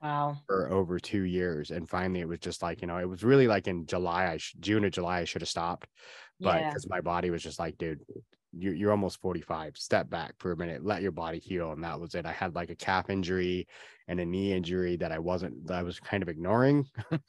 Wow. 0.00 0.46
for 0.46 0.70
over 0.70 0.98
two 0.98 1.22
years. 1.22 1.70
And 1.70 1.88
finally, 1.88 2.20
it 2.20 2.28
was 2.28 2.38
just 2.38 2.62
like 2.62 2.80
you 2.80 2.86
know, 2.86 2.98
it 2.98 3.08
was 3.08 3.24
really 3.24 3.48
like 3.48 3.66
in 3.66 3.86
July, 3.86 4.30
I 4.32 4.36
sh- 4.38 4.54
June 4.60 4.84
or 4.84 4.90
July, 4.90 5.20
I 5.20 5.24
should 5.24 5.42
have 5.42 5.48
stopped, 5.48 5.88
but 6.42 6.60
Yeah. 6.60 6.68
because 6.68 6.86
my 6.88 7.00
body 7.00 7.30
was 7.30 7.42
just 7.42 7.58
like, 7.58 7.78
dude. 7.78 8.04
You're, 8.58 8.74
you're 8.74 8.90
almost 8.92 9.20
45 9.20 9.76
step 9.76 10.08
back 10.08 10.34
for 10.38 10.52
a 10.52 10.56
minute 10.56 10.82
let 10.82 11.02
your 11.02 11.12
body 11.12 11.38
heal 11.40 11.72
and 11.72 11.84
that 11.84 12.00
was 12.00 12.14
it 12.14 12.24
i 12.24 12.32
had 12.32 12.54
like 12.54 12.70
a 12.70 12.76
calf 12.76 13.10
injury 13.10 13.66
and 14.08 14.18
a 14.20 14.24
knee 14.24 14.52
injury 14.54 14.96
that 14.96 15.12
i 15.12 15.18
wasn't 15.18 15.66
that 15.66 15.76
i 15.76 15.82
was 15.82 16.00
kind 16.00 16.22
of 16.22 16.30
ignoring 16.30 16.86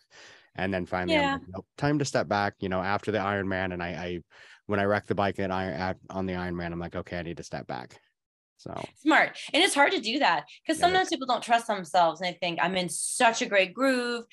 and 0.58 0.74
then 0.74 0.86
finally 0.86 1.18
I'm 1.18 1.24
Yeah. 1.24 1.34
like, 1.34 1.42
nope, 1.50 1.66
time 1.78 2.00
to 2.00 2.06
step 2.06 2.28
back 2.28 2.56
you 2.60 2.70
know 2.70 2.82
after 2.82 3.12
the 3.12 3.20
ironman 3.20 3.74
and 3.74 3.82
i 3.82 3.90
i 3.90 4.20
when 4.66 4.80
i 4.80 4.84
wrecked 4.84 5.08
the 5.08 5.16
bike 5.16 5.40
at 5.40 5.52
iron 5.52 5.96
on 6.10 6.26
the 6.26 6.34
ironman 6.34 6.72
i'm 6.74 6.80
like 6.80 6.96
okay 6.96 7.20
i 7.20 7.22
need 7.22 7.38
to 7.38 7.44
step 7.44 7.68
back 7.68 8.00
so 8.58 8.90
Smart. 8.96 9.38
And 9.54 9.62
it's 9.64 9.76
hard 9.76 9.92
to 9.92 10.00
do 10.02 10.18
that 10.20 10.46
because 10.66 10.80
Yeah, 10.80 10.88
sometimes 10.88 11.10
people 11.10 11.28
don't 11.28 11.44
trust 11.44 11.68
themselves 11.68 12.20
and 12.22 12.28
they 12.34 12.38
think 12.40 12.58
I'm 12.62 12.76
in 12.76 12.90
such 12.90 13.44
a 13.44 13.46
great 13.46 13.72
groove. 13.72 14.26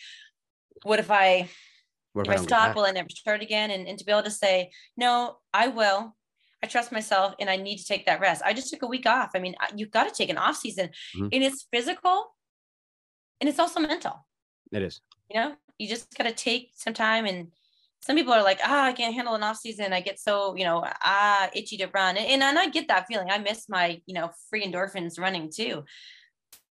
What 0.82 0.98
if 0.98 1.10
I 1.10 1.50
what 2.14 2.26
if 2.26 2.32
I 2.32 2.36
stop? 2.36 2.74
Will 2.74 2.86
I 2.86 2.90
never 2.92 3.10
start 3.10 3.42
again? 3.42 3.70
And, 3.70 3.86
and 3.86 3.98
to 3.98 4.04
be 4.04 4.12
able 4.12 4.22
to 4.22 4.30
say, 4.30 4.70
no, 4.96 5.36
I 5.52 5.68
will. 5.68 6.16
I 6.62 6.66
trust 6.66 6.90
myself 6.90 7.34
and 7.38 7.50
I 7.50 7.56
need 7.56 7.76
to 7.76 7.84
take 7.84 8.06
that 8.06 8.20
rest. 8.20 8.40
I 8.42 8.54
just 8.54 8.70
took 8.70 8.82
a 8.82 8.86
week 8.86 9.04
off. 9.04 9.32
I 9.34 9.40
mean, 9.40 9.54
you've 9.76 9.90
got 9.90 10.04
to 10.08 10.14
take 10.14 10.30
an 10.30 10.38
off 10.38 10.56
season 10.56 10.88
Mhm. 11.14 11.28
and 11.30 11.44
it's 11.44 11.66
physical 11.70 12.34
and 13.42 13.48
it's 13.50 13.58
also 13.58 13.80
mental. 13.80 14.26
it 14.72 14.82
is 14.82 15.02
you 15.28 15.38
know 15.38 15.54
you 15.78 15.88
just 15.88 16.16
got 16.16 16.24
to 16.24 16.32
take 16.32 16.70
some 16.74 16.94
time 16.94 17.26
and 17.26 17.48
some 18.00 18.16
people 18.16 18.32
are 18.32 18.42
like 18.42 18.60
ah 18.64 18.86
i 18.86 18.92
can't 18.92 19.14
handle 19.14 19.34
an 19.34 19.42
off 19.42 19.56
season 19.56 19.92
i 19.92 20.00
get 20.00 20.18
so 20.18 20.54
you 20.56 20.64
know 20.64 20.84
ah 21.02 21.48
itchy 21.54 21.76
to 21.76 21.88
run 21.94 22.16
and, 22.16 22.42
and 22.42 22.58
i 22.58 22.68
get 22.68 22.88
that 22.88 23.06
feeling 23.06 23.30
i 23.30 23.38
miss 23.38 23.68
my 23.68 24.00
you 24.06 24.14
know 24.14 24.30
free 24.50 24.64
endorphins 24.64 25.18
running 25.18 25.50
too 25.54 25.84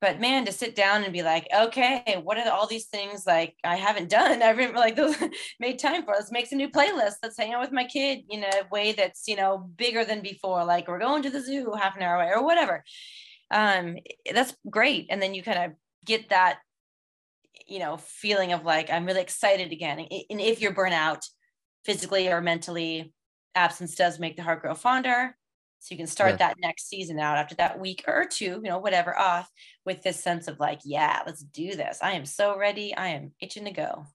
but 0.02 0.20
man, 0.20 0.46
to 0.46 0.52
sit 0.52 0.76
down 0.76 1.04
and 1.04 1.14
be 1.14 1.22
like, 1.22 1.48
okay, 1.56 2.20
what 2.24 2.40
are 2.40 2.52
all 2.52 2.66
these 2.66 2.88
things 2.88 3.28
like 3.28 3.56
I 3.64 3.76
haven't 3.76 4.10
done? 4.10 4.42
I 4.42 4.48
haven't 4.48 4.74
like 4.74 4.96
those 4.96 5.16
made 5.60 5.78
time 5.78 6.04
for. 6.04 6.16
Let's 6.16 6.32
make 6.32 6.48
some 6.48 6.58
new 6.58 6.70
playlists. 6.70 7.18
Let's 7.22 7.38
hang 7.38 7.54
out 7.54 7.62
with 7.62 7.72
my 7.72 7.86
kid 7.86 8.24
in 8.28 8.44
a 8.44 8.68
way 8.72 8.94
that's 8.94 9.28
you 9.28 9.36
know 9.36 9.70
bigger 9.78 10.04
than 10.04 10.22
before. 10.22 10.66
Like 10.66 10.88
we're 10.88 11.00
going 11.00 11.22
to 11.24 11.30
the 11.30 11.42
zoo 11.42 11.74
half 11.80 11.96
an 11.96 12.02
hour 12.02 12.16
away 12.16 12.32
or 12.36 12.44
whatever. 12.44 12.84
Um, 13.52 13.98
that's 14.34 14.56
great. 14.70 15.08
And 15.12 15.22
then 15.22 15.36
you 15.36 15.44
kind 15.44 15.66
of 15.66 15.72
get 16.04 16.30
that, 16.30 16.60
you 17.68 17.80
know, 17.80 17.98
feeling 17.98 18.54
of 18.54 18.64
like 18.64 18.90
I'm 18.90 19.06
really 19.06 19.22
excited 19.22 19.72
again. 19.72 20.00
And 20.00 20.42
if 20.42 20.62
you're 20.62 20.74
burnt 20.74 20.94
out 20.94 21.26
physically 21.86 22.30
or 22.30 22.42
mentally, 22.42 23.14
absence 23.56 23.96
does 23.96 24.20
make 24.20 24.38
the 24.38 24.44
heart 24.44 24.62
grow 24.62 24.74
fonder 24.74 25.36
so 25.82 25.94
you 25.94 25.98
can 25.98 26.08
start 26.08 26.34
yeah. 26.34 26.38
that 26.38 26.58
next 26.60 26.90
season 26.90 27.18
out 27.18 27.38
after 27.38 27.56
that 27.56 27.80
week 27.80 28.04
or 28.08 28.26
two, 28.30 28.62
you 28.64 28.70
know, 28.70 28.78
whatever 28.78 29.18
off 29.18 29.50
with 29.84 30.04
this 30.04 30.24
sense 30.24 30.48
of 30.48 30.60
like, 30.60 30.80
yeah, 30.86 31.22
let's 31.26 31.42
do 31.42 31.76
this. 31.76 31.98
I 32.04 32.12
am 32.12 32.24
so 32.24 32.56
ready. 32.56 32.96
I 32.96 33.08
am 33.10 33.32
itching 33.42 33.66
to 33.66 33.72
go. 33.72 34.06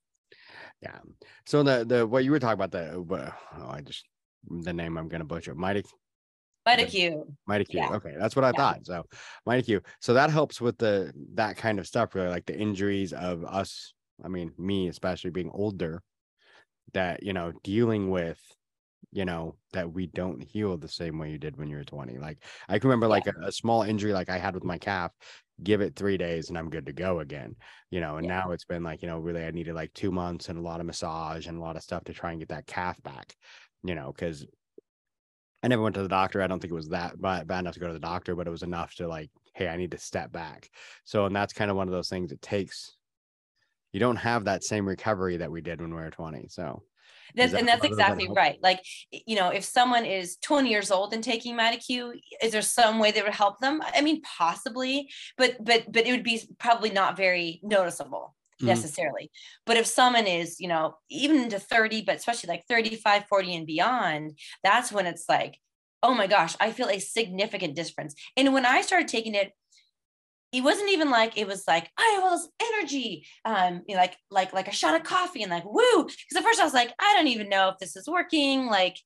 Yeah. 0.80 0.98
So 1.44 1.64
the 1.64 1.84
the 1.84 2.06
what 2.06 2.24
you 2.24 2.30
were 2.30 2.38
talking 2.38 2.54
about 2.54 2.70
the 2.70 3.04
oh, 3.58 3.68
I 3.68 3.80
just 3.80 4.04
the 4.48 4.72
name 4.72 4.96
I'm 4.96 5.08
gonna 5.08 5.24
butcher. 5.24 5.56
Mighty 5.56 5.82
MitoQ. 6.66 7.24
MitoQ. 7.48 7.74
Yeah. 7.74 7.90
Okay, 7.94 8.14
that's 8.18 8.36
what 8.36 8.44
I 8.44 8.48
yeah. 8.48 8.56
thought. 8.56 8.86
So 8.86 9.04
MitoQ. 9.48 9.84
So 10.00 10.14
that 10.14 10.30
helps 10.30 10.60
with 10.60 10.78
the 10.78 11.12
that 11.34 11.56
kind 11.56 11.78
of 11.78 11.86
stuff, 11.86 12.14
really, 12.14 12.28
like 12.28 12.46
the 12.46 12.58
injuries 12.58 13.12
of 13.12 13.44
us. 13.44 13.94
I 14.24 14.28
mean, 14.28 14.52
me 14.58 14.88
especially 14.88 15.30
being 15.30 15.50
older, 15.52 16.02
that 16.92 17.22
you 17.22 17.32
know, 17.32 17.52
dealing 17.62 18.10
with 18.10 18.40
you 19.12 19.24
know 19.24 19.54
that 19.72 19.90
we 19.90 20.06
don't 20.08 20.42
heal 20.42 20.76
the 20.76 20.88
same 20.88 21.18
way 21.18 21.30
you 21.30 21.38
did 21.38 21.56
when 21.56 21.68
you 21.68 21.76
were 21.76 21.84
20 21.84 22.18
like 22.18 22.38
i 22.68 22.78
can 22.78 22.88
remember 22.88 23.06
yeah. 23.06 23.10
like 23.10 23.26
a, 23.26 23.46
a, 23.46 23.52
small 23.52 23.82
injury 23.82 24.12
like 24.12 24.28
i 24.28 24.36
had 24.36 24.54
with 24.54 24.64
my 24.64 24.78
calf 24.78 25.12
give 25.62 25.80
it 25.80 25.94
three 25.94 26.16
days 26.16 26.48
and 26.48 26.58
i'm 26.58 26.68
good 26.68 26.86
to 26.86 26.92
go 26.92 27.20
again 27.20 27.54
you 27.90 28.00
know 28.00 28.16
and 28.16 28.26
now 28.26 28.50
it's 28.50 28.64
been 28.64 28.82
like 28.82 29.02
you 29.02 29.08
know 29.08 29.18
really 29.18 29.44
i 29.44 29.50
needed 29.50 29.74
like 29.74 29.92
two 29.94 30.10
months 30.10 30.48
and 30.48 30.58
a 30.58 30.62
lot 30.62 30.80
of 30.80 30.86
massage 30.86 31.46
and 31.46 31.56
a 31.56 31.60
lot 31.60 31.76
of 31.76 31.82
stuff 31.82 32.04
to 32.04 32.12
try 32.12 32.30
and 32.30 32.40
get 32.40 32.48
that 32.48 32.66
calf 32.66 33.00
back 33.02 33.34
you 33.84 33.94
know 33.94 34.12
because 34.12 34.44
i 35.62 35.68
never 35.68 35.82
went 35.82 35.94
to 35.94 36.02
the 36.02 36.08
doctor 36.08 36.42
i 36.42 36.46
don't 36.46 36.60
think 36.60 36.70
it 36.70 36.74
was 36.74 36.88
that 36.88 37.20
bad, 37.20 37.46
bad 37.46 37.60
enough 37.60 37.74
to 37.74 37.80
go 37.80 37.86
to 37.86 37.92
the 37.92 37.98
doctor 37.98 38.34
but 38.34 38.46
it 38.46 38.50
was 38.50 38.62
enough 38.62 38.94
to 38.94 39.08
like 39.08 39.30
hey 39.54 39.68
i 39.68 39.76
need 39.76 39.90
to 39.90 39.98
step 39.98 40.32
back 40.32 40.68
so 41.04 41.26
and 41.26 41.34
that's 41.34 41.52
kind 41.52 41.70
of 41.70 41.76
one 41.76 41.88
of 41.88 41.92
those 41.92 42.08
things 42.08 42.32
it 42.32 42.42
takes 42.42 42.96
you 43.92 44.00
don't 44.00 44.16
have 44.16 44.44
that 44.44 44.64
same 44.64 44.86
recovery 44.86 45.38
that 45.38 45.50
we 45.50 45.60
did 45.60 45.80
when 45.80 45.94
we 45.94 46.00
were 46.00 46.10
20 46.10 46.46
so 46.48 46.82
that's, 47.34 47.52
that 47.52 47.58
and 47.58 47.68
that's 47.68 47.84
exactly 47.84 48.28
right. 48.28 48.58
Like, 48.62 48.80
you 49.10 49.36
know, 49.36 49.50
if 49.50 49.64
someone 49.64 50.04
is 50.04 50.36
20 50.42 50.70
years 50.70 50.90
old 50.90 51.12
and 51.12 51.22
taking 51.22 51.56
MitoQ, 51.56 52.12
is 52.42 52.52
there 52.52 52.62
some 52.62 52.98
way 52.98 53.10
that 53.10 53.24
would 53.24 53.34
help 53.34 53.58
them? 53.58 53.82
I 53.94 54.00
mean, 54.00 54.22
possibly, 54.22 55.10
but 55.36 55.56
but 55.62 55.90
but 55.90 56.06
it 56.06 56.12
would 56.12 56.22
be 56.22 56.40
probably 56.58 56.90
not 56.90 57.16
very 57.16 57.60
noticeable 57.62 58.34
mm-hmm. 58.58 58.66
necessarily. 58.66 59.30
But 59.64 59.76
if 59.76 59.86
someone 59.86 60.26
is, 60.26 60.60
you 60.60 60.68
know, 60.68 60.96
even 61.10 61.42
into 61.42 61.58
30, 61.58 62.02
but 62.02 62.16
especially 62.16 62.48
like 62.48 62.64
35, 62.68 63.26
40 63.28 63.56
and 63.56 63.66
beyond, 63.66 64.38
that's 64.62 64.92
when 64.92 65.06
it's 65.06 65.24
like, 65.28 65.58
oh 66.02 66.14
my 66.14 66.26
gosh, 66.26 66.56
I 66.60 66.72
feel 66.72 66.88
a 66.88 66.98
significant 66.98 67.74
difference. 67.74 68.14
And 68.36 68.52
when 68.52 68.66
I 68.66 68.82
started 68.82 69.08
taking 69.08 69.34
it, 69.34 69.52
it 70.52 70.62
wasn't 70.62 70.90
even 70.90 71.10
like 71.10 71.36
it 71.36 71.46
was 71.46 71.64
like 71.66 71.90
I 71.98 72.12
have 72.14 72.24
all 72.24 72.30
this 72.30 72.48
energy, 72.72 73.26
um, 73.44 73.82
you 73.86 73.94
know, 73.94 74.00
like 74.00 74.16
like 74.30 74.52
like 74.52 74.68
a 74.68 74.72
shot 74.72 74.98
of 74.98 75.06
coffee 75.06 75.42
and 75.42 75.50
like 75.50 75.64
woo. 75.64 76.04
Because 76.04 76.36
at 76.36 76.44
first 76.44 76.60
I 76.60 76.64
was 76.64 76.72
like, 76.72 76.92
I 76.98 77.14
don't 77.14 77.26
even 77.26 77.48
know 77.48 77.68
if 77.70 77.78
this 77.78 77.96
is 77.96 78.08
working. 78.08 78.66
Like, 78.66 78.96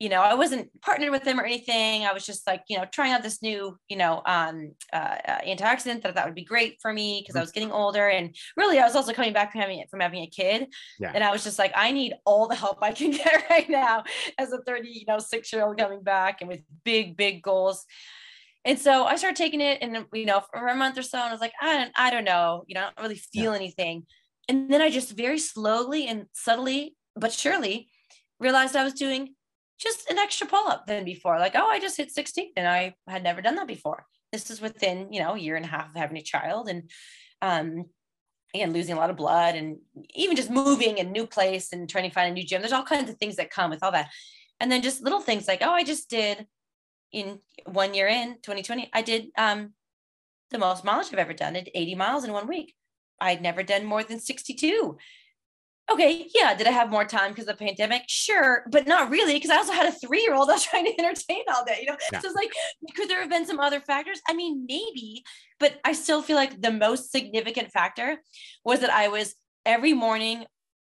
you 0.00 0.08
know, 0.08 0.22
I 0.22 0.32
wasn't 0.32 0.70
partnered 0.80 1.10
with 1.10 1.24
them 1.24 1.38
or 1.38 1.44
anything. 1.44 2.06
I 2.06 2.14
was 2.14 2.24
just 2.24 2.46
like, 2.46 2.62
you 2.68 2.78
know, 2.78 2.86
trying 2.90 3.12
out 3.12 3.22
this 3.22 3.42
new, 3.42 3.78
you 3.90 3.98
know, 3.98 4.22
um, 4.24 4.72
uh, 4.94 4.96
uh, 5.28 5.40
antioxidant 5.46 6.00
that 6.02 6.06
I 6.06 6.12
thought 6.12 6.24
would 6.24 6.34
be 6.34 6.42
great 6.42 6.78
for 6.80 6.90
me 6.90 7.20
because 7.20 7.36
I 7.36 7.40
mm-hmm. 7.40 7.42
was 7.42 7.52
getting 7.52 7.70
older 7.70 8.08
and 8.08 8.34
really 8.56 8.78
I 8.78 8.84
was 8.84 8.96
also 8.96 9.12
coming 9.12 9.34
back 9.34 9.52
from 9.52 9.60
having 9.60 9.78
it 9.78 9.90
from 9.90 10.00
having 10.00 10.22
a 10.22 10.26
kid. 10.26 10.68
Yeah. 10.98 11.12
And 11.14 11.22
I 11.22 11.30
was 11.30 11.44
just 11.44 11.58
like, 11.58 11.72
I 11.76 11.92
need 11.92 12.14
all 12.24 12.48
the 12.48 12.54
help 12.54 12.78
I 12.80 12.92
can 12.92 13.10
get 13.10 13.44
right 13.50 13.68
now 13.68 14.04
as 14.38 14.52
a 14.52 14.62
30, 14.62 14.88
you 14.88 15.04
know, 15.06 15.18
six 15.18 15.52
year 15.52 15.62
old 15.62 15.76
coming 15.76 16.02
back 16.02 16.40
and 16.40 16.48
with 16.48 16.60
big, 16.82 17.18
big 17.18 17.42
goals. 17.42 17.84
And 18.64 18.78
so 18.78 19.04
I 19.04 19.16
started 19.16 19.36
taking 19.36 19.60
it 19.60 19.80
and, 19.82 20.06
you 20.14 20.24
know, 20.24 20.42
for 20.50 20.66
a 20.66 20.74
month 20.74 20.96
or 20.96 21.02
so, 21.02 21.18
and 21.18 21.28
I 21.28 21.32
was 21.32 21.40
like, 21.42 21.54
I 21.60 21.76
don't, 21.76 21.92
I 21.94 22.10
don't 22.10 22.24
know, 22.24 22.64
you 22.66 22.74
know, 22.74 22.82
I 22.82 22.84
don't 22.84 23.02
really 23.02 23.20
feel 23.32 23.52
yeah. 23.52 23.58
anything. 23.58 24.06
And 24.48 24.70
then 24.70 24.80
I 24.80 24.88
just 24.88 25.12
very 25.12 25.38
slowly 25.38 26.06
and 26.06 26.24
subtly, 26.32 26.96
but 27.16 27.32
surely 27.32 27.90
realized 28.38 28.74
I 28.74 28.84
was 28.84 28.94
doing 28.94 29.34
just 29.80 30.10
an 30.10 30.18
extra 30.18 30.46
pull 30.46 30.68
up 30.68 30.86
than 30.86 31.04
before. 31.04 31.38
Like, 31.38 31.54
oh, 31.54 31.66
I 31.66 31.80
just 31.80 31.96
hit 31.96 32.10
16 32.10 32.52
and 32.56 32.68
I 32.68 32.94
had 33.08 33.22
never 33.22 33.40
done 33.40 33.56
that 33.56 33.66
before. 33.66 34.04
This 34.30 34.50
is 34.50 34.60
within, 34.60 35.12
you 35.12 35.20
know, 35.20 35.34
a 35.34 35.38
year 35.38 35.56
and 35.56 35.64
a 35.64 35.68
half 35.68 35.88
of 35.88 35.96
having 35.96 36.18
a 36.18 36.22
child. 36.22 36.68
And, 36.68 36.90
um, 37.42 37.86
again, 38.54 38.72
losing 38.72 38.94
a 38.94 38.98
lot 38.98 39.10
of 39.10 39.16
blood 39.16 39.54
and 39.54 39.78
even 40.14 40.36
just 40.36 40.50
moving 40.50 40.98
a 40.98 41.04
new 41.04 41.26
place 41.26 41.72
and 41.72 41.88
trying 41.88 42.08
to 42.08 42.14
find 42.14 42.30
a 42.30 42.34
new 42.34 42.44
gym. 42.44 42.60
There's 42.60 42.72
all 42.72 42.82
kinds 42.82 43.08
of 43.08 43.16
things 43.16 43.36
that 43.36 43.50
come 43.50 43.70
with 43.70 43.82
all 43.82 43.92
that. 43.92 44.10
And 44.60 44.70
then 44.70 44.82
just 44.82 45.02
little 45.02 45.20
things 45.20 45.48
like, 45.48 45.62
oh, 45.62 45.70
I 45.70 45.84
just 45.84 46.10
did 46.10 46.46
in 47.12 47.40
one 47.64 47.94
year 47.94 48.06
in 48.06 48.34
2020, 48.42 48.90
I 48.92 49.02
did 49.02 49.28
um, 49.36 49.72
the 50.50 50.58
most 50.58 50.84
mileage 50.84 51.08
I've 51.12 51.18
ever 51.18 51.32
done. 51.32 51.56
at 51.56 51.68
80 51.74 51.94
miles 51.94 52.24
in 52.24 52.32
one 52.32 52.46
week. 52.46 52.74
I'd 53.20 53.42
never 53.42 53.62
done 53.62 53.84
more 53.84 54.02
than 54.02 54.20
62. 54.20 54.96
Okay, 55.90 56.28
yeah. 56.34 56.54
Did 56.54 56.66
I 56.66 56.70
have 56.70 56.90
more 56.90 57.04
time 57.04 57.30
because 57.30 57.48
of 57.48 57.58
the 57.58 57.64
pandemic? 57.64 58.02
Sure, 58.06 58.64
but 58.70 58.86
not 58.86 59.10
really 59.10 59.34
because 59.34 59.50
I 59.50 59.56
also 59.56 59.72
had 59.72 59.86
a 59.86 59.92
three 59.92 60.22
year 60.22 60.34
old 60.34 60.48
I 60.48 60.54
was 60.54 60.64
trying 60.70 60.84
to 60.84 60.98
entertain 60.98 61.42
all 61.52 61.64
day. 61.64 61.78
You 61.80 61.86
know, 61.86 61.96
yeah. 62.12 62.20
so 62.20 62.28
it's 62.28 62.36
like, 62.36 62.52
could 62.94 63.08
there 63.08 63.20
have 63.20 63.30
been 63.30 63.46
some 63.46 63.58
other 63.58 63.80
factors? 63.80 64.20
I 64.28 64.34
mean, 64.34 64.66
maybe, 64.68 65.24
but 65.58 65.80
I 65.84 65.92
still 65.92 66.22
feel 66.22 66.36
like 66.36 66.60
the 66.60 66.70
most 66.70 67.10
significant 67.10 67.72
factor 67.72 68.18
was 68.64 68.80
that 68.80 68.90
I 68.90 69.08
was 69.08 69.34
every 69.66 69.92
morning 69.92 70.44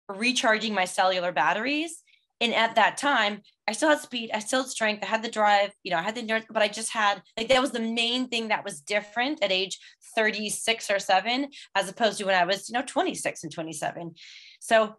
recharging 0.10 0.74
my 0.74 0.86
cellular 0.86 1.32
batteries 1.32 2.04
and 2.42 2.54
at 2.54 2.76
that 2.76 2.98
time 2.98 3.42
i 3.68 3.72
still 3.72 3.90
had 3.90 4.00
speed 4.00 4.30
i 4.34 4.40
still 4.40 4.62
had 4.62 4.70
strength 4.70 5.04
i 5.04 5.08
had 5.08 5.24
the 5.24 5.32
drive 5.32 5.72
you 5.84 5.92
know 5.92 5.98
i 5.98 6.02
had 6.02 6.16
the 6.16 6.22
endurance 6.22 6.46
but 6.52 6.62
i 6.62 6.68
just 6.68 6.92
had 6.92 7.22
like 7.38 7.48
that 7.48 7.62
was 7.62 7.72
the 7.72 7.80
main 7.80 8.28
thing 8.28 8.50
that 8.50 8.64
was 8.64 8.82
different 8.82 9.42
at 9.42 9.52
age 9.52 9.80
36 10.16 10.92
or 10.92 11.00
7 11.00 11.48
as 11.76 11.90
opposed 11.90 12.20
to 12.20 12.26
when 12.26 12.36
i 12.36 12.46
was 12.46 12.70
you 12.70 12.74
know 12.74 12.84
26 12.86 13.44
and 13.44 13.52
27 13.52 14.14
so 14.60 14.96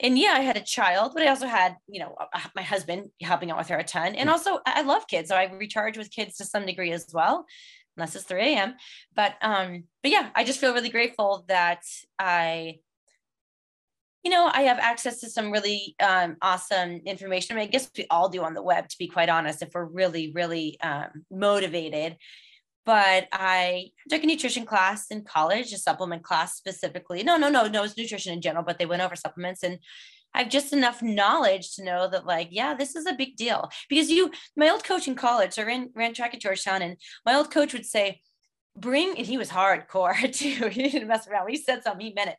and 0.00 0.18
yeah 0.18 0.34
i 0.34 0.40
had 0.40 0.56
a 0.56 0.62
child 0.62 1.12
but 1.14 1.22
i 1.22 1.28
also 1.28 1.46
had 1.46 1.76
you 1.88 2.00
know 2.00 2.14
my 2.54 2.62
husband 2.62 3.10
helping 3.22 3.50
out 3.50 3.58
with 3.58 3.68
her 3.68 3.78
a 3.78 3.84
ton 3.84 4.14
and 4.14 4.30
also 4.30 4.58
i 4.66 4.82
love 4.82 5.06
kids 5.06 5.28
so 5.28 5.36
i 5.36 5.44
recharge 5.52 5.96
with 5.96 6.10
kids 6.10 6.36
to 6.36 6.44
some 6.44 6.66
degree 6.66 6.92
as 6.92 7.06
well 7.12 7.46
unless 7.96 8.14
it's 8.14 8.24
3 8.24 8.54
a.m 8.54 8.74
but 9.14 9.34
um 9.42 9.84
but 10.02 10.12
yeah 10.12 10.30
i 10.34 10.44
just 10.44 10.60
feel 10.60 10.74
really 10.74 10.90
grateful 10.90 11.44
that 11.48 11.82
i 12.18 12.78
you 14.24 14.30
know, 14.34 14.50
I 14.52 14.62
have 14.62 14.78
access 14.78 15.20
to 15.20 15.30
some 15.30 15.50
really 15.50 15.94
um, 16.02 16.36
awesome 16.42 17.00
information. 17.06 17.56
I, 17.56 17.60
mean, 17.60 17.68
I 17.68 17.70
guess 17.70 17.90
we 17.96 18.06
all 18.10 18.28
do 18.28 18.42
on 18.42 18.52
the 18.52 18.62
web, 18.62 18.88
to 18.88 18.98
be 18.98 19.06
quite 19.06 19.28
honest, 19.28 19.62
if 19.62 19.70
we're 19.72 19.84
really, 19.84 20.32
really 20.32 20.78
um, 20.80 21.24
motivated. 21.30 22.16
But 22.88 23.28
I 23.32 23.90
took 24.08 24.22
a 24.22 24.26
nutrition 24.26 24.64
class 24.64 25.10
in 25.10 25.24
college, 25.24 25.74
a 25.74 25.78
supplement 25.78 26.22
class 26.22 26.56
specifically. 26.56 27.22
No, 27.22 27.36
no, 27.36 27.50
no, 27.50 27.68
no, 27.68 27.84
it's 27.84 27.98
nutrition 27.98 28.32
in 28.32 28.40
general, 28.40 28.64
but 28.64 28.78
they 28.78 28.86
went 28.86 29.02
over 29.02 29.14
supplements 29.14 29.62
and 29.62 29.78
I 30.32 30.38
have 30.44 30.48
just 30.48 30.72
enough 30.72 31.02
knowledge 31.02 31.74
to 31.74 31.84
know 31.84 32.08
that, 32.08 32.24
like, 32.24 32.48
yeah, 32.50 32.72
this 32.74 32.96
is 32.96 33.06
a 33.06 33.12
big 33.12 33.36
deal. 33.36 33.68
Because 33.90 34.10
you, 34.10 34.30
my 34.56 34.70
old 34.70 34.84
coach 34.84 35.08
in 35.08 35.16
college, 35.16 35.58
I 35.58 35.64
ran, 35.64 35.90
ran 35.94 36.14
track 36.14 36.34
at 36.34 36.40
Georgetown, 36.40 36.82
and 36.82 36.96
my 37.24 37.34
old 37.34 37.50
coach 37.50 37.72
would 37.72 37.86
say, 37.86 38.20
bring, 38.76 39.16
and 39.16 39.26
he 39.26 39.38
was 39.38 39.48
hardcore 39.48 40.32
too. 40.38 40.68
He 40.68 40.82
didn't 40.88 41.08
mess 41.08 41.26
around. 41.26 41.48
He 41.48 41.56
said 41.56 41.82
something, 41.82 42.06
he 42.06 42.12
meant 42.14 42.30
it 42.30 42.36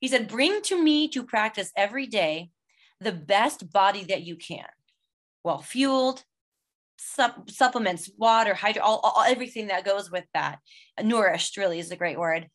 he 0.00 0.08
said, 0.08 0.28
Bring 0.28 0.62
to 0.62 0.82
me 0.82 1.08
to 1.08 1.22
practice 1.22 1.70
every 1.76 2.06
day 2.06 2.50
the 3.00 3.12
best 3.12 3.70
body 3.72 4.04
that 4.04 4.22
you 4.22 4.36
can, 4.36 4.66
well 5.44 5.62
fueled, 5.62 6.24
sup- 7.00 7.50
supplements, 7.50 8.10
water, 8.16 8.54
hydro, 8.54 8.82
all, 8.82 9.00
all, 9.02 9.24
everything 9.26 9.68
that 9.68 9.84
goes 9.84 10.10
with 10.10 10.24
that. 10.34 10.58
Nourished 11.02 11.56
really 11.56 11.78
is 11.78 11.90
a 11.90 11.96
great 11.96 12.18
word. 12.18 12.48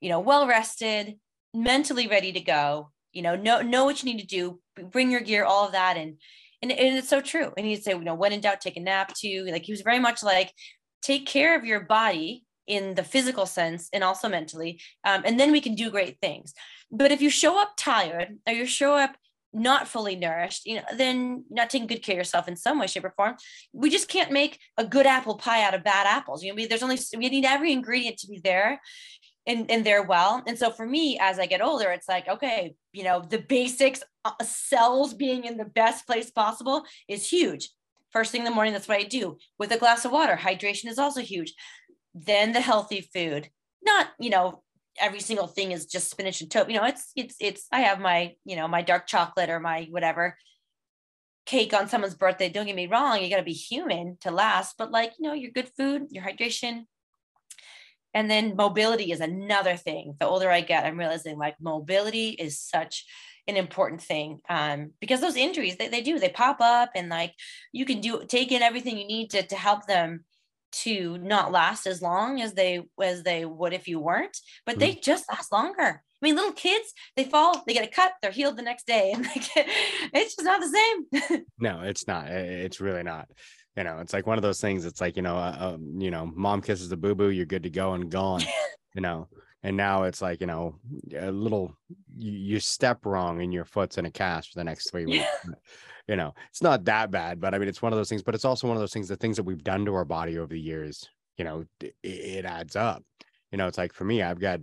You 0.00 0.10
know, 0.10 0.20
well 0.20 0.46
rested, 0.46 1.18
mentally 1.54 2.08
ready 2.08 2.32
to 2.32 2.40
go. 2.40 2.90
You 3.12 3.22
know, 3.22 3.36
know 3.36 3.62
know 3.62 3.84
what 3.84 4.02
you 4.02 4.12
need 4.12 4.20
to 4.20 4.26
do. 4.26 4.60
Bring 4.90 5.10
your 5.10 5.20
gear, 5.20 5.44
all 5.44 5.66
of 5.66 5.72
that, 5.72 5.96
and 5.96 6.18
and, 6.60 6.72
and 6.72 6.98
it's 6.98 7.08
so 7.08 7.20
true. 7.20 7.52
And 7.56 7.66
he'd 7.66 7.82
say, 7.82 7.92
you 7.92 8.00
know, 8.00 8.14
when 8.14 8.32
in 8.32 8.40
doubt, 8.40 8.60
take 8.60 8.76
a 8.76 8.80
nap 8.80 9.14
too. 9.14 9.46
Like 9.50 9.64
he 9.64 9.72
was 9.72 9.82
very 9.82 10.00
much 10.00 10.22
like, 10.22 10.52
take 11.02 11.26
care 11.26 11.56
of 11.56 11.64
your 11.64 11.80
body 11.80 12.44
in 12.66 12.94
the 12.94 13.02
physical 13.02 13.46
sense 13.46 13.88
and 13.94 14.04
also 14.04 14.28
mentally 14.28 14.78
um, 15.02 15.22
and 15.24 15.40
then 15.40 15.50
we 15.50 15.60
can 15.60 15.74
do 15.74 15.90
great 15.90 16.18
things 16.20 16.52
but 16.92 17.10
if 17.10 17.22
you 17.22 17.30
show 17.30 17.58
up 17.58 17.72
tired 17.78 18.36
or 18.46 18.52
you 18.52 18.66
show 18.66 18.94
up 18.94 19.16
not 19.58 19.88
fully 19.88 20.16
nourished 20.16 20.66
you 20.66 20.76
know 20.76 20.82
then 20.96 21.44
not 21.50 21.70
taking 21.70 21.86
good 21.86 22.02
care 22.02 22.14
of 22.14 22.18
yourself 22.18 22.48
in 22.48 22.56
some 22.56 22.78
way 22.78 22.86
shape 22.86 23.04
or 23.04 23.10
form. 23.10 23.36
We 23.72 23.90
just 23.90 24.08
can't 24.08 24.32
make 24.32 24.58
a 24.76 24.86
good 24.86 25.06
apple 25.06 25.36
pie 25.36 25.62
out 25.62 25.74
of 25.74 25.84
bad 25.84 26.06
apples. 26.06 26.42
You 26.42 26.54
know 26.54 26.66
there's 26.66 26.82
only 26.82 26.98
we 27.16 27.28
need 27.28 27.44
every 27.44 27.72
ingredient 27.72 28.18
to 28.18 28.28
be 28.28 28.40
there 28.42 28.80
and 29.46 29.70
and 29.70 29.84
there 29.84 30.02
well. 30.02 30.42
And 30.46 30.58
so 30.58 30.70
for 30.70 30.86
me 30.86 31.18
as 31.20 31.38
i 31.38 31.46
get 31.46 31.62
older 31.62 31.90
it's 31.90 32.08
like 32.08 32.28
okay 32.28 32.74
you 32.92 33.04
know 33.04 33.22
the 33.28 33.38
basics 33.38 34.02
uh, 34.24 34.32
cells 34.42 35.14
being 35.14 35.44
in 35.44 35.56
the 35.56 35.64
best 35.64 36.06
place 36.06 36.30
possible 36.30 36.84
is 37.08 37.28
huge. 37.28 37.70
First 38.10 38.32
thing 38.32 38.40
in 38.40 38.44
the 38.46 38.54
morning 38.54 38.72
that's 38.72 38.88
what 38.88 38.98
i 38.98 39.04
do. 39.04 39.38
With 39.58 39.72
a 39.72 39.78
glass 39.78 40.04
of 40.04 40.12
water 40.12 40.36
hydration 40.36 40.86
is 40.86 40.98
also 40.98 41.20
huge. 41.20 41.54
Then 42.14 42.52
the 42.52 42.60
healthy 42.60 43.00
food. 43.00 43.48
Not, 43.80 44.08
you 44.18 44.30
know, 44.30 44.62
every 45.00 45.20
single 45.20 45.46
thing 45.46 45.72
is 45.72 45.86
just 45.86 46.10
spinach 46.10 46.40
and 46.40 46.50
toast. 46.50 46.70
You 46.70 46.76
know, 46.76 46.84
it's 46.84 47.12
it's 47.16 47.36
it's 47.40 47.66
I 47.72 47.80
have 47.80 48.00
my, 48.00 48.34
you 48.44 48.56
know, 48.56 48.68
my 48.68 48.82
dark 48.82 49.06
chocolate 49.06 49.50
or 49.50 49.60
my 49.60 49.86
whatever 49.90 50.36
cake 51.46 51.72
on 51.72 51.88
someone's 51.88 52.14
birthday. 52.14 52.50
Don't 52.50 52.66
get 52.66 52.76
me 52.76 52.86
wrong, 52.86 53.22
you 53.22 53.30
got 53.30 53.38
to 53.38 53.42
be 53.42 53.54
human 53.54 54.18
to 54.20 54.30
last, 54.30 54.74
but 54.76 54.90
like, 54.90 55.14
you 55.18 55.26
know, 55.26 55.32
your 55.32 55.50
good 55.50 55.70
food, 55.76 56.08
your 56.10 56.22
hydration. 56.22 56.82
And 58.12 58.30
then 58.30 58.54
mobility 58.54 59.12
is 59.12 59.20
another 59.20 59.76
thing. 59.76 60.14
The 60.20 60.26
older 60.26 60.50
I 60.50 60.60
get, 60.60 60.84
I'm 60.84 60.98
realizing 60.98 61.38
like 61.38 61.56
mobility 61.58 62.30
is 62.30 62.60
such 62.60 63.06
an 63.48 63.56
important 63.56 64.02
thing 64.02 64.40
um, 64.50 64.92
because 65.00 65.22
those 65.22 65.36
injuries 65.36 65.76
they, 65.78 65.88
they 65.88 66.02
do 66.02 66.18
they 66.18 66.28
pop 66.28 66.58
up 66.60 66.90
and 66.94 67.08
like 67.08 67.32
you 67.72 67.86
can 67.86 68.00
do 68.00 68.22
take 68.28 68.52
in 68.52 68.60
everything 68.60 68.98
you 68.98 69.06
need 69.06 69.30
to 69.30 69.42
to 69.42 69.56
help 69.56 69.86
them 69.86 70.24
to 70.70 71.18
not 71.18 71.52
last 71.52 71.86
as 71.86 72.02
long 72.02 72.40
as 72.40 72.54
they 72.54 72.82
as 73.02 73.22
they 73.22 73.44
would 73.44 73.72
if 73.72 73.88
you 73.88 73.98
weren't 74.00 74.38
but 74.66 74.72
mm-hmm. 74.72 74.80
they 74.80 74.94
just 74.94 75.28
last 75.30 75.52
longer. 75.52 76.02
I 76.20 76.26
mean 76.26 76.34
little 76.34 76.52
kids 76.52 76.92
they 77.16 77.24
fall 77.24 77.62
they 77.66 77.74
get 77.74 77.86
a 77.86 77.90
cut 77.90 78.12
they're 78.20 78.30
healed 78.30 78.56
the 78.56 78.62
next 78.62 78.86
day 78.86 79.12
and 79.14 79.24
get, 79.24 79.68
it's 80.12 80.36
just 80.36 80.44
not 80.44 80.60
the 80.60 80.68
same. 80.68 81.44
No 81.58 81.80
it's 81.82 82.06
not 82.06 82.28
it's 82.28 82.80
really 82.80 83.02
not. 83.02 83.28
You 83.76 83.84
know 83.84 83.98
it's 83.98 84.12
like 84.12 84.26
one 84.26 84.38
of 84.38 84.42
those 84.42 84.60
things 84.60 84.84
it's 84.84 85.00
like 85.00 85.16
you 85.16 85.22
know 85.22 85.36
uh, 85.36 85.56
um, 85.76 86.00
you 86.00 86.10
know 86.10 86.30
mom 86.34 86.62
kisses 86.62 86.88
the 86.88 86.96
boo 86.96 87.14
boo 87.14 87.30
you're 87.30 87.46
good 87.46 87.62
to 87.62 87.70
go 87.70 87.94
and 87.94 88.10
gone 88.10 88.42
you 88.94 89.00
know 89.00 89.28
and 89.62 89.76
now 89.76 90.04
it's 90.04 90.22
like 90.22 90.40
you 90.40 90.46
know 90.46 90.74
a 91.16 91.30
little 91.30 91.74
you, 92.16 92.32
you 92.32 92.60
step 92.60 93.04
wrong 93.04 93.42
and 93.42 93.52
your 93.52 93.64
foot's 93.64 93.98
in 93.98 94.06
a 94.06 94.10
cast 94.10 94.52
for 94.52 94.58
the 94.58 94.64
next 94.64 94.90
three 94.90 95.06
weeks 95.06 95.26
you 96.08 96.16
know 96.16 96.34
it's 96.50 96.62
not 96.62 96.84
that 96.84 97.10
bad 97.10 97.40
but 97.40 97.54
i 97.54 97.58
mean 97.58 97.68
it's 97.68 97.82
one 97.82 97.92
of 97.92 97.98
those 97.98 98.08
things 98.08 98.22
but 98.22 98.34
it's 98.34 98.44
also 98.44 98.66
one 98.66 98.76
of 98.76 98.80
those 98.80 98.92
things 98.92 99.08
the 99.08 99.16
things 99.16 99.36
that 99.36 99.42
we've 99.42 99.64
done 99.64 99.84
to 99.84 99.94
our 99.94 100.04
body 100.04 100.38
over 100.38 100.52
the 100.52 100.60
years 100.60 101.08
you 101.36 101.44
know 101.44 101.64
it, 101.80 101.94
it 102.02 102.44
adds 102.44 102.76
up. 102.76 103.02
You 103.52 103.58
know 103.58 103.66
it's 103.66 103.78
like 103.78 103.94
for 103.94 104.04
me 104.04 104.22
i've 104.22 104.40
got 104.40 104.60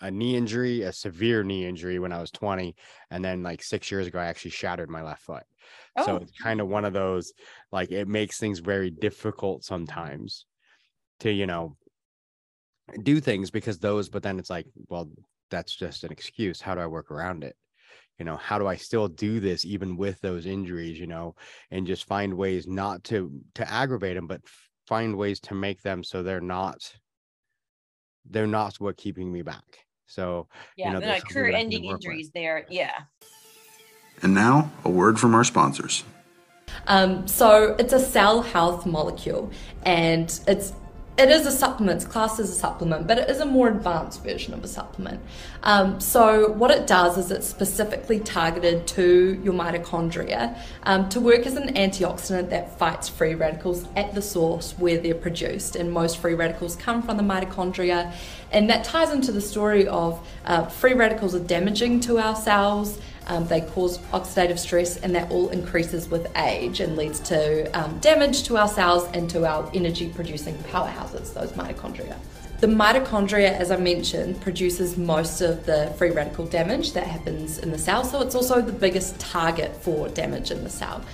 a 0.00 0.10
knee 0.10 0.36
injury 0.36 0.82
a 0.82 0.92
severe 0.92 1.42
knee 1.42 1.66
injury 1.66 1.98
when 1.98 2.12
i 2.12 2.20
was 2.20 2.30
20 2.30 2.76
and 3.10 3.24
then 3.24 3.42
like 3.42 3.62
six 3.62 3.90
years 3.90 4.06
ago 4.06 4.18
i 4.18 4.26
actually 4.26 4.50
shattered 4.50 4.90
my 4.90 5.02
left 5.02 5.22
foot. 5.22 5.42
Oh. 5.96 6.04
so 6.04 6.16
it's 6.16 6.32
kind 6.32 6.60
of 6.60 6.68
one 6.68 6.84
of 6.84 6.92
those 6.92 7.32
like 7.72 7.90
it 7.90 8.06
makes 8.06 8.38
things 8.38 8.58
very 8.58 8.90
difficult 8.90 9.64
sometimes 9.64 10.44
to 11.20 11.32
you 11.32 11.46
know 11.46 11.76
do 13.02 13.20
things 13.20 13.50
because 13.50 13.78
those 13.78 14.08
but 14.08 14.22
then 14.22 14.38
it's 14.38 14.50
like 14.50 14.66
well 14.88 15.10
that's 15.50 15.74
just 15.74 16.04
an 16.04 16.12
excuse. 16.12 16.60
How 16.60 16.74
do 16.74 16.80
i 16.80 16.86
work 16.86 17.10
around 17.10 17.44
it? 17.44 17.56
You 18.18 18.24
know 18.24 18.36
how 18.36 18.58
do 18.58 18.66
i 18.66 18.76
still 18.76 19.08
do 19.08 19.40
this 19.40 19.64
even 19.64 19.96
with 19.96 20.20
those 20.20 20.44
injuries 20.44 20.98
you 20.98 21.06
know 21.06 21.36
and 21.70 21.86
just 21.86 22.04
find 22.04 22.34
ways 22.34 22.66
not 22.66 23.04
to 23.04 23.30
to 23.54 23.70
aggravate 23.70 24.16
them 24.16 24.26
but 24.26 24.40
find 24.86 25.16
ways 25.16 25.38
to 25.40 25.54
make 25.54 25.82
them 25.82 26.02
so 26.02 26.22
they're 26.22 26.40
not 26.40 26.78
they're 28.30 28.46
not 28.46 28.74
what 28.80 28.96
keeping 28.96 29.32
me 29.32 29.42
back. 29.42 29.86
So 30.06 30.48
yeah 30.76 30.92
you 30.94 31.00
know, 31.00 31.06
like 31.06 31.28
career 31.28 31.54
ending 31.54 31.84
injuries 31.84 32.30
there 32.34 32.66
yeah. 32.68 33.02
And 34.22 34.34
now 34.34 34.70
a 34.84 34.90
word 34.90 35.20
from 35.20 35.34
our 35.34 35.44
sponsors. 35.44 36.02
Um, 36.86 37.26
so 37.28 37.76
it's 37.78 37.92
a 37.92 38.00
cell 38.00 38.42
health 38.42 38.84
molecule 38.84 39.50
and 39.84 40.40
it's 40.46 40.72
it 41.18 41.30
is 41.30 41.46
a 41.46 41.50
supplement, 41.50 42.02
it's 42.02 42.10
classed 42.10 42.38
as 42.38 42.48
a 42.48 42.54
supplement, 42.54 43.08
but 43.08 43.18
it 43.18 43.28
is 43.28 43.40
a 43.40 43.44
more 43.44 43.66
advanced 43.66 44.22
version 44.22 44.54
of 44.54 44.62
a 44.62 44.68
supplement. 44.68 45.20
Um, 45.64 46.00
so, 46.00 46.52
what 46.52 46.70
it 46.70 46.86
does 46.86 47.18
is 47.18 47.32
it's 47.32 47.46
specifically 47.46 48.20
targeted 48.20 48.86
to 48.88 49.40
your 49.42 49.52
mitochondria 49.52 50.56
um, 50.84 51.08
to 51.08 51.20
work 51.20 51.44
as 51.44 51.56
an 51.56 51.74
antioxidant 51.74 52.50
that 52.50 52.78
fights 52.78 53.08
free 53.08 53.34
radicals 53.34 53.84
at 53.96 54.14
the 54.14 54.22
source 54.22 54.72
where 54.78 54.98
they're 54.98 55.14
produced. 55.14 55.74
And 55.74 55.90
most 55.92 56.18
free 56.18 56.34
radicals 56.34 56.76
come 56.76 57.02
from 57.02 57.16
the 57.16 57.24
mitochondria. 57.24 58.14
And 58.52 58.70
that 58.70 58.84
ties 58.84 59.10
into 59.10 59.32
the 59.32 59.40
story 59.40 59.88
of 59.88 60.26
uh, 60.44 60.66
free 60.66 60.94
radicals 60.94 61.34
are 61.34 61.40
damaging 61.40 62.00
to 62.00 62.18
our 62.18 62.36
cells. 62.36 63.00
Um, 63.28 63.46
they 63.46 63.60
cause 63.60 63.98
oxidative 64.12 64.58
stress, 64.58 64.96
and 64.96 65.14
that 65.14 65.30
all 65.30 65.50
increases 65.50 66.08
with 66.08 66.26
age 66.36 66.80
and 66.80 66.96
leads 66.96 67.20
to 67.20 67.70
um, 67.78 67.98
damage 67.98 68.42
to 68.44 68.56
our 68.56 68.68
cells 68.68 69.08
and 69.12 69.28
to 69.30 69.46
our 69.46 69.70
energy 69.74 70.08
producing 70.08 70.54
powerhouses, 70.70 71.34
those 71.34 71.52
mitochondria. 71.52 72.16
The 72.60 72.66
mitochondria, 72.66 73.52
as 73.52 73.70
I 73.70 73.76
mentioned, 73.76 74.40
produces 74.40 74.96
most 74.96 75.42
of 75.42 75.64
the 75.64 75.94
free 75.96 76.10
radical 76.10 76.44
damage 76.44 76.92
that 76.94 77.06
happens 77.06 77.58
in 77.58 77.70
the 77.70 77.78
cell, 77.78 78.02
so 78.02 78.20
it's 78.20 78.34
also 78.34 78.60
the 78.60 78.72
biggest 78.72 79.20
target 79.20 79.76
for 79.76 80.08
damage 80.08 80.50
in 80.50 80.64
the 80.64 80.70
cell. 80.70 81.04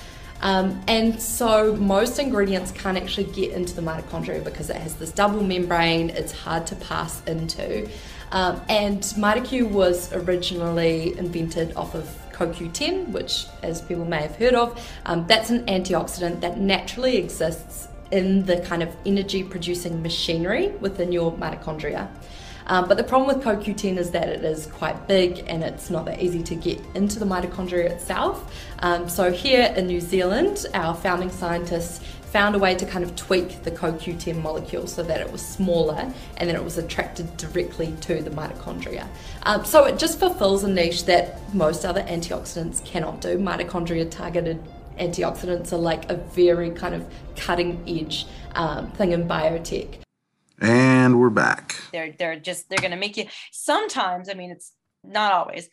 Um, 0.40 0.82
and 0.88 1.20
so 1.20 1.74
most 1.76 2.18
ingredients 2.18 2.70
can't 2.70 2.96
actually 2.96 3.24
get 3.32 3.52
into 3.52 3.74
the 3.74 3.82
mitochondria 3.82 4.42
because 4.42 4.70
it 4.70 4.76
has 4.76 4.94
this 4.94 5.10
double 5.10 5.42
membrane, 5.42 6.10
it's 6.10 6.32
hard 6.32 6.66
to 6.68 6.76
pass 6.76 7.22
into. 7.24 7.88
Um, 8.34 8.60
and 8.68 9.00
MitoQ 9.00 9.70
was 9.70 10.12
originally 10.12 11.16
invented 11.16 11.74
off 11.76 11.94
of 11.94 12.04
CoQ10, 12.32 13.10
which, 13.10 13.46
as 13.62 13.80
people 13.80 14.04
may 14.04 14.22
have 14.22 14.34
heard 14.34 14.54
of, 14.54 14.84
um, 15.06 15.24
that's 15.28 15.50
an 15.50 15.64
antioxidant 15.66 16.40
that 16.40 16.58
naturally 16.58 17.16
exists 17.16 17.86
in 18.10 18.44
the 18.44 18.60
kind 18.62 18.82
of 18.82 18.94
energy 19.06 19.44
producing 19.44 20.02
machinery 20.02 20.70
within 20.80 21.12
your 21.12 21.30
mitochondria. 21.32 22.08
Um, 22.66 22.88
but 22.88 22.96
the 22.96 23.04
problem 23.04 23.36
with 23.36 23.44
CoQ10 23.44 23.98
is 23.98 24.10
that 24.12 24.28
it 24.28 24.42
is 24.42 24.66
quite 24.66 25.06
big 25.06 25.44
and 25.46 25.62
it's 25.62 25.90
not 25.90 26.06
that 26.06 26.20
easy 26.20 26.42
to 26.44 26.54
get 26.56 26.80
into 26.94 27.20
the 27.20 27.26
mitochondria 27.26 27.90
itself. 27.90 28.52
Um, 28.80 29.08
so, 29.08 29.30
here 29.30 29.72
in 29.76 29.86
New 29.86 30.00
Zealand, 30.00 30.66
our 30.74 30.94
founding 30.94 31.30
scientists 31.30 32.00
found 32.34 32.56
a 32.56 32.58
way 32.58 32.74
to 32.74 32.84
kind 32.84 33.04
of 33.04 33.14
tweak 33.14 33.62
the 33.62 33.70
CoQ10 33.70 34.42
molecule 34.42 34.88
so 34.88 35.04
that 35.04 35.20
it 35.20 35.30
was 35.30 35.40
smaller 35.40 36.12
and 36.36 36.48
then 36.48 36.56
it 36.56 36.64
was 36.64 36.76
attracted 36.76 37.36
directly 37.36 37.94
to 38.00 38.20
the 38.20 38.30
mitochondria. 38.30 39.06
Um, 39.44 39.64
so 39.64 39.84
it 39.84 40.00
just 40.00 40.18
fulfills 40.18 40.64
a 40.64 40.68
niche 40.68 41.04
that 41.04 41.38
most 41.54 41.84
other 41.84 42.02
antioxidants 42.02 42.84
cannot 42.84 43.20
do. 43.20 43.38
Mitochondria 43.38 44.10
targeted 44.10 44.60
antioxidants 44.98 45.72
are 45.72 45.76
like 45.76 46.10
a 46.10 46.16
very 46.16 46.70
kind 46.70 46.96
of 46.96 47.06
cutting 47.36 47.80
edge 47.86 48.26
um, 48.56 48.90
thing 48.90 49.12
in 49.12 49.28
biotech. 49.28 50.00
And 50.60 51.20
we're 51.20 51.30
back. 51.30 51.76
They're 51.92 52.16
they're 52.18 52.40
just 52.40 52.68
they're 52.68 52.78
going 52.78 52.90
to 52.90 52.96
make 52.96 53.16
you 53.16 53.26
sometimes. 53.52 54.28
I 54.28 54.34
mean, 54.34 54.50
it's 54.50 54.72
not 55.04 55.30
always, 55.32 55.68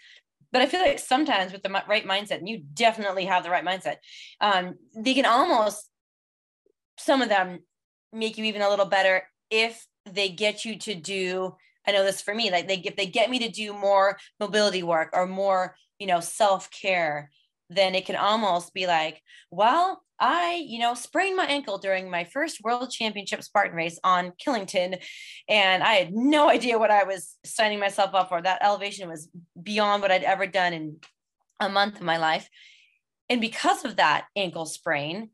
but 0.51 0.61
I 0.61 0.67
feel 0.67 0.81
like 0.81 0.99
sometimes 0.99 1.53
with 1.53 1.63
the 1.63 1.69
right 1.69 2.05
mindset, 2.05 2.37
and 2.37 2.47
you 2.47 2.61
definitely 2.73 3.25
have 3.25 3.43
the 3.43 3.49
right 3.49 3.65
mindset, 3.65 3.95
um, 4.41 4.75
they 4.95 5.15
can 5.15 5.25
almost 5.25 5.90
some 7.03 7.21
of 7.21 7.29
them 7.29 7.59
make 8.13 8.37
you 8.37 8.45
even 8.45 8.61
a 8.61 8.69
little 8.69 8.85
better 8.85 9.23
if 9.49 9.85
they 10.09 10.29
get 10.29 10.65
you 10.65 10.77
to 10.77 10.95
do 10.95 11.55
i 11.87 11.91
know 11.91 12.03
this 12.03 12.21
for 12.21 12.33
me 12.33 12.51
like 12.51 12.67
they 12.67 12.77
if 12.77 12.95
they 12.95 13.05
get 13.05 13.29
me 13.29 13.39
to 13.39 13.49
do 13.49 13.73
more 13.73 14.17
mobility 14.39 14.83
work 14.83 15.09
or 15.13 15.27
more 15.27 15.75
you 15.99 16.07
know 16.07 16.19
self-care 16.19 17.29
then 17.69 17.95
it 17.95 18.05
can 18.05 18.15
almost 18.15 18.73
be 18.73 18.87
like 18.87 19.21
well 19.51 20.01
i 20.19 20.63
you 20.67 20.79
know 20.79 20.93
sprained 20.93 21.37
my 21.37 21.45
ankle 21.45 21.77
during 21.77 22.09
my 22.09 22.23
first 22.23 22.61
world 22.63 22.91
championship 22.91 23.43
spartan 23.43 23.75
race 23.75 23.99
on 24.03 24.33
killington 24.43 24.97
and 25.47 25.83
i 25.83 25.93
had 25.93 26.13
no 26.13 26.49
idea 26.49 26.79
what 26.79 26.91
i 26.91 27.03
was 27.03 27.37
signing 27.45 27.79
myself 27.79 28.13
up 28.13 28.29
for. 28.29 28.41
That 28.41 28.63
elevation 28.63 29.07
was 29.09 29.29
beyond 29.61 30.01
what 30.01 30.11
i'd 30.11 30.23
ever 30.23 30.47
done 30.47 30.73
in 30.73 30.97
a 31.61 31.69
month 31.69 31.97
of 31.97 32.01
my 32.01 32.17
life. 32.17 32.49
And 33.29 33.39
because 33.39 33.85
of 33.85 33.97
that 33.97 34.25
ankle 34.35 34.65
sprain 34.65 35.29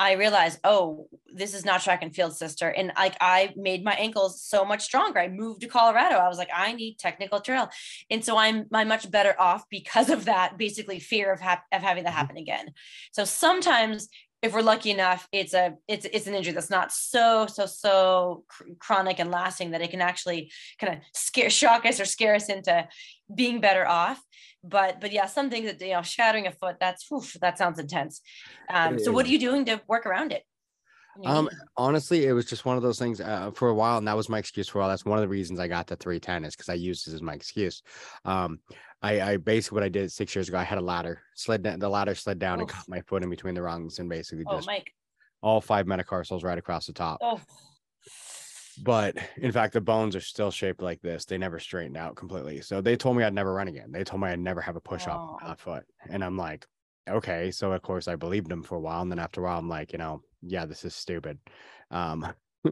I 0.00 0.12
realized, 0.12 0.60
oh, 0.64 1.08
this 1.32 1.52
is 1.52 1.66
not 1.66 1.82
track 1.82 2.02
and 2.02 2.14
field, 2.14 2.34
sister. 2.34 2.70
And 2.70 2.90
like 2.96 3.16
I 3.20 3.52
made 3.54 3.84
my 3.84 3.92
ankles 3.92 4.40
so 4.42 4.64
much 4.64 4.82
stronger. 4.82 5.18
I 5.18 5.28
moved 5.28 5.60
to 5.60 5.68
Colorado. 5.68 6.16
I 6.16 6.26
was 6.26 6.38
like, 6.38 6.48
I 6.54 6.72
need 6.72 6.98
technical 6.98 7.40
trail. 7.40 7.68
And 8.10 8.24
so 8.24 8.38
I'm 8.38 8.64
I'm 8.72 8.88
much 8.88 9.10
better 9.10 9.38
off 9.38 9.64
because 9.68 10.08
of 10.08 10.24
that, 10.24 10.56
basically 10.56 11.00
fear 11.00 11.30
of, 11.30 11.40
ha- 11.40 11.62
of 11.70 11.82
having 11.82 12.04
that 12.04 12.10
mm-hmm. 12.10 12.18
happen 12.18 12.36
again. 12.38 12.70
So 13.12 13.26
sometimes 13.26 14.08
if 14.42 14.54
we're 14.54 14.62
lucky 14.62 14.90
enough, 14.90 15.28
it's 15.32 15.52
a 15.52 15.74
it's 15.86 16.06
it's 16.06 16.26
an 16.26 16.34
injury 16.34 16.54
that's 16.54 16.70
not 16.70 16.92
so 16.92 17.46
so 17.46 17.66
so 17.66 18.44
cr- 18.48 18.64
chronic 18.78 19.18
and 19.18 19.30
lasting 19.30 19.72
that 19.72 19.82
it 19.82 19.90
can 19.90 20.00
actually 20.00 20.50
kind 20.78 20.94
of 20.94 21.00
scare 21.14 21.50
shock 21.60 21.84
us 21.84 22.00
or 22.00 22.04
scare 22.04 22.34
us 22.34 22.48
into 22.48 22.86
being 23.34 23.60
better 23.60 23.86
off. 23.86 24.20
But 24.64 25.00
but 25.00 25.12
yeah 25.12 25.26
some 25.26 25.50
things 25.50 25.66
that 25.66 25.80
you 25.84 25.92
know 25.92 26.02
shattering 26.02 26.46
a 26.46 26.52
foot 26.52 26.76
that's 26.80 27.10
oof, 27.12 27.36
that 27.40 27.58
sounds 27.58 27.78
intense. 27.78 28.22
Um, 28.72 28.98
so 28.98 29.12
what 29.12 29.26
are 29.26 29.30
you 29.30 29.38
doing 29.38 29.66
to 29.66 29.80
work 29.88 30.06
around 30.06 30.32
it? 30.32 30.42
Um 31.24 31.50
honestly 31.76 32.24
it 32.26 32.32
was 32.32 32.46
just 32.46 32.64
one 32.64 32.76
of 32.76 32.82
those 32.82 32.98
things 32.98 33.20
uh, 33.20 33.50
for 33.50 33.68
a 33.68 33.74
while 33.74 33.98
and 33.98 34.08
that 34.08 34.16
was 34.16 34.28
my 34.28 34.38
excuse 34.38 34.68
for 34.68 34.78
a 34.78 34.82
while. 34.82 34.88
That's 34.88 35.04
one 35.04 35.18
of 35.18 35.22
the 35.22 35.28
reasons 35.28 35.60
i 35.60 35.68
got 35.68 35.86
to 35.88 35.96
310 35.96 36.44
is 36.44 36.56
because 36.56 36.68
i 36.70 36.74
used 36.74 37.08
it 37.08 37.14
as 37.14 37.20
my 37.20 37.34
excuse. 37.34 37.82
Um 38.24 38.60
I, 39.02 39.20
I 39.20 39.36
basically 39.38 39.76
what 39.76 39.84
I 39.84 39.88
did 39.88 40.12
six 40.12 40.34
years 40.34 40.48
ago. 40.48 40.58
I 40.58 40.64
had 40.64 40.78
a 40.78 40.82
ladder, 40.82 41.22
slid 41.34 41.62
down, 41.62 41.78
the 41.78 41.88
ladder 41.88 42.14
slid 42.14 42.38
down 42.38 42.58
oh. 42.58 42.60
and 42.60 42.68
caught 42.68 42.88
my 42.88 43.00
foot 43.02 43.22
in 43.22 43.30
between 43.30 43.54
the 43.54 43.62
rungs, 43.62 43.98
and 43.98 44.08
basically 44.08 44.44
oh, 44.46 44.56
just 44.56 44.66
Mike. 44.66 44.92
all 45.42 45.60
five 45.60 45.86
metatarsals 45.86 46.44
right 46.44 46.58
across 46.58 46.86
the 46.86 46.92
top. 46.92 47.18
Oh 47.22 47.40
but 48.82 49.16
in 49.36 49.52
fact 49.52 49.72
the 49.72 49.80
bones 49.80 50.16
are 50.16 50.20
still 50.20 50.50
shaped 50.50 50.82
like 50.82 51.00
this 51.02 51.24
they 51.24 51.38
never 51.38 51.58
straightened 51.58 51.96
out 51.96 52.16
completely 52.16 52.60
so 52.60 52.80
they 52.80 52.96
told 52.96 53.16
me 53.16 53.24
i'd 53.24 53.34
never 53.34 53.52
run 53.52 53.68
again 53.68 53.90
they 53.90 54.04
told 54.04 54.22
me 54.22 54.28
i'd 54.28 54.38
never 54.38 54.60
have 54.60 54.76
a 54.76 54.80
push 54.80 55.06
up 55.06 55.38
oh. 55.42 55.54
foot 55.54 55.84
and 56.08 56.24
i'm 56.24 56.36
like 56.36 56.66
okay 57.08 57.50
so 57.50 57.72
of 57.72 57.82
course 57.82 58.08
i 58.08 58.16
believed 58.16 58.48
them 58.48 58.62
for 58.62 58.76
a 58.76 58.80
while 58.80 59.02
and 59.02 59.10
then 59.10 59.18
after 59.18 59.40
a 59.40 59.44
while 59.44 59.58
i'm 59.58 59.68
like 59.68 59.92
you 59.92 59.98
know 59.98 60.20
yeah 60.42 60.64
this 60.64 60.84
is 60.84 60.94
stupid 60.94 61.38
um 61.90 62.26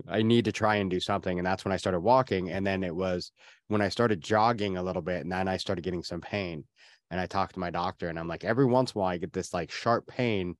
I 0.08 0.22
need 0.22 0.44
to 0.46 0.52
try 0.52 0.76
and 0.76 0.90
do 0.90 1.00
something. 1.00 1.38
And 1.38 1.46
that's 1.46 1.64
when 1.64 1.72
I 1.72 1.76
started 1.76 2.00
walking. 2.00 2.50
And 2.50 2.66
then 2.66 2.82
it 2.82 2.94
was 2.94 3.32
when 3.68 3.80
I 3.80 3.88
started 3.88 4.20
jogging 4.20 4.76
a 4.76 4.82
little 4.82 5.02
bit, 5.02 5.22
and 5.22 5.32
then 5.32 5.48
I 5.48 5.56
started 5.56 5.82
getting 5.82 6.02
some 6.02 6.20
pain. 6.20 6.64
And 7.10 7.18
I 7.18 7.26
talked 7.26 7.54
to 7.54 7.60
my 7.60 7.70
doctor, 7.70 8.08
and 8.08 8.18
I'm 8.18 8.28
like, 8.28 8.44
every 8.44 8.66
once 8.66 8.92
in 8.92 8.98
a 8.98 9.00
while, 9.00 9.12
I 9.12 9.18
get 9.18 9.32
this 9.32 9.54
like 9.54 9.70
sharp 9.70 10.06
pain 10.06 10.56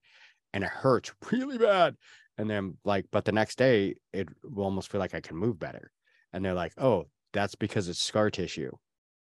and 0.53 0.65
it 0.65 0.71
hurts 0.71 1.13
really 1.33 1.59
bad. 1.59 1.97
And 2.37 2.49
then, 2.49 2.77
like, 2.85 3.07
but 3.11 3.25
the 3.25 3.33
next 3.33 3.59
day, 3.59 3.97
it 4.13 4.29
will 4.45 4.65
almost 4.65 4.91
feel 4.91 5.01
like 5.01 5.15
I 5.15 5.21
can 5.21 5.37
move 5.37 5.59
better. 5.59 5.91
And 6.33 6.45
they're 6.45 6.55
like, 6.55 6.73
oh, 6.79 7.07
that's 7.33 7.57
because 7.57 7.89
it's 7.89 7.99
scar 7.99 8.31
tissue. 8.31 8.71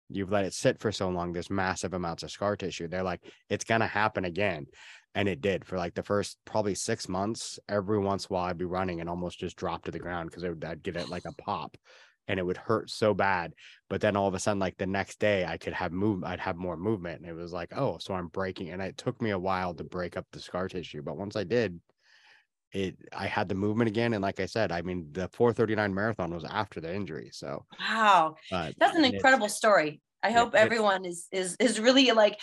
You've 0.09 0.31
let 0.31 0.45
it 0.45 0.53
sit 0.53 0.79
for 0.79 0.91
so 0.91 1.09
long, 1.09 1.33
there's 1.33 1.49
massive 1.49 1.93
amounts 1.93 2.23
of 2.23 2.29
scar 2.29 2.55
tissue. 2.55 2.87
They're 2.87 3.03
like, 3.03 3.21
it's 3.49 3.63
to 3.63 3.79
happen 3.87 4.25
again 4.25 4.67
and 5.16 5.30
it 5.30 5.41
did 5.41 5.66
for 5.66 5.78
like 5.78 5.95
the 5.95 6.03
first 6.03 6.38
probably 6.43 6.76
six 6.76 7.07
months. 7.07 7.57
Every 7.70 7.97
once 7.97 8.26
in 8.26 8.28
a 8.28 8.34
while, 8.34 8.45
I'd 8.45 8.57
be 8.57 8.66
running 8.66 8.99
and 8.99 9.09
almost 9.09 9.39
just 9.39 9.55
drop 9.55 9.86
to 9.86 9.91
the 9.91 9.99
ground 9.99 10.30
because 10.30 10.43
I'd 10.43 10.84
get 10.84 10.97
it 10.97 11.09
like 11.09 11.24
a 11.26 11.34
pop, 11.41 11.78
and 12.28 12.38
it 12.38 12.45
would 12.45 12.57
hurt 12.57 12.89
so 12.89 13.13
bad. 13.13 13.53
But 13.89 14.01
then 14.01 14.18
all 14.18 14.28
of 14.28 14.34
a 14.34 14.39
sudden, 14.39 14.59
like 14.59 14.78
the 14.78 14.86
next 14.86 15.20
day, 15.20 15.45
I 15.45 15.57
could 15.57 15.74
have 15.74 15.93
move. 15.93 16.26
I'd 16.26 16.41
have 16.41 16.57
more 16.57 16.76
movement, 16.76 17.22
and 17.22 17.30
it 17.30 17.34
was 17.34 17.53
like, 17.53 17.76
oh, 17.76 17.97
so 17.97 18.13
I'm 18.13 18.28
breaking. 18.28 18.70
And 18.70 18.82
it 18.82 18.97
took 18.97 19.22
me 19.22 19.32
a 19.32 19.39
while 19.39 19.74
to 19.74 19.86
break 19.86 20.18
up 20.18 20.28
the 20.32 20.41
scar 20.41 20.68
tissue, 20.68 21.01
but 21.01 21.18
once 21.18 21.38
I 21.38 21.45
did, 21.45 21.80
it 22.74 22.97
I 23.16 23.28
had 23.28 23.47
the 23.47 23.55
movement 23.55 23.88
again. 23.88 24.13
And 24.13 24.22
like 24.22 24.41
I 24.41 24.47
said, 24.47 24.74
I 24.74 24.82
mean, 24.82 25.07
the 25.13 25.30
439 25.30 25.93
marathon 25.93 26.34
was 26.34 26.43
after 26.43 26.82
the 26.82 26.93
injury. 26.93 27.30
So 27.32 27.66
wow, 27.80 28.36
uh, 28.51 28.72
that's 28.78 28.97
an 28.97 29.05
incredible 29.05 29.47
story. 29.47 30.01
I 30.22 30.32
hope 30.32 30.55
everyone 30.55 31.05
is 31.05 31.28
is 31.32 31.55
is 31.59 31.80
really 31.80 32.11
like 32.11 32.38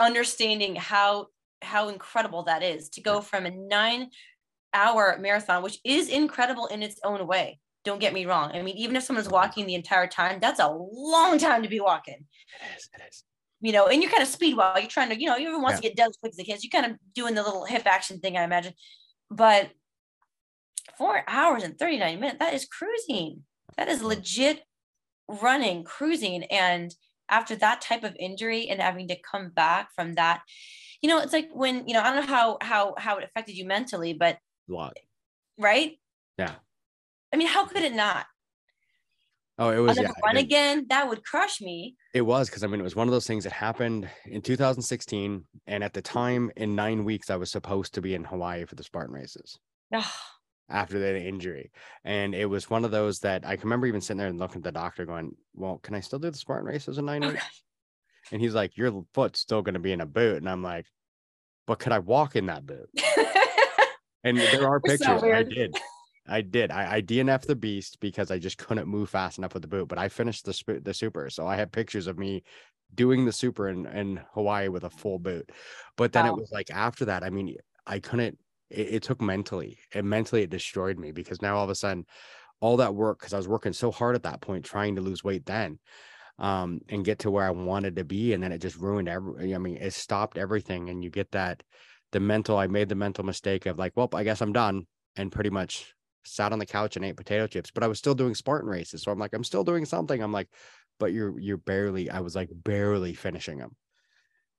understanding 0.00 0.74
how 0.74 1.28
how 1.64 1.88
incredible 1.88 2.44
that 2.44 2.62
is 2.62 2.88
to 2.90 3.02
go 3.02 3.20
from 3.20 3.46
a 3.46 3.50
nine 3.50 4.10
hour 4.72 5.16
marathon, 5.20 5.62
which 5.62 5.78
is 5.84 6.08
incredible 6.08 6.66
in 6.66 6.82
its 6.82 7.00
own 7.04 7.26
way. 7.26 7.60
Don't 7.84 8.00
get 8.00 8.12
me 8.12 8.26
wrong. 8.26 8.50
I 8.52 8.62
mean, 8.62 8.76
even 8.76 8.96
if 8.96 9.04
someone's 9.04 9.26
mm-hmm. 9.26 9.34
walking 9.34 9.66
the 9.66 9.74
entire 9.74 10.06
time, 10.06 10.38
that's 10.40 10.60
a 10.60 10.68
long 10.68 11.38
time 11.38 11.62
to 11.62 11.68
be 11.68 11.80
walking. 11.80 12.14
It 12.60 12.76
is. 12.76 12.88
It 12.94 13.02
is. 13.08 13.24
You 13.60 13.72
know, 13.72 13.86
and 13.86 14.02
you're 14.02 14.10
kind 14.10 14.22
of 14.22 14.28
speed 14.28 14.56
while 14.56 14.78
you're 14.78 14.88
trying 14.88 15.08
to, 15.10 15.18
you 15.18 15.26
know, 15.26 15.34
everyone 15.34 15.62
wants 15.62 15.76
yeah. 15.76 15.88
to 15.88 15.88
get 15.88 15.96
done 15.96 16.08
as 16.10 16.16
quick 16.16 16.32
as 16.32 16.36
they 16.36 16.44
can. 16.44 16.58
So 16.58 16.62
you're 16.64 16.82
kind 16.82 16.92
of 16.92 16.98
doing 17.14 17.34
the 17.34 17.42
little 17.42 17.64
hip 17.64 17.86
action 17.86 18.20
thing, 18.20 18.36
I 18.36 18.44
imagine. 18.44 18.74
But 19.30 19.70
four 20.98 21.22
hours 21.26 21.62
and 21.62 21.78
39 21.78 22.20
minutes, 22.20 22.38
that 22.40 22.54
is 22.54 22.66
cruising. 22.66 23.42
That 23.78 23.88
is 23.88 23.98
mm-hmm. 23.98 24.08
legit 24.08 24.62
running, 25.28 25.84
cruising. 25.84 26.44
And 26.44 26.94
after 27.28 27.56
that 27.56 27.80
type 27.80 28.04
of 28.04 28.16
injury 28.18 28.68
and 28.68 28.80
having 28.80 29.08
to 29.08 29.16
come 29.20 29.50
back 29.50 29.88
from 29.94 30.14
that, 30.14 30.42
you 31.04 31.10
know, 31.10 31.18
it's 31.18 31.34
like 31.34 31.50
when, 31.52 31.86
you 31.86 31.92
know, 31.92 32.00
I 32.00 32.14
don't 32.14 32.24
know 32.24 32.34
how 32.34 32.56
how 32.62 32.94
how 32.96 33.18
it 33.18 33.24
affected 33.24 33.58
you 33.58 33.66
mentally, 33.66 34.14
but 34.14 34.38
a 34.70 34.72
lot. 34.72 34.96
Right? 35.58 35.98
Yeah. 36.38 36.52
I 37.30 37.36
mean, 37.36 37.46
how 37.46 37.66
could 37.66 37.82
it 37.82 37.92
not? 37.92 38.24
Oh, 39.58 39.68
it 39.68 39.80
was 39.80 40.00
yeah, 40.00 40.08
run 40.24 40.38
again. 40.38 40.86
That 40.88 41.10
would 41.10 41.22
crush 41.22 41.60
me. 41.60 41.96
It 42.14 42.22
was 42.22 42.48
because 42.48 42.64
I 42.64 42.68
mean 42.68 42.80
it 42.80 42.84
was 42.84 42.96
one 42.96 43.06
of 43.06 43.12
those 43.12 43.26
things 43.26 43.44
that 43.44 43.52
happened 43.52 44.08
in 44.24 44.40
2016, 44.40 45.44
and 45.66 45.84
at 45.84 45.92
the 45.92 46.00
time, 46.00 46.50
in 46.56 46.74
nine 46.74 47.04
weeks, 47.04 47.28
I 47.28 47.36
was 47.36 47.50
supposed 47.50 47.92
to 47.94 48.00
be 48.00 48.14
in 48.14 48.24
Hawaii 48.24 48.64
for 48.64 48.74
the 48.74 48.82
Spartan 48.82 49.14
races. 49.14 49.58
after 50.70 50.98
the 50.98 51.22
injury, 51.22 51.70
and 52.04 52.34
it 52.34 52.46
was 52.46 52.70
one 52.70 52.86
of 52.86 52.92
those 52.92 53.18
that 53.18 53.46
I 53.46 53.56
can 53.56 53.64
remember 53.64 53.88
even 53.88 54.00
sitting 54.00 54.16
there 54.16 54.28
and 54.28 54.38
looking 54.38 54.60
at 54.60 54.64
the 54.64 54.72
doctor, 54.72 55.04
going, 55.04 55.36
"Well, 55.54 55.80
can 55.82 55.94
I 55.94 56.00
still 56.00 56.18
do 56.18 56.30
the 56.30 56.38
Spartan 56.38 56.66
races 56.66 56.96
in 56.96 57.04
nine 57.04 57.22
oh 57.22 57.28
weeks?" 57.28 57.62
And 58.32 58.40
he's 58.40 58.54
like, 58.54 58.76
Your 58.76 59.04
foot's 59.12 59.40
still 59.40 59.62
going 59.62 59.74
to 59.74 59.80
be 59.80 59.92
in 59.92 60.00
a 60.00 60.06
boot. 60.06 60.38
And 60.38 60.48
I'm 60.48 60.62
like, 60.62 60.86
But 61.66 61.78
could 61.78 61.92
I 61.92 61.98
walk 61.98 62.36
in 62.36 62.46
that 62.46 62.66
boot? 62.66 62.88
and 64.24 64.36
there 64.38 64.68
are 64.68 64.80
pictures. 64.80 65.06
So 65.06 65.32
I 65.32 65.42
did. 65.42 65.76
I 66.26 66.40
did. 66.40 66.70
I, 66.70 66.96
I 66.96 67.02
DNF 67.02 67.42
the 67.42 67.54
beast 67.54 67.98
because 68.00 68.30
I 68.30 68.38
just 68.38 68.56
couldn't 68.56 68.88
move 68.88 69.10
fast 69.10 69.36
enough 69.38 69.52
with 69.52 69.62
the 69.62 69.68
boot, 69.68 69.88
but 69.88 69.98
I 69.98 70.08
finished 70.08 70.46
the 70.46 70.80
the 70.82 70.94
super. 70.94 71.28
So 71.30 71.46
I 71.46 71.56
have 71.56 71.70
pictures 71.70 72.06
of 72.06 72.18
me 72.18 72.42
doing 72.94 73.24
the 73.24 73.32
super 73.32 73.68
in, 73.68 73.86
in 73.86 74.20
Hawaii 74.32 74.68
with 74.68 74.84
a 74.84 74.90
full 74.90 75.18
boot. 75.18 75.50
But 75.96 76.12
then 76.12 76.24
wow. 76.24 76.32
it 76.32 76.40
was 76.40 76.50
like 76.52 76.70
after 76.70 77.06
that, 77.06 77.22
I 77.22 77.30
mean, 77.30 77.56
I 77.86 77.98
couldn't, 77.98 78.38
it, 78.70 78.94
it 78.94 79.02
took 79.02 79.20
mentally, 79.20 79.78
and 79.92 80.08
mentally 80.08 80.42
it 80.42 80.50
destroyed 80.50 80.98
me 80.98 81.12
because 81.12 81.42
now 81.42 81.56
all 81.56 81.64
of 81.64 81.70
a 81.70 81.74
sudden, 81.74 82.06
all 82.60 82.76
that 82.78 82.94
work, 82.94 83.18
because 83.18 83.34
I 83.34 83.36
was 83.36 83.48
working 83.48 83.72
so 83.72 83.90
hard 83.90 84.14
at 84.14 84.22
that 84.22 84.40
point 84.40 84.64
trying 84.64 84.96
to 84.96 85.02
lose 85.02 85.24
weight 85.24 85.44
then 85.44 85.78
um, 86.38 86.80
and 86.88 87.04
get 87.04 87.20
to 87.20 87.30
where 87.30 87.44
I 87.44 87.50
wanted 87.50 87.96
to 87.96 88.04
be. 88.04 88.32
And 88.32 88.42
then 88.42 88.52
it 88.52 88.58
just 88.58 88.76
ruined 88.76 89.08
every, 89.08 89.54
I 89.54 89.58
mean, 89.58 89.76
it 89.76 89.92
stopped 89.92 90.36
everything. 90.36 90.88
And 90.88 91.02
you 91.04 91.10
get 91.10 91.32
that, 91.32 91.62
the 92.12 92.20
mental, 92.20 92.58
I 92.58 92.66
made 92.66 92.88
the 92.88 92.94
mental 92.94 93.24
mistake 93.24 93.66
of 93.66 93.78
like, 93.78 93.92
well, 93.96 94.08
I 94.12 94.24
guess 94.24 94.40
I'm 94.40 94.52
done. 94.52 94.86
And 95.16 95.30
pretty 95.30 95.50
much 95.50 95.94
sat 96.24 96.52
on 96.52 96.58
the 96.58 96.66
couch 96.66 96.96
and 96.96 97.04
ate 97.04 97.16
potato 97.16 97.46
chips, 97.46 97.70
but 97.70 97.84
I 97.84 97.86
was 97.86 97.98
still 97.98 98.14
doing 98.14 98.34
Spartan 98.34 98.68
races. 98.68 99.02
So 99.02 99.12
I'm 99.12 99.18
like, 99.18 99.32
I'm 99.32 99.44
still 99.44 99.62
doing 99.62 99.84
something. 99.84 100.20
I'm 100.20 100.32
like, 100.32 100.48
but 100.98 101.12
you're, 101.12 101.38
you're 101.38 101.56
barely, 101.56 102.10
I 102.10 102.20
was 102.20 102.34
like 102.34 102.50
barely 102.52 103.14
finishing 103.14 103.58
them, 103.58 103.76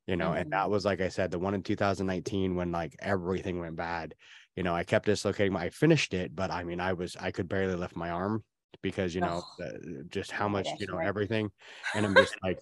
you 0.05 0.15
know? 0.15 0.29
Mm-hmm. 0.29 0.37
And 0.37 0.53
that 0.53 0.69
was, 0.69 0.85
like 0.85 1.01
I 1.01 1.09
said, 1.09 1.31
the 1.31 1.39
one 1.39 1.53
in 1.53 1.63
2019 1.63 2.55
when 2.55 2.71
like 2.71 2.95
everything 2.99 3.59
went 3.59 3.75
bad, 3.75 4.15
you 4.55 4.63
know, 4.63 4.73
I 4.73 4.83
kept 4.83 5.07
dislocating 5.07 5.53
my, 5.53 5.63
I 5.63 5.69
finished 5.71 6.13
it, 6.13 6.33
but 6.33 6.51
I 6.51 6.63
mean, 6.63 6.79
I 6.79 6.93
was, 6.93 7.17
I 7.19 7.31
could 7.31 7.49
barely 7.49 7.75
lift 7.75 7.95
my 7.95 8.11
arm 8.11 8.43
because 8.81 9.13
you 9.13 9.21
know 9.21 9.43
oh, 9.61 9.71
just 10.09 10.31
how 10.31 10.47
much 10.47 10.67
you 10.79 10.87
know 10.87 10.97
right. 10.97 11.07
everything 11.07 11.49
and 11.93 12.05
i'm 12.05 12.15
just 12.15 12.35
like 12.43 12.59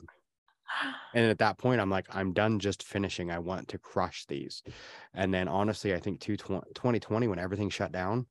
and 1.13 1.25
at 1.25 1.37
that 1.37 1.57
point 1.57 1.79
i'm 1.81 1.89
like 1.89 2.07
i'm 2.09 2.33
done 2.33 2.59
just 2.59 2.83
finishing 2.83 3.31
i 3.31 3.39
want 3.39 3.67
to 3.67 3.77
crush 3.77 4.25
these 4.25 4.63
and 5.13 5.33
then 5.33 5.47
honestly 5.47 5.93
i 5.93 5.99
think 5.99 6.19
2020 6.19 7.27
when 7.27 7.39
everything 7.39 7.69
shut 7.69 7.91
down 7.91 8.25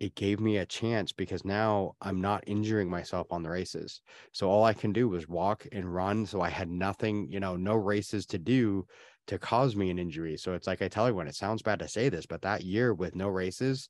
it 0.00 0.14
gave 0.14 0.40
me 0.40 0.56
a 0.56 0.66
chance 0.66 1.12
because 1.12 1.44
now 1.44 1.92
i'm 2.00 2.20
not 2.20 2.42
injuring 2.46 2.88
myself 2.88 3.26
on 3.30 3.42
the 3.42 3.50
races 3.50 4.00
so 4.32 4.48
all 4.48 4.64
i 4.64 4.72
can 4.72 4.92
do 4.92 5.08
was 5.08 5.28
walk 5.28 5.66
and 5.72 5.92
run 5.92 6.24
so 6.24 6.40
i 6.40 6.48
had 6.48 6.70
nothing 6.70 7.28
you 7.30 7.38
know 7.38 7.56
no 7.56 7.74
races 7.74 8.26
to 8.26 8.38
do 8.38 8.84
to 9.26 9.38
cause 9.38 9.76
me 9.76 9.90
an 9.90 9.98
injury 9.98 10.36
so 10.36 10.54
it's 10.54 10.66
like 10.66 10.82
i 10.82 10.88
tell 10.88 11.06
everyone 11.06 11.28
it 11.28 11.34
sounds 11.34 11.62
bad 11.62 11.78
to 11.78 11.86
say 11.86 12.08
this 12.08 12.26
but 12.26 12.42
that 12.42 12.62
year 12.62 12.94
with 12.94 13.14
no 13.14 13.28
races 13.28 13.88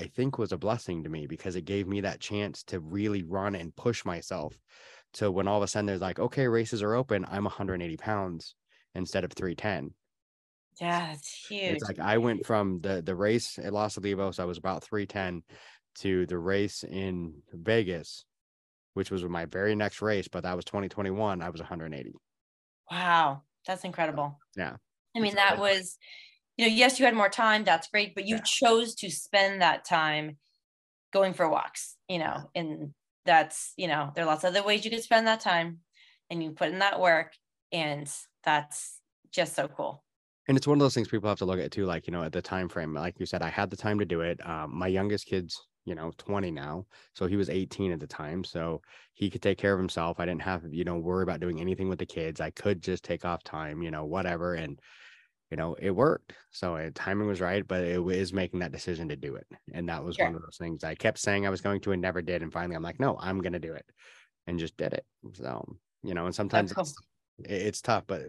I 0.00 0.06
think 0.06 0.38
was 0.38 0.52
a 0.52 0.58
blessing 0.58 1.04
to 1.04 1.08
me 1.10 1.26
because 1.26 1.56
it 1.56 1.64
gave 1.64 1.86
me 1.86 2.00
that 2.00 2.20
chance 2.20 2.62
to 2.64 2.80
really 2.80 3.22
run 3.22 3.54
and 3.54 3.74
push 3.76 4.04
myself. 4.04 4.58
So 5.14 5.30
when 5.30 5.46
all 5.46 5.58
of 5.58 5.62
a 5.62 5.66
sudden 5.66 5.86
there's 5.86 6.00
like, 6.00 6.18
okay, 6.18 6.48
races 6.48 6.82
are 6.82 6.94
open, 6.94 7.26
I'm 7.30 7.44
180 7.44 7.96
pounds 7.98 8.54
instead 8.94 9.24
of 9.24 9.32
310. 9.32 9.94
Yeah, 10.80 11.12
it's 11.12 11.46
huge. 11.46 11.74
It's 11.74 11.84
like 11.84 12.00
I 12.00 12.18
went 12.18 12.46
from 12.46 12.80
the 12.80 13.02
the 13.02 13.14
race 13.14 13.58
at 13.58 13.72
Los 13.72 13.96
Olivos, 13.96 14.40
I 14.40 14.46
was 14.46 14.58
about 14.58 14.82
310 14.82 15.42
to 15.96 16.26
the 16.26 16.38
race 16.38 16.82
in 16.82 17.42
Vegas, 17.52 18.24
which 18.94 19.10
was 19.10 19.22
my 19.24 19.44
very 19.44 19.74
next 19.74 20.00
race, 20.00 20.28
but 20.28 20.44
that 20.44 20.56
was 20.56 20.64
2021. 20.64 21.42
I 21.42 21.50
was 21.50 21.60
180. 21.60 22.12
Wow, 22.90 23.42
that's 23.66 23.84
incredible. 23.84 24.38
Yeah. 24.56 24.76
I 25.14 25.20
mean, 25.20 25.34
that 25.34 25.58
was 25.58 25.98
you 26.56 26.66
know, 26.66 26.72
yes, 26.72 26.98
you 26.98 27.06
had 27.06 27.14
more 27.14 27.28
time, 27.28 27.64
that's 27.64 27.88
great, 27.88 28.14
but 28.14 28.26
you 28.26 28.36
yeah. 28.36 28.42
chose 28.42 28.94
to 28.96 29.10
spend 29.10 29.62
that 29.62 29.84
time 29.84 30.36
going 31.12 31.34
for 31.34 31.48
walks, 31.48 31.96
you 32.08 32.18
know, 32.18 32.50
and 32.54 32.92
that's, 33.24 33.72
you 33.76 33.88
know, 33.88 34.10
there 34.14 34.24
are 34.24 34.26
lots 34.26 34.44
of 34.44 34.50
other 34.50 34.62
ways 34.62 34.84
you 34.84 34.90
could 34.90 35.02
spend 35.02 35.26
that 35.26 35.40
time 35.40 35.78
and 36.30 36.42
you 36.42 36.50
put 36.50 36.70
in 36.70 36.80
that 36.80 37.00
work 37.00 37.32
and 37.72 38.10
that's 38.44 39.00
just 39.32 39.54
so 39.54 39.68
cool. 39.68 40.04
And 40.48 40.56
it's 40.56 40.66
one 40.66 40.76
of 40.76 40.80
those 40.80 40.94
things 40.94 41.08
people 41.08 41.28
have 41.28 41.38
to 41.38 41.44
look 41.44 41.60
at 41.60 41.70
too, 41.70 41.86
like, 41.86 42.06
you 42.06 42.12
know, 42.12 42.24
at 42.24 42.32
the 42.32 42.42
time 42.42 42.68
frame, 42.68 42.92
like 42.94 43.18
you 43.20 43.26
said, 43.26 43.42
I 43.42 43.48
had 43.48 43.70
the 43.70 43.76
time 43.76 43.98
to 44.00 44.04
do 44.04 44.22
it. 44.22 44.44
Um, 44.46 44.76
my 44.76 44.88
youngest 44.88 45.26
kid's, 45.26 45.68
you 45.84 45.94
know, 45.94 46.12
20 46.18 46.50
now. 46.50 46.84
So 47.14 47.26
he 47.26 47.36
was 47.36 47.48
18 47.48 47.92
at 47.92 48.00
the 48.00 48.06
time. 48.06 48.42
So 48.42 48.82
he 49.14 49.30
could 49.30 49.42
take 49.42 49.58
care 49.58 49.72
of 49.72 49.78
himself. 49.78 50.18
I 50.18 50.26
didn't 50.26 50.42
have, 50.42 50.64
you 50.70 50.84
know, 50.84 50.96
worry 50.96 51.22
about 51.22 51.40
doing 51.40 51.60
anything 51.60 51.88
with 51.88 52.00
the 52.00 52.06
kids. 52.06 52.40
I 52.40 52.50
could 52.50 52.82
just 52.82 53.04
take 53.04 53.24
off 53.24 53.44
time, 53.44 53.82
you 53.82 53.90
know, 53.90 54.04
whatever. 54.04 54.54
And 54.54 54.80
you 55.52 55.56
know, 55.56 55.76
it 55.78 55.90
worked. 55.90 56.32
So 56.50 56.76
it, 56.76 56.94
timing 56.94 57.28
was 57.28 57.42
right, 57.42 57.68
but 57.68 57.84
it 57.84 58.02
was 58.02 58.32
making 58.32 58.60
that 58.60 58.72
decision 58.72 59.10
to 59.10 59.16
do 59.16 59.34
it. 59.34 59.46
And 59.74 59.86
that 59.90 60.02
was 60.02 60.16
sure. 60.16 60.24
one 60.24 60.34
of 60.34 60.40
those 60.40 60.56
things 60.56 60.82
I 60.82 60.94
kept 60.94 61.18
saying 61.18 61.46
I 61.46 61.50
was 61.50 61.60
going 61.60 61.82
to 61.82 61.92
and 61.92 62.00
never 62.00 62.22
did. 62.22 62.40
And 62.40 62.50
finally, 62.50 62.74
I'm 62.74 62.82
like, 62.82 62.98
no, 62.98 63.18
I'm 63.20 63.38
going 63.42 63.52
to 63.52 63.58
do 63.58 63.74
it 63.74 63.84
and 64.46 64.58
just 64.58 64.78
did 64.78 64.94
it. 64.94 65.04
So, 65.34 65.62
you 66.02 66.14
know, 66.14 66.24
and 66.24 66.34
sometimes 66.34 66.72
it's, 66.72 66.94
it's 67.44 67.82
tough, 67.82 68.04
but 68.06 68.22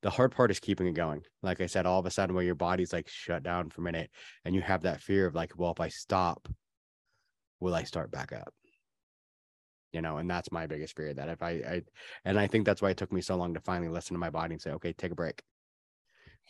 the 0.00 0.08
hard 0.08 0.34
part 0.34 0.50
is 0.50 0.58
keeping 0.58 0.86
it 0.86 0.94
going. 0.94 1.20
Like 1.42 1.60
I 1.60 1.66
said, 1.66 1.84
all 1.84 2.00
of 2.00 2.06
a 2.06 2.10
sudden, 2.10 2.34
where 2.34 2.42
your 2.42 2.54
body's 2.54 2.94
like 2.94 3.10
shut 3.10 3.42
down 3.42 3.68
for 3.68 3.82
a 3.82 3.84
minute 3.84 4.08
and 4.46 4.54
you 4.54 4.62
have 4.62 4.84
that 4.84 5.02
fear 5.02 5.26
of 5.26 5.34
like, 5.34 5.52
well, 5.58 5.72
if 5.72 5.80
I 5.80 5.88
stop, 5.88 6.48
will 7.60 7.74
I 7.74 7.82
start 7.82 8.10
back 8.10 8.32
up? 8.32 8.54
You 9.92 10.00
know, 10.00 10.16
and 10.16 10.30
that's 10.30 10.50
my 10.50 10.66
biggest 10.66 10.96
fear 10.96 11.12
that 11.12 11.28
if 11.28 11.42
I, 11.42 11.50
I, 11.50 11.82
and 12.24 12.40
I 12.40 12.46
think 12.46 12.64
that's 12.64 12.80
why 12.80 12.88
it 12.88 12.96
took 12.96 13.12
me 13.12 13.20
so 13.20 13.36
long 13.36 13.52
to 13.52 13.60
finally 13.60 13.90
listen 13.90 14.14
to 14.14 14.18
my 14.18 14.30
body 14.30 14.54
and 14.54 14.62
say, 14.62 14.70
okay, 14.70 14.94
take 14.94 15.12
a 15.12 15.14
break 15.14 15.42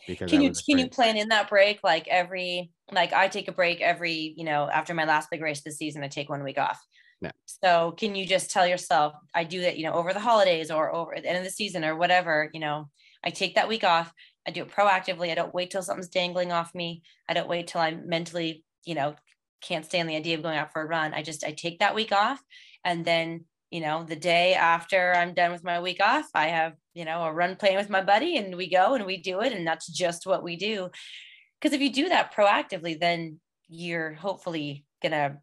because 0.07 0.31
can 0.31 0.43
you 0.43 0.53
can 0.53 0.79
you 0.79 0.89
plan 0.89 1.17
in 1.17 1.29
that 1.29 1.49
break 1.49 1.81
like 1.83 2.07
every 2.09 2.71
like 2.93 3.13
I 3.13 3.29
take 3.29 3.49
a 3.49 3.53
break 3.53 3.81
every 3.81 4.35
you 4.37 4.45
know 4.45 4.69
after 4.69 4.95
my 4.95 5.05
last 5.05 5.31
big 5.31 5.43
race 5.43 5.63
this 5.63 5.79
season 5.79 6.03
I 6.03 6.09
take 6.09 6.29
one 6.29 6.45
week 6.45 6.59
off. 6.59 6.81
No. 7.21 7.31
So 7.47 7.95
can 7.97 8.15
you 8.15 8.27
just 8.27 8.51
tell 8.51 8.67
yourself 8.67 9.15
I 9.35 9.45
do 9.45 9.63
that 9.63 9.79
you 9.79 9.85
know 9.85 9.95
over 9.95 10.13
the 10.13 10.21
holidays 10.21 10.71
or 10.71 10.95
over 10.95 11.15
at 11.15 11.23
the 11.23 11.29
end 11.29 11.39
of 11.39 11.45
the 11.45 11.51
season 11.51 11.85
or 11.85 11.97
whatever 11.97 12.51
you 12.53 12.61
know 12.61 12.89
I 13.25 13.31
take 13.31 13.55
that 13.55 13.69
week 13.69 13.85
off 13.85 14.13
I 14.47 14.51
do 14.51 14.63
it 14.63 14.71
proactively 14.71 15.31
I 15.31 15.35
don't 15.35 15.55
wait 15.55 15.71
till 15.71 15.83
something's 15.83 16.09
dangling 16.09 16.53
off 16.53 16.75
me 16.75 17.03
I 17.29 17.35
don't 17.35 17.49
wait 17.49 17.69
till 17.69 17.81
I'm 17.81 18.09
mentally 18.09 18.65
you 18.85 18.95
know 18.95 19.15
can't 19.65 19.85
stand 19.85 20.09
the 20.09 20.17
idea 20.17 20.37
of 20.37 20.43
going 20.43 20.59
out 20.59 20.73
for 20.73 20.83
a 20.83 20.87
run, 20.87 21.15
I 21.15 21.23
just 21.23 21.45
I 21.45 21.53
take 21.53 21.79
that 21.79 21.95
week 21.95 22.13
off 22.13 22.41
and 22.85 23.05
then 23.05 23.47
you 23.75 23.81
know 23.81 24.05
the 24.05 24.15
day 24.15 24.55
after 24.55 25.13
i'm 25.17 25.35
done 25.35 25.51
with 25.51 25.65
my 25.65 25.81
week 25.81 26.01
off 26.01 26.29
i 26.33 26.47
have 26.47 26.75
you 26.95 27.05
know 27.05 27.25
a 27.25 27.33
run 27.33 27.57
plan 27.57 27.75
with 27.75 27.91
my 27.91 28.01
buddy 28.01 28.37
and 28.37 28.57
we 28.57 28.71
go 28.71 28.95
and 28.95 29.05
we 29.05 29.17
do 29.17 29.41
it 29.41 29.53
and 29.53 29.67
that's 29.67 29.89
just 29.89 30.27
what 30.27 30.45
we 30.45 30.55
do 30.55 30.89
because 31.61 31.75
if 31.75 31.81
you 31.81 31.93
do 31.93 32.09
that 32.09 32.33
proactively 32.33 32.99
then 32.99 33.41
you're 33.69 34.13
hopefully 34.13 34.85
gonna 35.03 35.39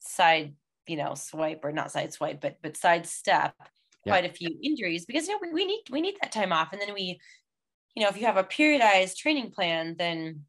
side 0.00 0.54
you 0.86 0.96
know 0.98 1.14
swipe 1.14 1.60
or 1.64 1.72
not 1.72 1.90
side 1.90 2.12
swipe 2.12 2.42
but 2.42 2.58
but 2.62 2.76
sidestep 2.76 3.54
Yeah. 4.04 4.12
quite 4.12 4.30
a 4.30 4.34
few 4.34 4.50
injuries 4.62 5.06
because 5.06 5.26
you 5.26 5.32
know 5.32 5.38
we, 5.40 5.54
we 5.54 5.64
need 5.64 5.82
we 5.90 6.02
need 6.02 6.16
that 6.20 6.30
time 6.30 6.52
off 6.52 6.72
and 6.72 6.80
then 6.82 6.92
we 6.92 7.18
you 7.94 8.02
know 8.02 8.10
if 8.10 8.18
you 8.18 8.26
have 8.26 8.36
a 8.36 8.44
periodized 8.44 9.16
training 9.16 9.50
plan 9.50 9.96
then 9.98 10.44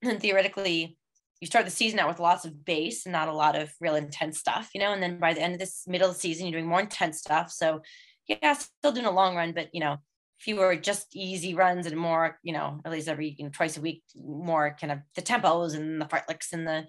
then 0.00 0.18
theoretically 0.18 0.96
you 1.42 1.46
start 1.46 1.64
the 1.64 1.72
season 1.72 1.98
out 1.98 2.06
with 2.06 2.20
lots 2.20 2.44
of 2.44 2.64
base 2.64 3.04
and 3.04 3.12
not 3.12 3.26
a 3.26 3.32
lot 3.32 3.60
of 3.60 3.68
real 3.80 3.96
intense 3.96 4.38
stuff, 4.38 4.70
you 4.72 4.80
know, 4.80 4.92
and 4.92 5.02
then 5.02 5.18
by 5.18 5.34
the 5.34 5.42
end 5.42 5.54
of 5.54 5.58
this 5.58 5.82
middle 5.88 6.08
of 6.08 6.14
the 6.14 6.20
season, 6.20 6.46
you're 6.46 6.60
doing 6.60 6.68
more 6.68 6.78
intense 6.78 7.18
stuff. 7.18 7.50
So 7.50 7.82
yeah, 8.28 8.52
still 8.52 8.92
doing 8.92 9.06
a 9.06 9.10
long 9.10 9.34
run, 9.34 9.50
but 9.52 9.68
you 9.72 9.80
know, 9.80 9.96
fewer 10.38 10.76
just 10.76 11.16
easy 11.16 11.54
runs 11.54 11.86
and 11.86 11.96
more, 11.96 12.38
you 12.44 12.52
know, 12.52 12.80
at 12.84 12.92
least 12.92 13.08
every 13.08 13.34
you 13.36 13.44
know, 13.44 13.50
twice 13.52 13.76
a 13.76 13.80
week, 13.80 14.04
more 14.14 14.76
kind 14.80 14.92
of 14.92 15.00
the 15.16 15.22
tempos 15.22 15.74
and 15.74 16.00
the 16.00 16.06
fartleks 16.06 16.52
and 16.52 16.64
the 16.64 16.84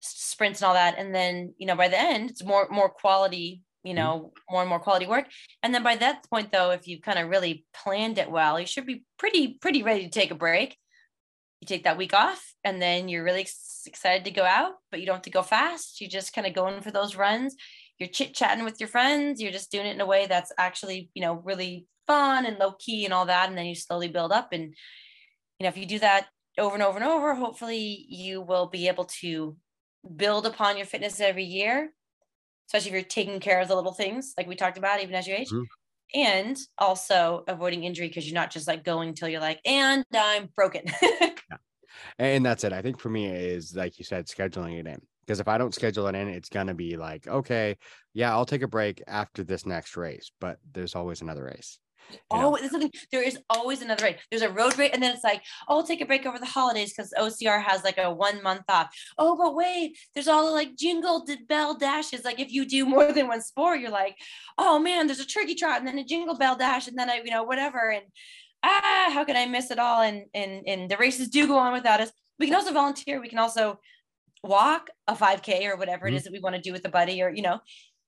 sprints 0.00 0.60
and 0.60 0.68
all 0.68 0.74
that. 0.74 0.98
And 0.98 1.14
then, 1.14 1.54
you 1.56 1.66
know, 1.66 1.74
by 1.74 1.88
the 1.88 1.98
end, 1.98 2.28
it's 2.28 2.44
more 2.44 2.68
more 2.70 2.90
quality, 2.90 3.62
you 3.82 3.94
mm-hmm. 3.94 3.96
know, 3.96 4.32
more 4.50 4.60
and 4.60 4.68
more 4.68 4.80
quality 4.80 5.06
work. 5.06 5.24
And 5.62 5.74
then 5.74 5.82
by 5.82 5.96
that 5.96 6.28
point 6.28 6.52
though, 6.52 6.72
if 6.72 6.86
you 6.86 7.00
kind 7.00 7.18
of 7.18 7.30
really 7.30 7.64
planned 7.72 8.18
it 8.18 8.30
well, 8.30 8.60
you 8.60 8.66
should 8.66 8.84
be 8.84 9.04
pretty, 9.18 9.54
pretty 9.54 9.82
ready 9.82 10.04
to 10.04 10.10
take 10.10 10.32
a 10.32 10.34
break 10.34 10.76
you 11.60 11.66
take 11.66 11.84
that 11.84 11.98
week 11.98 12.14
off 12.14 12.54
and 12.64 12.80
then 12.80 13.08
you're 13.08 13.24
really 13.24 13.46
excited 13.86 14.24
to 14.24 14.30
go 14.30 14.44
out, 14.44 14.74
but 14.90 15.00
you 15.00 15.06
don't 15.06 15.16
have 15.16 15.22
to 15.22 15.30
go 15.30 15.42
fast. 15.42 16.00
You're 16.00 16.10
just 16.10 16.32
kind 16.32 16.46
of 16.46 16.54
going 16.54 16.80
for 16.82 16.90
those 16.90 17.16
runs. 17.16 17.54
You're 17.98 18.08
chit 18.08 18.34
chatting 18.34 18.64
with 18.64 18.80
your 18.80 18.88
friends. 18.88 19.40
You're 19.42 19.52
just 19.52 19.70
doing 19.70 19.86
it 19.86 19.94
in 19.94 20.00
a 20.00 20.06
way 20.06 20.26
that's 20.26 20.52
actually, 20.58 21.10
you 21.14 21.22
know, 21.22 21.34
really 21.34 21.86
fun 22.06 22.46
and 22.46 22.58
low 22.58 22.72
key 22.78 23.04
and 23.04 23.12
all 23.14 23.26
that. 23.26 23.48
And 23.48 23.58
then 23.58 23.66
you 23.66 23.74
slowly 23.74 24.08
build 24.08 24.32
up. 24.32 24.52
And, 24.52 24.74
you 25.58 25.64
know, 25.64 25.68
if 25.68 25.76
you 25.76 25.86
do 25.86 25.98
that 26.00 26.28
over 26.58 26.74
and 26.74 26.82
over 26.82 26.98
and 26.98 27.06
over, 27.06 27.34
hopefully 27.34 28.06
you 28.08 28.40
will 28.42 28.68
be 28.68 28.88
able 28.88 29.06
to 29.06 29.56
build 30.16 30.46
upon 30.46 30.76
your 30.76 30.86
fitness 30.86 31.20
every 31.20 31.44
year, 31.44 31.94
especially 32.68 32.90
if 32.90 32.94
you're 32.94 33.04
taking 33.04 33.40
care 33.40 33.60
of 33.60 33.68
the 33.68 33.76
little 33.76 33.94
things 33.94 34.34
like 34.38 34.46
we 34.48 34.56
talked 34.56 34.78
about, 34.78 35.02
even 35.02 35.14
as 35.16 35.26
you 35.26 35.34
age. 35.34 35.52
Mhm. 35.52 35.66
And 36.14 36.56
also 36.78 37.44
avoiding 37.46 37.84
injury 37.84 38.08
because 38.08 38.26
you're 38.26 38.34
not 38.34 38.50
just 38.50 38.66
like 38.66 38.84
going 38.84 39.14
till 39.14 39.28
you're 39.28 39.40
like, 39.40 39.60
and 39.64 40.04
I'm 40.14 40.48
broken. 40.56 40.84
yeah. 41.02 41.28
and 42.18 42.44
that's 42.44 42.64
it 42.64 42.72
i 42.72 42.80
think 42.80 42.98
for 42.98 43.10
me 43.10 43.26
is 43.26 43.74
like 43.74 43.98
you 43.98 44.04
said 44.04 44.26
scheduling 44.26 44.78
it 44.78 44.86
in 44.86 45.00
because 45.20 45.40
if 45.40 45.48
i 45.48 45.58
don't 45.58 45.74
schedule 45.74 46.06
it 46.06 46.14
in 46.14 46.28
it's 46.28 46.48
gonna 46.48 46.72
be 46.72 46.96
like 46.96 47.26
okay 47.26 47.76
yeah 48.14 48.32
i'll 48.32 48.46
take 48.46 48.62
a 48.62 48.68
break 48.68 49.02
after 49.06 49.42
this 49.42 49.66
next 49.66 49.96
race 49.96 50.30
but 50.40 50.58
there's 50.72 50.94
always 50.94 51.20
another 51.20 51.44
race? 51.44 51.78
Oh, 52.30 52.56
there's 52.56 52.70
something. 52.70 52.92
There 53.12 53.22
is 53.22 53.38
always 53.50 53.82
another 53.82 54.04
race. 54.04 54.20
There's 54.30 54.42
a 54.42 54.50
road 54.50 54.76
race, 54.78 54.90
and 54.92 55.02
then 55.02 55.14
it's 55.14 55.24
like, 55.24 55.42
oh, 55.68 55.76
I'll 55.78 55.86
take 55.86 56.00
a 56.00 56.06
break 56.06 56.26
over 56.26 56.38
the 56.38 56.46
holidays 56.46 56.92
because 56.92 57.12
OCR 57.18 57.60
has 57.62 57.84
like 57.84 57.98
a 57.98 58.12
one 58.12 58.42
month 58.42 58.64
off. 58.68 58.88
Oh, 59.18 59.36
but 59.36 59.54
wait, 59.54 59.96
there's 60.14 60.28
all 60.28 60.46
the 60.46 60.52
like 60.52 60.76
jingle 60.76 61.24
bell 61.48 61.74
dashes. 61.76 62.24
Like 62.24 62.40
if 62.40 62.52
you 62.52 62.64
do 62.66 62.86
more 62.86 63.12
than 63.12 63.28
one 63.28 63.42
sport, 63.42 63.80
you're 63.80 63.90
like, 63.90 64.16
oh 64.58 64.78
man, 64.78 65.06
there's 65.06 65.20
a 65.20 65.26
turkey 65.26 65.54
trot 65.54 65.78
and 65.78 65.86
then 65.86 65.98
a 65.98 66.04
jingle 66.04 66.36
bell 66.36 66.56
dash, 66.56 66.88
and 66.88 66.98
then 66.98 67.10
I, 67.10 67.16
you 67.24 67.30
know, 67.30 67.44
whatever. 67.44 67.90
And 67.90 68.04
ah, 68.62 69.10
how 69.12 69.24
can 69.24 69.36
I 69.36 69.46
miss 69.46 69.70
it 69.70 69.78
all? 69.78 70.02
And 70.02 70.24
and 70.34 70.66
and 70.66 70.90
the 70.90 70.96
races 70.96 71.28
do 71.28 71.46
go 71.46 71.58
on 71.58 71.72
without 71.72 72.00
us. 72.00 72.12
We 72.38 72.46
can 72.46 72.54
also 72.54 72.72
volunteer. 72.72 73.20
We 73.20 73.28
can 73.28 73.38
also 73.38 73.80
walk 74.42 74.88
a 75.06 75.14
5K 75.14 75.66
or 75.66 75.76
whatever 75.76 76.06
it 76.08 76.12
Mhm. 76.12 76.16
is 76.16 76.24
that 76.24 76.32
we 76.32 76.40
want 76.40 76.56
to 76.56 76.62
do 76.62 76.72
with 76.72 76.84
a 76.86 76.90
buddy, 76.90 77.22
or 77.22 77.28
you 77.30 77.42
know. 77.42 77.60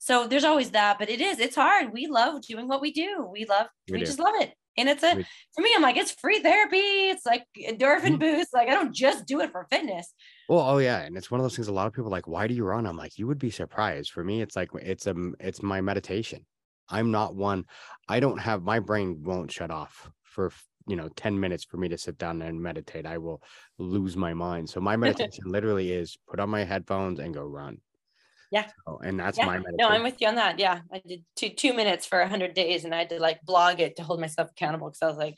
So 0.04 0.26
there's 0.26 0.42
always 0.44 0.72
that, 0.72 0.98
but 0.98 1.08
it 1.08 1.20
is, 1.20 1.38
it's 1.38 1.54
hard. 1.54 1.92
We 1.92 2.08
love 2.08 2.42
doing 2.42 2.66
what 2.66 2.80
we 2.80 2.92
do. 2.92 3.24
We 3.30 3.44
love, 3.44 3.68
We 3.88 3.98
we, 4.00 4.04
just 4.04 4.18
love 4.18 4.34
it. 4.40 4.52
And 4.76 4.88
it's 4.88 5.02
a, 5.04 5.16
We- 5.16 5.26
for 5.54 5.62
me, 5.62 5.70
I'm 5.76 5.82
like, 5.82 5.96
it's 5.96 6.10
free 6.10 6.40
therapy. 6.40 6.76
It's 7.10 7.24
like 7.24 7.44
endorphin 7.56 8.18
Mhm. 8.18 8.18
boost. 8.18 8.52
Like 8.52 8.68
I 8.68 8.74
don't 8.74 8.94
just 8.94 9.26
do 9.26 9.40
it 9.40 9.52
for 9.52 9.66
fitness. 9.70 10.12
Well, 10.48 10.60
oh 10.60 10.78
yeah, 10.78 10.98
and 11.00 11.16
it's 11.16 11.30
one 11.30 11.40
of 11.40 11.44
those 11.44 11.56
things. 11.56 11.68
A 11.68 11.72
lot 11.72 11.86
of 11.86 11.92
people 11.92 12.08
are 12.08 12.10
like, 12.10 12.26
why 12.26 12.46
do 12.46 12.54
you 12.54 12.64
run? 12.64 12.86
I'm 12.86 12.96
like, 12.96 13.18
you 13.18 13.26
would 13.26 13.38
be 13.38 13.50
surprised. 13.50 14.10
For 14.10 14.24
me, 14.24 14.42
it's 14.42 14.56
like 14.56 14.70
it's 14.74 15.06
a 15.06 15.14
it's 15.40 15.62
my 15.62 15.80
meditation. 15.80 16.46
I'm 16.88 17.10
not 17.10 17.34
one. 17.36 17.64
I 18.08 18.20
don't 18.20 18.38
have 18.38 18.62
my 18.62 18.80
brain 18.80 19.22
won't 19.22 19.50
shut 19.52 19.70
off 19.70 20.10
for 20.24 20.52
you 20.88 20.96
know 20.96 21.08
10 21.10 21.38
minutes 21.40 21.64
for 21.64 21.76
me 21.78 21.88
to 21.88 21.98
sit 21.98 22.18
down 22.18 22.42
and 22.42 22.60
meditate. 22.60 23.06
I 23.06 23.18
will 23.18 23.42
lose 23.78 24.16
my 24.16 24.34
mind. 24.34 24.68
So 24.70 24.80
my 24.80 24.96
meditation 24.96 25.44
literally 25.46 25.92
is 25.92 26.16
put 26.28 26.40
on 26.40 26.50
my 26.50 26.64
headphones 26.64 27.18
and 27.20 27.32
go 27.34 27.44
run. 27.44 27.80
Yeah. 28.52 28.66
So, 28.86 29.00
and 29.02 29.18
that's 29.18 29.38
Yeah. 29.38 29.46
my 29.46 29.54
meditation. 29.54 29.76
No, 29.80 29.88
I'm 29.88 30.02
with 30.04 30.20
you 30.20 30.28
on 30.28 30.36
that. 30.36 30.58
Yeah. 30.58 30.80
I 30.92 31.02
did 31.04 31.24
two, 31.34 31.48
two 31.48 31.72
minutes 31.72 32.06
for 32.06 32.20
a 32.20 32.28
hundred 32.28 32.52
days 32.54 32.84
and 32.84 32.94
I 32.94 32.98
had 32.98 33.10
to 33.10 33.18
like 33.18 33.40
blog 33.42 33.80
it 33.80 33.96
to 33.96 34.02
hold 34.04 34.20
myself 34.20 34.50
accountable. 34.50 34.88
Cause 34.88 34.98
I 35.02 35.06
was 35.06 35.16
like, 35.16 35.36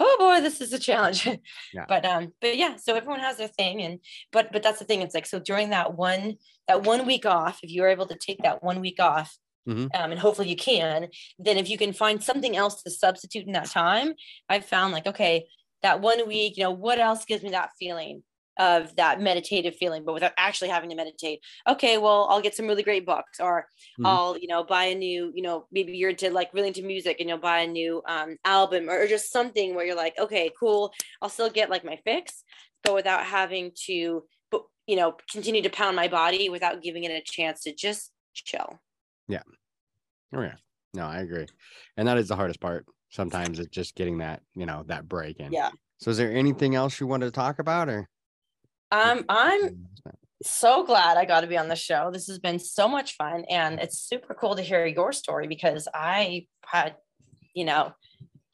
oh 0.00 0.16
boy, 0.18 0.40
this 0.40 0.60
is 0.60 0.72
a 0.72 0.78
challenge. 0.78 1.24
Yeah. 1.72 1.84
But, 1.88 2.04
um, 2.04 2.32
but 2.40 2.56
yeah, 2.56 2.76
so 2.76 2.94
everyone 2.96 3.20
has 3.20 3.36
their 3.36 3.48
thing 3.48 3.80
and, 3.82 4.00
but, 4.32 4.52
but 4.52 4.62
that's 4.62 4.80
the 4.80 4.84
thing. 4.84 5.02
It's 5.02 5.14
like, 5.14 5.26
so 5.26 5.38
during 5.38 5.70
that 5.70 5.94
one, 5.96 6.34
that 6.66 6.82
one 6.82 7.06
week 7.06 7.24
off, 7.26 7.60
if 7.62 7.70
you're 7.70 7.88
able 7.88 8.06
to 8.06 8.16
take 8.16 8.42
that 8.42 8.62
one 8.62 8.80
week 8.80 9.00
off, 9.00 9.36
Mhm. 9.68 9.88
um, 9.94 10.10
and 10.12 10.18
hopefully 10.18 10.48
you 10.48 10.56
can, 10.56 11.08
then 11.38 11.58
if 11.58 11.68
you 11.68 11.76
can 11.76 11.92
find 11.92 12.22
something 12.24 12.56
else 12.56 12.82
to 12.82 12.90
substitute 12.90 13.46
in 13.46 13.52
that 13.52 13.66
time, 13.70 14.14
I've 14.48 14.64
found 14.64 14.94
like, 14.94 15.06
okay, 15.06 15.46
that 15.82 16.00
one 16.00 16.26
week, 16.26 16.56
you 16.56 16.62
know, 16.64 16.70
what 16.70 16.98
else 16.98 17.26
gives 17.26 17.42
me 17.42 17.50
that 17.50 17.70
feeling 17.78 18.22
of 18.58 18.96
that 18.96 19.20
meditative 19.20 19.76
feeling, 19.76 20.04
but 20.04 20.14
without 20.14 20.32
actually 20.36 20.68
having 20.68 20.90
to 20.90 20.96
meditate? 20.96 21.40
Okay, 21.66 21.98
well, 21.98 22.26
I'll 22.30 22.40
get 22.42 22.54
some 22.54 22.66
really 22.66 22.82
great 22.82 23.06
books 23.06 23.40
or 23.40 23.68
Mhm. 23.98 24.04
I'll, 24.04 24.36
you 24.38 24.48
know, 24.48 24.64
buy 24.64 24.84
a 24.84 24.94
new, 24.94 25.32
you 25.34 25.42
know, 25.42 25.66
maybe 25.70 25.96
you're 25.96 26.10
into 26.10 26.30
like 26.30 26.52
really 26.54 26.68
into 26.68 26.82
music 26.82 27.18
and 27.20 27.28
you'll 27.28 27.38
buy 27.38 27.60
a 27.60 27.66
new 27.66 28.02
um, 28.06 28.36
album 28.44 28.88
or, 28.88 29.00
or 29.00 29.06
just 29.06 29.32
something 29.32 29.74
where 29.74 29.86
you're 29.86 29.96
like, 29.96 30.18
okay, 30.18 30.50
cool. 30.58 30.92
I'll 31.22 31.28
still 31.28 31.50
get 31.50 31.70
like 31.70 31.84
my 31.84 31.96
fix, 32.04 32.42
but 32.82 32.94
without 32.94 33.24
having 33.24 33.72
to, 33.86 34.26
you 34.86 34.96
know, 34.96 35.16
continue 35.30 35.62
to 35.62 35.70
pound 35.70 35.96
my 35.96 36.08
body 36.08 36.48
without 36.48 36.82
giving 36.82 37.04
it 37.04 37.10
a 37.10 37.22
chance 37.22 37.62
to 37.62 37.74
just 37.74 38.12
chill. 38.34 38.80
Yeah. 39.28 39.42
Oh 40.32 40.40
yeah. 40.42 40.56
No, 40.94 41.06
I 41.06 41.20
agree. 41.20 41.46
And 41.96 42.08
that 42.08 42.18
is 42.18 42.28
the 42.28 42.36
hardest 42.36 42.60
part. 42.60 42.86
Sometimes 43.10 43.58
it's 43.58 43.70
just 43.70 43.94
getting 43.94 44.18
that, 44.18 44.42
you 44.54 44.66
know, 44.66 44.84
that 44.88 45.08
break 45.08 45.38
in. 45.40 45.52
Yeah. 45.52 45.70
So 46.00 46.10
is 46.10 46.16
there 46.16 46.32
anything 46.32 46.74
else 46.74 47.00
you 47.00 47.06
wanted 47.06 47.26
to 47.26 47.32
talk 47.32 47.58
about 47.58 47.88
or 47.88 48.08
Um, 48.90 49.24
I'm 49.28 49.86
so 50.42 50.84
glad 50.84 51.16
I 51.16 51.24
got 51.24 51.40
to 51.42 51.46
be 51.46 51.58
on 51.58 51.68
the 51.68 51.76
show. 51.76 52.10
This 52.12 52.26
has 52.28 52.38
been 52.38 52.58
so 52.58 52.88
much 52.88 53.16
fun, 53.16 53.44
and 53.50 53.80
it's 53.80 53.98
super 53.98 54.34
cool 54.34 54.56
to 54.56 54.62
hear 54.62 54.86
your 54.86 55.12
story 55.12 55.46
because 55.46 55.88
I 55.92 56.46
had, 56.64 56.96
you 57.54 57.64
know, 57.64 57.92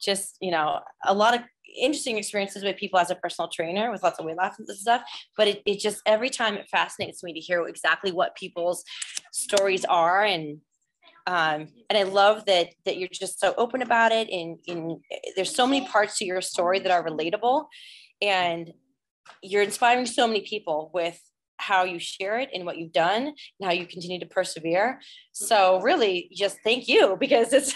just 0.01 0.37
you 0.41 0.51
know, 0.51 0.81
a 1.05 1.13
lot 1.13 1.35
of 1.35 1.41
interesting 1.77 2.17
experiences 2.17 2.63
with 2.63 2.77
people 2.77 2.99
as 2.99 3.11
a 3.11 3.15
personal 3.15 3.49
trainer 3.49 3.91
with 3.91 4.03
lots 4.03 4.19
of 4.19 4.25
weight 4.25 4.37
loss 4.37 4.57
and 4.59 4.67
stuff. 4.69 5.01
But 5.37 5.47
it, 5.47 5.61
it 5.65 5.79
just 5.79 6.01
every 6.05 6.29
time 6.29 6.55
it 6.55 6.69
fascinates 6.69 7.23
me 7.23 7.33
to 7.33 7.39
hear 7.39 7.65
exactly 7.67 8.11
what 8.11 8.35
people's 8.35 8.83
stories 9.31 9.85
are 9.85 10.23
and 10.23 10.59
um, 11.27 11.69
and 11.89 11.97
I 11.97 12.03
love 12.03 12.45
that 12.45 12.69
that 12.85 12.97
you're 12.97 13.09
just 13.11 13.39
so 13.39 13.53
open 13.57 13.81
about 13.81 14.11
it 14.11 14.29
and, 14.29 14.59
and 14.67 14.99
there's 15.35 15.55
so 15.55 15.65
many 15.65 15.87
parts 15.87 16.19
to 16.19 16.25
your 16.25 16.41
story 16.41 16.79
that 16.79 16.91
are 16.91 17.03
relatable 17.03 17.65
and 18.21 18.71
you're 19.41 19.63
inspiring 19.63 20.05
so 20.05 20.27
many 20.27 20.41
people 20.41 20.91
with 20.93 21.19
how 21.57 21.83
you 21.83 21.99
share 21.99 22.39
it 22.39 22.49
and 22.53 22.65
what 22.65 22.77
you've 22.77 22.91
done 22.91 23.27
and 23.27 23.35
how 23.63 23.71
you 23.71 23.85
continue 23.85 24.19
to 24.19 24.25
persevere. 24.25 24.99
So 25.31 25.79
really 25.81 26.29
just 26.33 26.57
thank 26.63 26.87
you 26.87 27.17
because 27.19 27.53
it's 27.53 27.73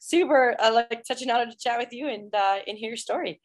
super 0.00 0.56
uh, 0.60 0.72
like 0.72 1.02
such 1.04 1.22
an 1.22 1.30
honor 1.30 1.50
to 1.50 1.56
chat 1.56 1.78
with 1.78 1.92
you 1.92 2.08
and 2.08 2.34
uh, 2.34 2.58
and 2.66 2.76
hear 2.76 2.90
your 2.90 2.96
story. 2.96 3.40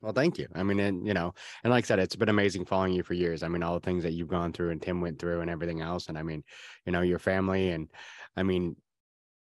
Well, 0.00 0.12
thank 0.12 0.36
you. 0.36 0.48
I 0.54 0.62
mean, 0.62 0.80
and 0.80 1.06
you 1.06 1.14
know, 1.14 1.32
and 1.62 1.70
like 1.70 1.84
I 1.84 1.86
said, 1.86 1.98
it's 1.98 2.14
been 2.14 2.28
amazing 2.28 2.66
following 2.66 2.92
you 2.92 3.02
for 3.02 3.14
years. 3.14 3.42
I 3.42 3.48
mean, 3.48 3.62
all 3.62 3.72
the 3.72 3.80
things 3.80 4.02
that 4.02 4.12
you've 4.12 4.28
gone 4.28 4.52
through 4.52 4.70
and 4.70 4.82
Tim 4.82 5.00
went 5.00 5.18
through 5.18 5.40
and 5.40 5.48
everything 5.48 5.80
else. 5.80 6.08
And 6.08 6.18
I 6.18 6.22
mean, 6.22 6.44
you 6.84 6.92
know, 6.92 7.00
your 7.00 7.18
family 7.18 7.70
and 7.70 7.88
I 8.36 8.42
mean, 8.42 8.76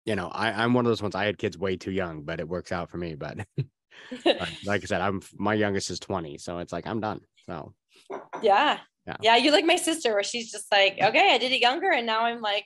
you 0.06 0.16
know, 0.16 0.28
I, 0.30 0.64
I'm 0.64 0.74
one 0.74 0.86
of 0.88 0.90
those 0.90 1.04
ones. 1.04 1.14
I 1.14 1.26
had 1.26 1.38
kids 1.38 1.56
way 1.56 1.78
too 1.78 1.92
young, 1.92 2.24
but 2.24 2.40
it 2.40 2.50
works 2.50 2.72
out 2.72 2.90
for 2.90 2.98
me. 2.98 3.14
But 3.14 3.46
like, 4.66 4.84
I 4.84 4.86
said, 4.86 5.02
I'm 5.02 5.22
my 5.38 5.54
youngest 5.54 5.90
is 5.92 6.00
20, 6.00 6.38
so 6.38 6.60
it's 6.60 6.74
like 6.74 6.88
I'm 6.88 7.00
done. 7.00 7.22
So 7.46 7.74
yeah. 8.42 8.80
Yeah. 9.08 9.18
Yeah. 9.22 9.36
You're 9.38 9.54
like 9.54 9.66
my 9.66 9.76
sister 9.76 10.14
where 10.14 10.24
she's 10.24 10.52
just 10.52 10.72
like, 10.72 10.98
okay, 11.02 11.34
I 11.34 11.38
did 11.38 11.52
it 11.52 11.62
younger 11.62 11.92
and 11.92 12.06
now 12.06 12.26
I'm 12.26 12.42
like, 12.42 12.66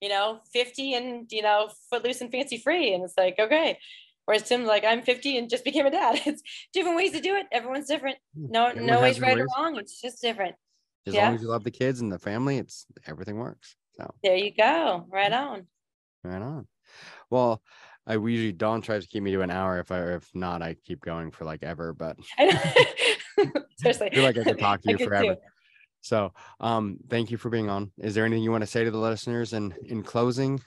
you 0.00 0.08
know, 0.08 0.40
50 0.52 0.94
and, 0.94 1.26
you 1.32 1.42
know, 1.42 1.70
footloose 1.90 2.20
and 2.20 2.30
fancy 2.30 2.58
free. 2.58 2.92
And 2.94 3.02
it's 3.04 3.14
like, 3.16 3.36
okay. 3.38 3.78
Whereas 4.26 4.42
Tim's 4.42 4.66
like, 4.68 4.84
I'm 4.84 5.00
50 5.02 5.38
and 5.38 5.48
just 5.48 5.64
became 5.64 5.86
a 5.86 5.90
dad. 5.90 6.20
It's 6.26 6.42
different 6.74 6.96
ways 6.98 7.12
to 7.12 7.20
do 7.20 7.34
it. 7.36 7.46
Everyone's 7.50 7.86
different. 7.88 8.18
Hmm. 8.36 8.46
No, 8.50 8.66
Everyone 8.66 8.86
no 8.86 9.00
ways 9.00 9.20
right 9.20 9.38
or 9.38 9.46
wrong. 9.56 9.76
It's 9.78 10.00
just 10.00 10.20
different. 10.20 10.54
as 11.06 11.14
Yeah. 11.14 11.26
long 11.26 11.34
as 11.36 11.42
you 11.42 11.48
love 11.48 11.64
the 11.64 11.70
kids 11.70 12.00
and 12.00 12.12
the 12.12 12.18
family, 12.18 12.58
it's 12.58 12.84
everything 13.06 13.38
works. 13.38 13.74
So 13.96 14.12
There 14.22 14.36
you 14.36 14.52
go. 14.54 15.06
Right 15.10 15.32
on. 15.32 15.66
right 16.22 16.42
on. 16.42 16.66
Well, 17.30 17.62
I 18.08 18.14
usually 18.14 18.52
Dawn 18.52 18.80
tries 18.80 19.02
to 19.04 19.08
keep 19.08 19.22
me 19.22 19.32
to 19.32 19.42
an 19.42 19.50
hour. 19.50 19.78
If 19.78 19.92
I 19.92 20.14
if 20.14 20.28
not, 20.34 20.62
I 20.62 20.74
keep 20.84 21.02
going 21.02 21.30
for 21.30 21.44
like 21.44 21.62
ever. 21.62 21.92
But. 21.92 22.16
Seriously. 23.78 24.08
I 24.10 24.14
feel 24.14 24.24
like 24.24 24.38
I 24.38 24.44
could 24.44 24.58
talk 24.68 24.80
to 24.82 24.90
you 24.90 24.98
forever. 24.98 25.34
too. 25.34 25.40
So, 26.00 26.32
um, 26.60 26.98
thank 27.10 27.30
you 27.30 27.36
for 27.36 27.50
being 27.50 27.68
on. 27.68 27.90
Is 27.98 28.14
there 28.14 28.24
anything 28.24 28.42
you 28.42 28.50
want 28.50 28.62
to 28.62 28.66
say 28.66 28.84
to 28.84 28.90
the 28.90 28.98
listeners? 28.98 29.52
And 29.52 29.74
in 29.84 30.02
closing, 30.02 30.60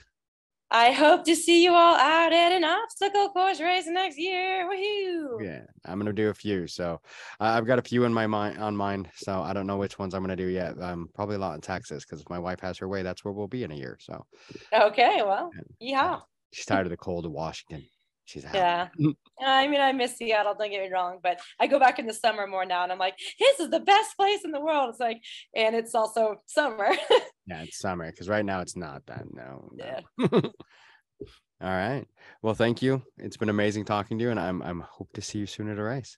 I 0.70 0.92
hope 0.92 1.24
to 1.24 1.34
see 1.36 1.64
you 1.64 1.72
all 1.72 1.96
out 1.96 2.32
at 2.32 2.52
an 2.52 2.64
obstacle 2.64 3.28
course 3.30 3.60
race 3.60 3.86
next 3.86 4.18
year. 4.18 4.66
Woohoo! 4.70 5.44
yeah, 5.44 5.62
I'm 5.84 5.98
gonna 5.98 6.12
do 6.12 6.28
a 6.28 6.34
few. 6.34 6.66
So, 6.66 7.00
uh, 7.40 7.44
I've 7.44 7.66
got 7.66 7.78
a 7.78 7.82
few 7.82 8.04
in 8.04 8.14
my 8.14 8.26
mind 8.26 8.58
on 8.58 8.76
mind. 8.76 9.08
So 9.16 9.42
I 9.42 9.52
don't 9.52 9.66
know 9.66 9.78
which 9.78 9.98
ones 9.98 10.14
I'm 10.14 10.22
gonna 10.22 10.36
do 10.36 10.46
yet. 10.46 10.80
Um, 10.80 11.08
probably 11.14 11.36
a 11.36 11.40
lot 11.40 11.54
in 11.56 11.60
Texas 11.60 12.04
because 12.04 12.20
if 12.20 12.30
my 12.30 12.38
wife 12.38 12.60
has 12.60 12.78
her 12.78 12.88
way, 12.88 13.02
that's 13.02 13.24
where 13.24 13.32
we'll 13.32 13.48
be 13.48 13.64
in 13.64 13.72
a 13.72 13.76
year. 13.76 13.98
So 14.00 14.24
Okay, 14.72 15.22
well, 15.22 15.50
yeah. 15.80 16.20
She's 16.52 16.66
tired 16.66 16.86
of 16.86 16.90
the 16.90 16.96
cold 16.96 17.26
of 17.26 17.32
Washington. 17.32 17.84
She's 18.24 18.44
out. 18.44 18.54
Yeah. 18.54 18.88
Uh, 19.04 19.12
I 19.44 19.66
mean, 19.66 19.80
I 19.80 19.92
miss 19.92 20.16
Seattle, 20.16 20.54
don't 20.56 20.70
get 20.70 20.82
me 20.82 20.92
wrong, 20.92 21.18
but 21.22 21.40
I 21.58 21.66
go 21.66 21.78
back 21.80 21.98
in 21.98 22.06
the 22.06 22.14
summer 22.14 22.46
more 22.46 22.64
now 22.64 22.84
and 22.84 22.92
I'm 22.92 22.98
like, 22.98 23.18
this 23.38 23.58
is 23.60 23.70
the 23.70 23.80
best 23.80 24.16
place 24.16 24.44
in 24.44 24.52
the 24.52 24.60
world. 24.60 24.90
It's 24.90 25.00
like, 25.00 25.20
and 25.56 25.74
it's 25.74 25.94
also 25.94 26.36
summer. 26.46 26.90
Yeah, 27.44 27.62
it's 27.62 27.80
summer 27.80 28.08
because 28.08 28.28
right 28.28 28.44
now 28.44 28.60
it's 28.60 28.76
not 28.76 29.04
that. 29.06 29.24
No. 29.32 29.68
no. 29.72 29.84
Yeah. 29.84 30.28
All 30.40 31.68
right. 31.68 32.06
Well, 32.40 32.54
thank 32.54 32.82
you. 32.82 33.02
It's 33.18 33.36
been 33.36 33.48
amazing 33.48 33.84
talking 33.84 34.16
to 34.18 34.24
you, 34.24 34.30
and 34.30 34.38
I'm 34.38 34.62
I'm 34.62 34.80
hope 34.80 35.12
to 35.14 35.22
see 35.22 35.40
you 35.40 35.46
soon 35.46 35.68
at 35.68 35.76
a 35.76 35.82
race. 35.82 36.16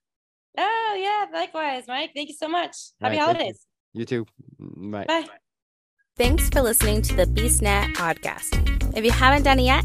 oh, 0.58 0.98
yeah. 1.00 1.26
Likewise, 1.36 1.84
Mike. 1.88 2.10
Thank 2.14 2.28
you 2.28 2.34
so 2.34 2.46
much. 2.46 2.76
Happy 3.00 3.18
All 3.18 3.28
right, 3.28 3.36
thank 3.36 3.38
you. 3.38 3.44
holidays. 3.44 3.66
You 3.94 4.04
too. 4.04 4.26
Bye. 4.58 5.06
Bye. 5.06 5.26
Thanks 6.18 6.50
for 6.50 6.60
listening 6.60 7.00
to 7.02 7.16
the 7.16 7.24
BeastNet 7.24 7.94
podcast. 7.94 8.96
If 8.96 9.02
you 9.02 9.10
haven't 9.10 9.44
done 9.44 9.58
it 9.58 9.62
yet, 9.62 9.84